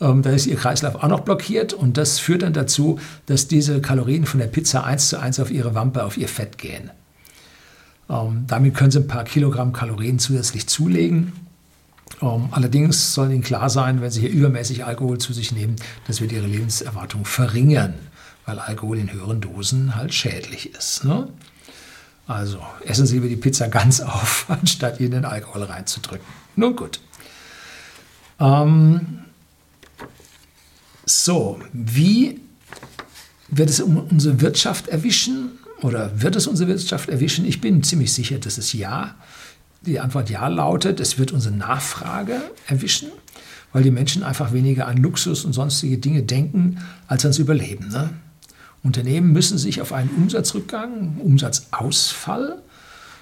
Ähm, 0.00 0.22
da 0.22 0.30
ist 0.30 0.46
Ihr 0.46 0.56
Kreislauf 0.56 0.94
auch 0.96 1.08
noch 1.08 1.20
blockiert 1.20 1.72
und 1.72 1.96
das 1.96 2.18
führt 2.18 2.42
dann 2.42 2.52
dazu, 2.52 2.98
dass 3.26 3.48
diese 3.48 3.80
Kalorien 3.80 4.26
von 4.26 4.40
der 4.40 4.46
Pizza 4.46 4.84
eins 4.84 5.08
zu 5.08 5.18
eins 5.18 5.40
auf 5.40 5.50
Ihre 5.50 5.74
Wampe, 5.74 6.04
auf 6.04 6.16
Ihr 6.16 6.28
Fett 6.28 6.56
gehen. 6.56 6.90
Ähm, 8.08 8.44
damit 8.46 8.74
können 8.74 8.90
Sie 8.90 9.00
ein 9.00 9.08
paar 9.08 9.24
Kilogramm 9.24 9.72
Kalorien 9.72 10.18
zusätzlich 10.18 10.66
zulegen. 10.68 11.32
Ähm, 12.22 12.48
allerdings 12.50 13.14
soll 13.14 13.30
Ihnen 13.30 13.42
klar 13.42 13.70
sein, 13.70 14.00
wenn 14.00 14.10
Sie 14.10 14.20
hier 14.20 14.30
übermäßig 14.30 14.84
Alkohol 14.84 15.18
zu 15.18 15.32
sich 15.32 15.52
nehmen, 15.52 15.76
das 16.06 16.20
wird 16.20 16.32
Ihre 16.32 16.46
Lebenserwartung 16.46 17.24
verringern, 17.24 17.94
weil 18.46 18.58
Alkohol 18.58 18.98
in 18.98 19.12
höheren 19.12 19.40
Dosen 19.40 19.94
halt 19.96 20.12
schädlich 20.12 20.74
ist. 20.74 21.04
Ne? 21.04 21.28
Also 22.26 22.60
essen 22.84 23.06
Sie 23.06 23.14
lieber 23.14 23.28
die 23.28 23.36
Pizza 23.36 23.68
ganz 23.68 24.00
auf, 24.00 24.46
anstatt 24.48 25.00
in 25.00 25.12
den 25.12 25.24
Alkohol 25.24 25.64
reinzudrücken. 25.64 26.26
Nun 26.56 26.76
gut. 26.76 27.00
Ähm, 28.38 29.20
so, 31.04 31.60
wie 31.72 32.40
wird 33.48 33.68
es 33.68 33.80
unsere 33.80 34.40
Wirtschaft 34.40 34.88
erwischen 34.88 35.58
oder 35.82 36.22
wird 36.22 36.36
es 36.36 36.46
unsere 36.46 36.68
Wirtschaft 36.68 37.08
erwischen? 37.08 37.44
Ich 37.44 37.60
bin 37.60 37.82
ziemlich 37.82 38.12
sicher, 38.12 38.38
dass 38.38 38.58
es 38.58 38.72
ja. 38.72 39.14
Die 39.82 39.98
Antwort 39.98 40.28
ja 40.28 40.46
lautet, 40.48 41.00
es 41.00 41.18
wird 41.18 41.32
unsere 41.32 41.54
Nachfrage 41.54 42.42
erwischen, 42.66 43.08
weil 43.72 43.82
die 43.82 43.90
Menschen 43.90 44.22
einfach 44.22 44.52
weniger 44.52 44.86
an 44.86 44.98
Luxus 44.98 45.46
und 45.46 45.54
sonstige 45.54 45.96
Dinge 45.96 46.22
denken 46.22 46.78
als 47.06 47.24
ans 47.24 47.38
Überleben. 47.38 47.88
Ne? 47.88 48.10
Unternehmen 48.82 49.32
müssen 49.32 49.56
sich 49.56 49.80
auf 49.80 49.94
einen 49.94 50.10
Umsatzrückgang, 50.10 51.16
Umsatzausfall 51.18 52.60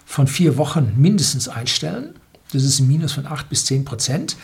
von 0.04 0.26
vier 0.26 0.56
Wochen 0.56 0.94
mindestens 0.96 1.48
einstellen. 1.48 2.14
Das 2.52 2.64
ist 2.64 2.80
ein 2.80 2.88
Minus 2.88 3.12
von 3.12 3.26
acht 3.26 3.48
bis 3.48 3.64
zehn 3.64 3.84
Prozent. 3.84 4.36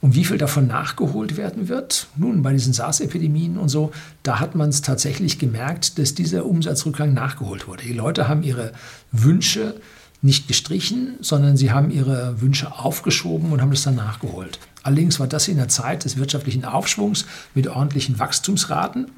Und 0.00 0.14
wie 0.14 0.24
viel 0.24 0.38
davon 0.38 0.66
nachgeholt 0.66 1.36
werden 1.36 1.68
wird? 1.68 2.06
Nun, 2.16 2.42
bei 2.42 2.52
diesen 2.52 2.72
SARS-Epidemien 2.72 3.58
und 3.58 3.68
so, 3.68 3.92
da 4.22 4.40
hat 4.40 4.54
man 4.54 4.70
es 4.70 4.80
tatsächlich 4.80 5.38
gemerkt, 5.38 5.98
dass 5.98 6.14
dieser 6.14 6.46
Umsatzrückgang 6.46 7.12
nachgeholt 7.12 7.68
wurde. 7.68 7.84
Die 7.84 7.92
Leute 7.92 8.26
haben 8.26 8.42
ihre 8.42 8.72
Wünsche 9.12 9.74
nicht 10.22 10.48
gestrichen, 10.48 11.16
sondern 11.20 11.56
sie 11.56 11.72
haben 11.72 11.90
ihre 11.90 12.40
Wünsche 12.40 12.78
aufgeschoben 12.78 13.52
und 13.52 13.60
haben 13.60 13.70
das 13.70 13.82
dann 13.82 13.94
nachgeholt. 13.94 14.58
Allerdings 14.82 15.18
war 15.18 15.26
das 15.26 15.48
in 15.48 15.56
der 15.56 15.68
Zeit 15.68 16.04
des 16.04 16.16
wirtschaftlichen 16.16 16.64
Aufschwungs 16.64 17.26
mit 17.54 17.68
ordentlichen 17.68 18.18
Wachstumsraten. 18.18 19.10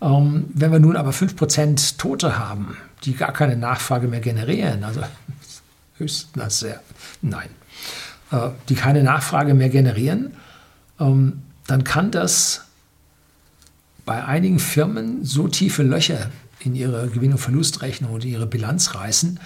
Ähm, 0.00 0.44
wenn 0.54 0.70
wir 0.70 0.78
nun 0.78 0.96
aber 0.96 1.10
5% 1.10 1.96
Tote 1.98 2.38
haben, 2.38 2.76
die 3.04 3.14
gar 3.14 3.32
keine 3.32 3.56
Nachfrage 3.56 4.06
mehr 4.06 4.20
generieren, 4.20 4.84
also 4.84 5.02
höchstens 5.96 6.60
sehr, 6.60 6.80
nein, 7.20 7.48
äh, 8.30 8.50
die 8.68 8.76
keine 8.76 9.02
Nachfrage 9.02 9.54
mehr 9.54 9.70
generieren, 9.70 10.32
ähm, 11.00 11.42
dann 11.66 11.82
kann 11.82 12.12
das 12.12 12.62
bei 14.04 14.24
einigen 14.24 14.58
Firmen 14.58 15.24
so 15.24 15.48
tiefe 15.48 15.82
Löcher 15.82 16.30
in 16.60 16.74
ihre 16.74 17.08
Gewinn- 17.08 17.32
und 17.32 17.38
Verlustrechnung 17.38 18.12
und 18.12 18.24
ihre 18.24 18.46
Bilanz 18.46 18.94
reißen. 18.94 19.38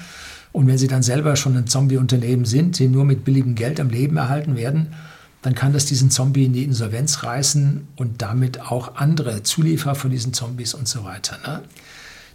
Und 0.52 0.66
wenn 0.66 0.78
sie 0.78 0.86
dann 0.86 1.02
selber 1.02 1.36
schon 1.36 1.56
ein 1.56 1.66
Zombie-Unternehmen 1.66 2.44
sind, 2.44 2.78
die 2.78 2.88
nur 2.88 3.04
mit 3.04 3.24
billigem 3.24 3.54
Geld 3.54 3.80
am 3.80 3.88
Leben 3.88 4.16
erhalten 4.16 4.56
werden, 4.56 4.94
dann 5.40 5.54
kann 5.54 5.72
das 5.72 5.86
diesen 5.86 6.10
Zombie 6.10 6.44
in 6.44 6.52
die 6.52 6.62
Insolvenz 6.62 7.24
reißen 7.24 7.88
und 7.96 8.22
damit 8.22 8.60
auch 8.60 8.94
andere 8.96 9.42
Zulieferer 9.42 9.96
von 9.96 10.10
diesen 10.10 10.32
Zombies 10.32 10.74
und 10.74 10.86
so 10.86 11.04
weiter. 11.04 11.38
Ne? 11.44 11.62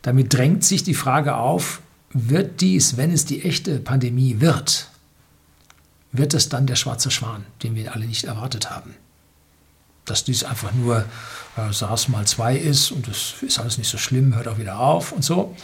Damit 0.01 0.33
drängt 0.33 0.63
sich 0.63 0.83
die 0.83 0.93
Frage 0.93 1.35
auf, 1.35 1.81
wird 2.11 2.61
dies, 2.61 2.97
wenn 2.97 3.11
es 3.11 3.25
die 3.25 3.43
echte 3.43 3.79
Pandemie 3.79 4.39
wird, 4.39 4.89
wird 6.11 6.33
es 6.33 6.49
dann 6.49 6.67
der 6.67 6.75
schwarze 6.75 7.11
Schwan, 7.11 7.45
den 7.63 7.75
wir 7.75 7.93
alle 7.93 8.05
nicht 8.05 8.25
erwartet 8.25 8.69
haben? 8.69 8.95
Dass 10.05 10.23
dies 10.23 10.43
einfach 10.43 10.73
nur 10.73 11.05
äh, 11.57 11.73
SARS 11.73 12.07
mal 12.07 12.25
zwei 12.25 12.55
ist 12.55 12.91
und 12.91 13.07
das 13.07 13.35
ist 13.41 13.59
alles 13.59 13.77
nicht 13.77 13.89
so 13.89 13.97
schlimm, 13.97 14.35
hört 14.35 14.47
auch 14.47 14.57
wieder 14.57 14.79
auf 14.79 15.11
und 15.11 15.23
so. 15.23 15.55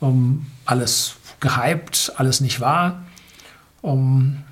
Um, 0.00 0.46
alles 0.66 1.14
gehypt, 1.40 2.12
alles 2.16 2.40
nicht 2.40 2.60
wahr. 2.60 3.02
Um, 3.80 4.42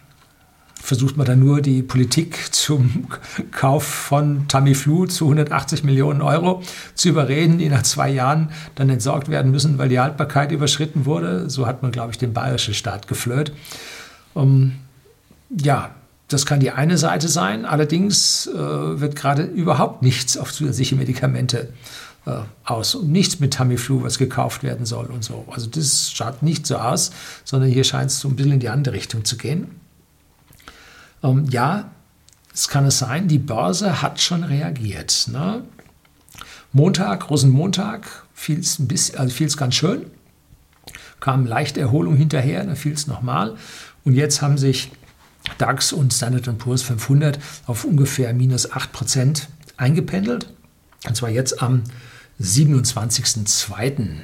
versucht 0.81 1.17
man 1.17 1.27
dann 1.27 1.41
nur 1.41 1.61
die 1.61 1.83
Politik 1.83 2.49
zum 2.55 3.09
Kauf 3.51 3.85
von 3.85 4.49
Tamiflu 4.49 5.07
zu 5.07 5.27
180 5.27 5.85
Millionen 5.85 6.23
Euro 6.23 6.63
zu 6.95 7.09
überreden, 7.09 7.59
die 7.59 7.69
nach 7.69 7.83
zwei 7.83 8.11
Jahren 8.11 8.51
dann 8.75 8.91
entsorgt 8.91 9.29
werden 9.29 9.53
müssen, 9.53 9.79
weil 9.79 9.89
die 9.89 10.01
Haltbarkeit 10.01 10.53
überschritten 10.53 11.07
wurde. 11.07 11.49
So 11.49 11.67
hat 11.67 11.83
man, 11.83 11.93
glaube 11.93 12.13
ich, 12.13 12.19
den 12.19 12.33
bayerischen 12.33 12.75
Staat 12.75 13.07
geflöht. 13.09 13.53
Um, 14.35 14.73
ja, 15.51 15.91
das 16.33 16.47
kann 16.47 16.61
die 16.61 16.71
eine 16.71 16.99
Seite 16.99 17.29
sein. 17.29 17.65
Allerdings 17.65 18.47
äh, 18.47 18.57
wird 18.57 19.17
gerade 19.17 19.43
überhaupt 19.43 20.03
nichts 20.03 20.37
auf 20.37 20.53
zusätzliche 20.53 20.97
Medikamente 20.97 21.73
äh, 22.27 22.39
aus 22.65 22.95
und 22.95 23.11
nichts 23.11 23.41
mit 23.41 23.55
Tamiflu, 23.55 24.03
was 24.03 24.19
gekauft 24.19 24.63
werden 24.63 24.87
soll 24.87 25.07
und 25.07 25.25
so. 25.25 25.45
Also 25.51 25.69
das 25.69 26.13
schaut 26.13 26.43
nicht 26.43 26.67
so 26.67 26.77
aus, 26.77 27.11
sondern 27.45 27.71
hier 27.71 27.85
scheint 27.85 28.11
es 28.11 28.21
so 28.21 28.29
ein 28.29 28.37
bisschen 28.37 28.53
in 28.53 28.61
die 28.61 28.69
andere 28.69 28.95
Richtung 28.95 29.25
zu 29.25 29.37
gehen. 29.37 29.81
Ähm, 31.23 31.47
ja, 31.51 31.91
es 32.55 32.69
kann 32.69 32.85
es 32.87 32.99
sein, 32.99 33.29
die 33.29 33.39
Börse 33.39 34.03
hat 34.03 34.21
schon 34.21 34.45
reagiert. 34.45 35.29
Ne? 35.33 35.65
Montag, 36.73 37.31
Rosenmontag, 37.31 38.07
fiel 38.35 38.61
es 38.61 39.15
also 39.17 39.57
ganz 39.57 39.75
schön, 39.75 40.07
kam 41.21 41.47
leichte 41.47 41.81
Erholung 41.81 42.17
hinterher, 42.17 42.65
dann 42.65 42.77
fiel 42.77 42.93
es 42.93 43.07
nochmal. 43.07 43.57
Und 44.05 44.15
jetzt 44.15 44.43
haben 44.43 44.59
sich 44.59 44.91
DAX 45.59 45.93
und 45.93 46.13
Standard 46.13 46.59
Poor's 46.59 46.83
500 46.83 47.39
auf 47.67 47.85
ungefähr 47.85 48.33
minus 48.35 48.71
8% 48.71 49.43
eingependelt. 49.77 50.53
Und 51.07 51.17
zwar 51.17 51.31
jetzt 51.31 51.63
am 51.63 51.83
27.02 52.41 54.21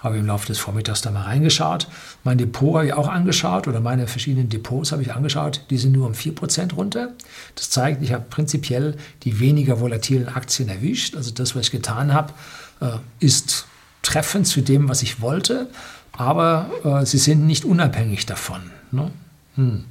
habe 0.00 0.18
im 0.18 0.26
Laufe 0.26 0.46
des 0.46 0.58
Vormittags 0.58 1.00
da 1.00 1.10
mal 1.10 1.22
reingeschaut. 1.22 1.88
Mein 2.22 2.38
Depot 2.38 2.74
habe 2.74 2.86
ich 2.86 2.92
auch 2.92 3.08
angeschaut 3.08 3.66
oder 3.66 3.80
meine 3.80 4.06
verschiedenen 4.06 4.48
Depots 4.48 4.92
habe 4.92 5.02
ich 5.02 5.12
angeschaut. 5.12 5.62
Die 5.70 5.78
sind 5.78 5.92
nur 5.92 6.06
um 6.06 6.12
4% 6.12 6.74
runter. 6.74 7.12
Das 7.54 7.70
zeigt, 7.70 8.02
ich 8.02 8.12
habe 8.12 8.24
prinzipiell 8.28 8.96
die 9.24 9.40
weniger 9.40 9.80
volatilen 9.80 10.28
Aktien 10.28 10.68
erwischt. 10.68 11.16
Also 11.16 11.32
das, 11.32 11.56
was 11.56 11.66
ich 11.66 11.70
getan 11.72 12.12
habe, 12.12 12.32
äh, 12.80 12.98
ist 13.20 13.66
treffend 14.02 14.46
zu 14.46 14.60
dem, 14.60 14.88
was 14.88 15.02
ich 15.02 15.20
wollte, 15.20 15.68
aber 16.12 16.70
äh, 16.84 17.06
sie 17.06 17.18
sind 17.18 17.46
nicht 17.46 17.64
unabhängig 17.64 18.26
davon. 18.26 18.70
Ne? 18.92 19.10
Hm. 19.56 19.84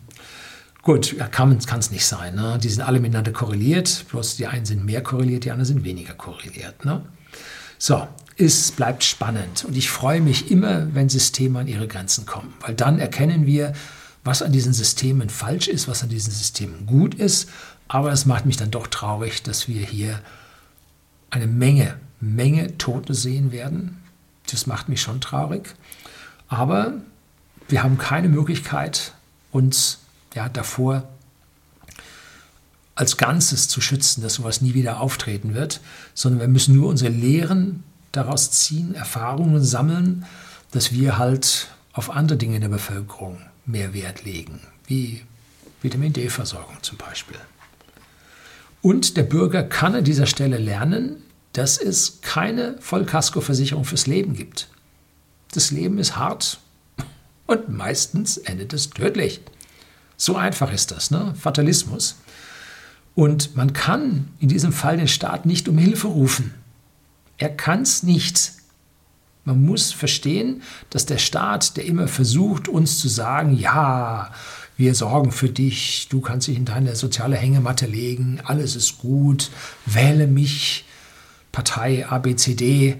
Gut, 0.85 1.15
kann 1.31 1.57
es 1.57 1.89
nicht 1.89 2.05
sein. 2.05 2.35
Ne? 2.35 2.59
Die 2.61 2.69
sind 2.69 2.83
alle 2.83 2.99
miteinander 2.99 3.31
korreliert, 3.31 4.05
bloß 4.11 4.35
die 4.35 4.45
einen 4.45 4.67
sind 4.67 4.85
mehr 4.85 5.01
korreliert, 5.01 5.43
die 5.43 5.49
anderen 5.49 5.65
sind 5.65 5.83
weniger 5.83 6.13
korreliert. 6.13 6.85
Ne? 6.85 7.03
So, 7.79 8.07
es 8.37 8.71
bleibt 8.71 9.03
spannend 9.03 9.65
und 9.65 9.75
ich 9.75 9.89
freue 9.89 10.21
mich 10.21 10.51
immer, 10.51 10.93
wenn 10.93 11.09
Systeme 11.09 11.57
an 11.57 11.67
ihre 11.67 11.87
Grenzen 11.87 12.27
kommen, 12.27 12.53
weil 12.59 12.75
dann 12.75 12.99
erkennen 12.99 13.47
wir, 13.47 13.73
was 14.23 14.43
an 14.43 14.51
diesen 14.51 14.73
Systemen 14.73 15.29
falsch 15.29 15.67
ist, 15.67 15.87
was 15.87 16.03
an 16.03 16.09
diesen 16.09 16.31
Systemen 16.31 16.85
gut 16.85 17.15
ist. 17.15 17.49
Aber 17.87 18.11
es 18.11 18.27
macht 18.27 18.45
mich 18.45 18.57
dann 18.57 18.69
doch 18.69 18.85
traurig, 18.85 19.41
dass 19.41 19.67
wir 19.67 19.83
hier 19.83 20.21
eine 21.31 21.47
Menge, 21.47 21.97
Menge 22.19 22.77
Tote 22.77 23.15
sehen 23.15 23.51
werden. 23.51 24.03
Das 24.51 24.67
macht 24.67 24.87
mich 24.87 25.01
schon 25.01 25.19
traurig. 25.19 25.73
Aber 26.47 26.93
wir 27.69 27.81
haben 27.81 27.97
keine 27.97 28.29
Möglichkeit, 28.29 29.13
uns 29.51 30.04
ja, 30.35 30.49
davor 30.49 31.07
als 32.93 33.17
Ganzes 33.17 33.67
zu 33.67 33.81
schützen, 33.81 34.21
dass 34.21 34.35
sowas 34.35 34.61
nie 34.61 34.73
wieder 34.73 35.01
auftreten 35.01 35.53
wird, 35.53 35.81
sondern 36.13 36.39
wir 36.39 36.47
müssen 36.47 36.75
nur 36.75 36.89
unsere 36.89 37.11
Lehren 37.11 37.83
daraus 38.11 38.51
ziehen, 38.51 38.95
Erfahrungen 38.95 39.63
sammeln, 39.63 40.25
dass 40.71 40.93
wir 40.93 41.17
halt 41.17 41.69
auf 41.91 42.09
andere 42.09 42.37
Dinge 42.37 42.55
in 42.55 42.61
der 42.61 42.69
Bevölkerung 42.69 43.37
mehr 43.65 43.93
Wert 43.93 44.23
legen, 44.23 44.61
wie 44.87 45.23
Vitamin 45.81 46.13
D-Versorgung 46.13 46.77
zum 46.81 46.97
Beispiel. 46.97 47.37
Und 48.81 49.17
der 49.17 49.23
Bürger 49.23 49.63
kann 49.63 49.95
an 49.95 50.03
dieser 50.03 50.25
Stelle 50.25 50.57
lernen, 50.57 51.17
dass 51.53 51.77
es 51.77 52.21
keine 52.21 52.75
Vollkaskoversicherung 52.79 53.83
fürs 53.85 54.07
Leben 54.07 54.35
gibt. 54.35 54.69
Das 55.53 55.71
Leben 55.71 55.97
ist 55.97 56.17
hart 56.17 56.59
und 57.47 57.69
meistens 57.69 58.37
endet 58.37 58.73
es 58.73 58.89
tödlich. 58.89 59.41
So 60.17 60.35
einfach 60.35 60.71
ist 60.71 60.91
das, 60.91 61.11
ne? 61.11 61.33
Fatalismus. 61.39 62.17
Und 63.15 63.55
man 63.55 63.73
kann 63.73 64.29
in 64.39 64.49
diesem 64.49 64.73
Fall 64.73 64.97
den 64.97 65.07
Staat 65.07 65.45
nicht 65.45 65.69
um 65.69 65.77
Hilfe 65.77 66.07
rufen. 66.07 66.53
Er 67.37 67.49
kann 67.49 67.81
es 67.81 68.03
nicht. 68.03 68.51
Man 69.45 69.63
muss 69.63 69.91
verstehen, 69.91 70.63
dass 70.89 71.05
der 71.05 71.17
Staat, 71.17 71.77
der 71.77 71.85
immer 71.85 72.07
versucht, 72.07 72.67
uns 72.67 72.99
zu 72.99 73.07
sagen, 73.07 73.55
ja, 73.55 74.31
wir 74.77 74.95
sorgen 74.95 75.31
für 75.31 75.49
dich, 75.49 76.07
du 76.09 76.19
kannst 76.19 76.47
dich 76.47 76.57
in 76.57 76.65
deine 76.65 76.95
soziale 76.95 77.37
Hängematte 77.37 77.85
legen, 77.85 78.41
alles 78.43 78.75
ist 78.75 78.97
gut, 78.97 79.49
wähle 79.85 80.27
mich, 80.27 80.85
Partei 81.51 82.05
ABCD 82.09 82.97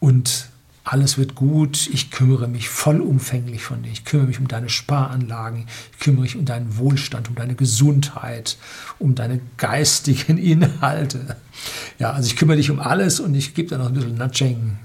und 0.00 0.48
alles 0.84 1.16
wird 1.16 1.34
gut, 1.36 1.88
ich 1.92 2.10
kümmere 2.10 2.48
mich 2.48 2.68
vollumfänglich 2.68 3.62
von 3.62 3.82
dir, 3.82 3.92
ich 3.92 4.04
kümmere 4.04 4.26
mich 4.26 4.40
um 4.40 4.48
deine 4.48 4.68
Sparanlagen, 4.68 5.66
ich 5.92 5.98
kümmere 6.00 6.22
mich 6.22 6.36
um 6.36 6.44
deinen 6.44 6.76
Wohlstand, 6.76 7.28
um 7.28 7.36
deine 7.36 7.54
Gesundheit, 7.54 8.56
um 8.98 9.14
deine 9.14 9.40
geistigen 9.58 10.38
Inhalte. 10.42 11.36
Ja, 11.98 12.12
also 12.12 12.26
ich 12.26 12.36
kümmere 12.36 12.56
dich 12.56 12.70
um 12.70 12.80
alles 12.80 13.20
und 13.20 13.34
ich 13.34 13.54
gebe 13.54 13.68
dir 13.68 13.78
noch 13.78 13.86
ein 13.86 13.94
bisschen 13.94 14.16
Nudging, 14.16 14.78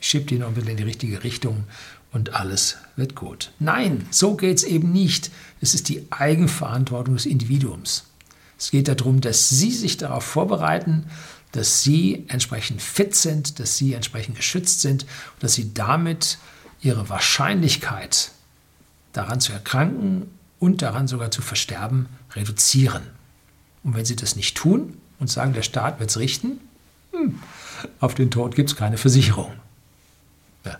ich 0.00 0.08
schiebe 0.08 0.26
dich 0.26 0.38
noch 0.38 0.48
ein 0.48 0.54
bisschen 0.54 0.70
in 0.70 0.76
die 0.76 0.82
richtige 0.84 1.24
Richtung 1.24 1.64
und 2.12 2.34
alles 2.34 2.76
wird 2.96 3.16
gut. 3.16 3.52
Nein, 3.58 4.06
so 4.10 4.36
geht 4.36 4.58
es 4.58 4.64
eben 4.64 4.92
nicht. 4.92 5.30
Es 5.60 5.74
ist 5.74 5.88
die 5.88 6.06
Eigenverantwortung 6.10 7.14
des 7.14 7.26
Individuums. 7.26 8.04
Es 8.58 8.70
geht 8.70 8.86
darum, 8.86 9.20
dass 9.20 9.48
Sie 9.48 9.72
sich 9.72 9.96
darauf 9.96 10.22
vorbereiten, 10.22 11.06
dass 11.52 11.82
sie 11.82 12.24
entsprechend 12.28 12.80
fit 12.82 13.14
sind, 13.14 13.58
dass 13.58 13.76
sie 13.76 13.92
entsprechend 13.92 14.36
geschützt 14.36 14.80
sind 14.80 15.04
und 15.04 15.42
dass 15.42 15.54
sie 15.54 15.72
damit 15.74 16.38
ihre 16.80 17.08
Wahrscheinlichkeit 17.08 18.32
daran 19.12 19.40
zu 19.40 19.52
erkranken 19.52 20.30
und 20.58 20.82
daran 20.82 21.06
sogar 21.06 21.30
zu 21.30 21.42
versterben 21.42 22.08
reduzieren. 22.34 23.02
Und 23.84 23.94
wenn 23.94 24.04
sie 24.04 24.16
das 24.16 24.36
nicht 24.36 24.56
tun 24.56 24.96
und 25.18 25.30
sagen, 25.30 25.52
der 25.52 25.62
Staat 25.62 26.00
wird 26.00 26.10
es 26.10 26.18
richten, 26.18 26.60
hm, 27.12 27.38
auf 28.00 28.14
den 28.14 28.30
Tod 28.30 28.54
gibt 28.54 28.70
es 28.70 28.76
keine 28.76 28.96
Versicherung. 28.96 29.52
Ja. 30.64 30.78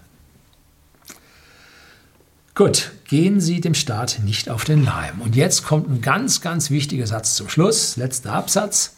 Gut, 2.54 2.92
gehen 3.04 3.40
Sie 3.40 3.60
dem 3.60 3.74
Staat 3.74 4.20
nicht 4.24 4.48
auf 4.48 4.64
den 4.64 4.84
Leim. 4.84 5.20
Und 5.20 5.36
jetzt 5.36 5.64
kommt 5.64 5.88
ein 5.88 6.00
ganz, 6.00 6.40
ganz 6.40 6.70
wichtiger 6.70 7.06
Satz 7.06 7.34
zum 7.34 7.48
Schluss, 7.48 7.96
letzter 7.96 8.32
Absatz. 8.32 8.96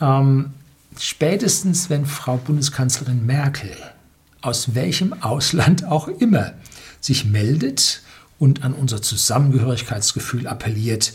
Ähm, 0.00 0.52
spätestens, 1.04 1.90
wenn 1.90 2.06
Frau 2.06 2.36
Bundeskanzlerin 2.36 3.24
Merkel 3.24 3.70
aus 4.40 4.74
welchem 4.74 5.12
Ausland 5.22 5.84
auch 5.84 6.08
immer 6.08 6.52
sich 7.00 7.24
meldet 7.24 8.02
und 8.38 8.64
an 8.64 8.72
unser 8.72 9.02
Zusammengehörigkeitsgefühl 9.02 10.46
appelliert, 10.46 11.12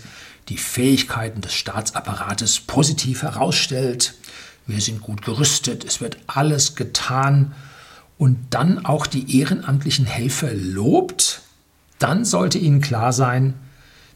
die 0.50 0.58
Fähigkeiten 0.58 1.42
des 1.42 1.54
Staatsapparates 1.54 2.60
positiv 2.60 3.24
herausstellt, 3.24 4.16
wir 4.68 4.82
sind 4.82 5.02
gut 5.02 5.24
gerüstet, 5.24 5.84
es 5.84 6.02
wird 6.02 6.18
alles 6.28 6.76
getan 6.76 7.54
und 8.18 8.38
dann 8.50 8.86
auch 8.86 9.08
die 9.08 9.40
ehrenamtlichen 9.40 10.06
Helfer 10.06 10.54
lobt, 10.54 11.42
dann 12.00 12.26
sollte 12.26 12.58
Ihnen 12.58 12.82
klar 12.82 13.14
sein, 13.14 13.54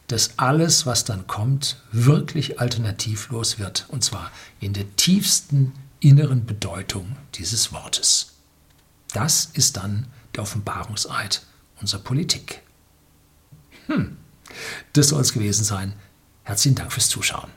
dass 0.08 0.38
alles, 0.38 0.86
was 0.86 1.04
dann 1.04 1.26
kommt, 1.26 1.76
wirklich 1.92 2.60
alternativlos 2.60 3.58
wird. 3.58 3.86
Und 3.88 4.02
zwar 4.02 4.30
in 4.58 4.72
der 4.72 4.96
tiefsten 4.96 5.72
inneren 6.00 6.46
Bedeutung 6.46 7.16
dieses 7.34 7.72
Wortes. 7.72 8.34
Das 9.12 9.46
ist 9.52 9.76
dann 9.76 10.06
der 10.34 10.42
Offenbarungseid 10.42 11.42
unserer 11.80 12.00
Politik. 12.00 12.62
Hm, 13.86 14.16
das 14.92 15.08
soll 15.08 15.20
es 15.20 15.32
gewesen 15.32 15.64
sein. 15.64 15.94
Herzlichen 16.42 16.76
Dank 16.76 16.92
fürs 16.92 17.08
Zuschauen. 17.08 17.50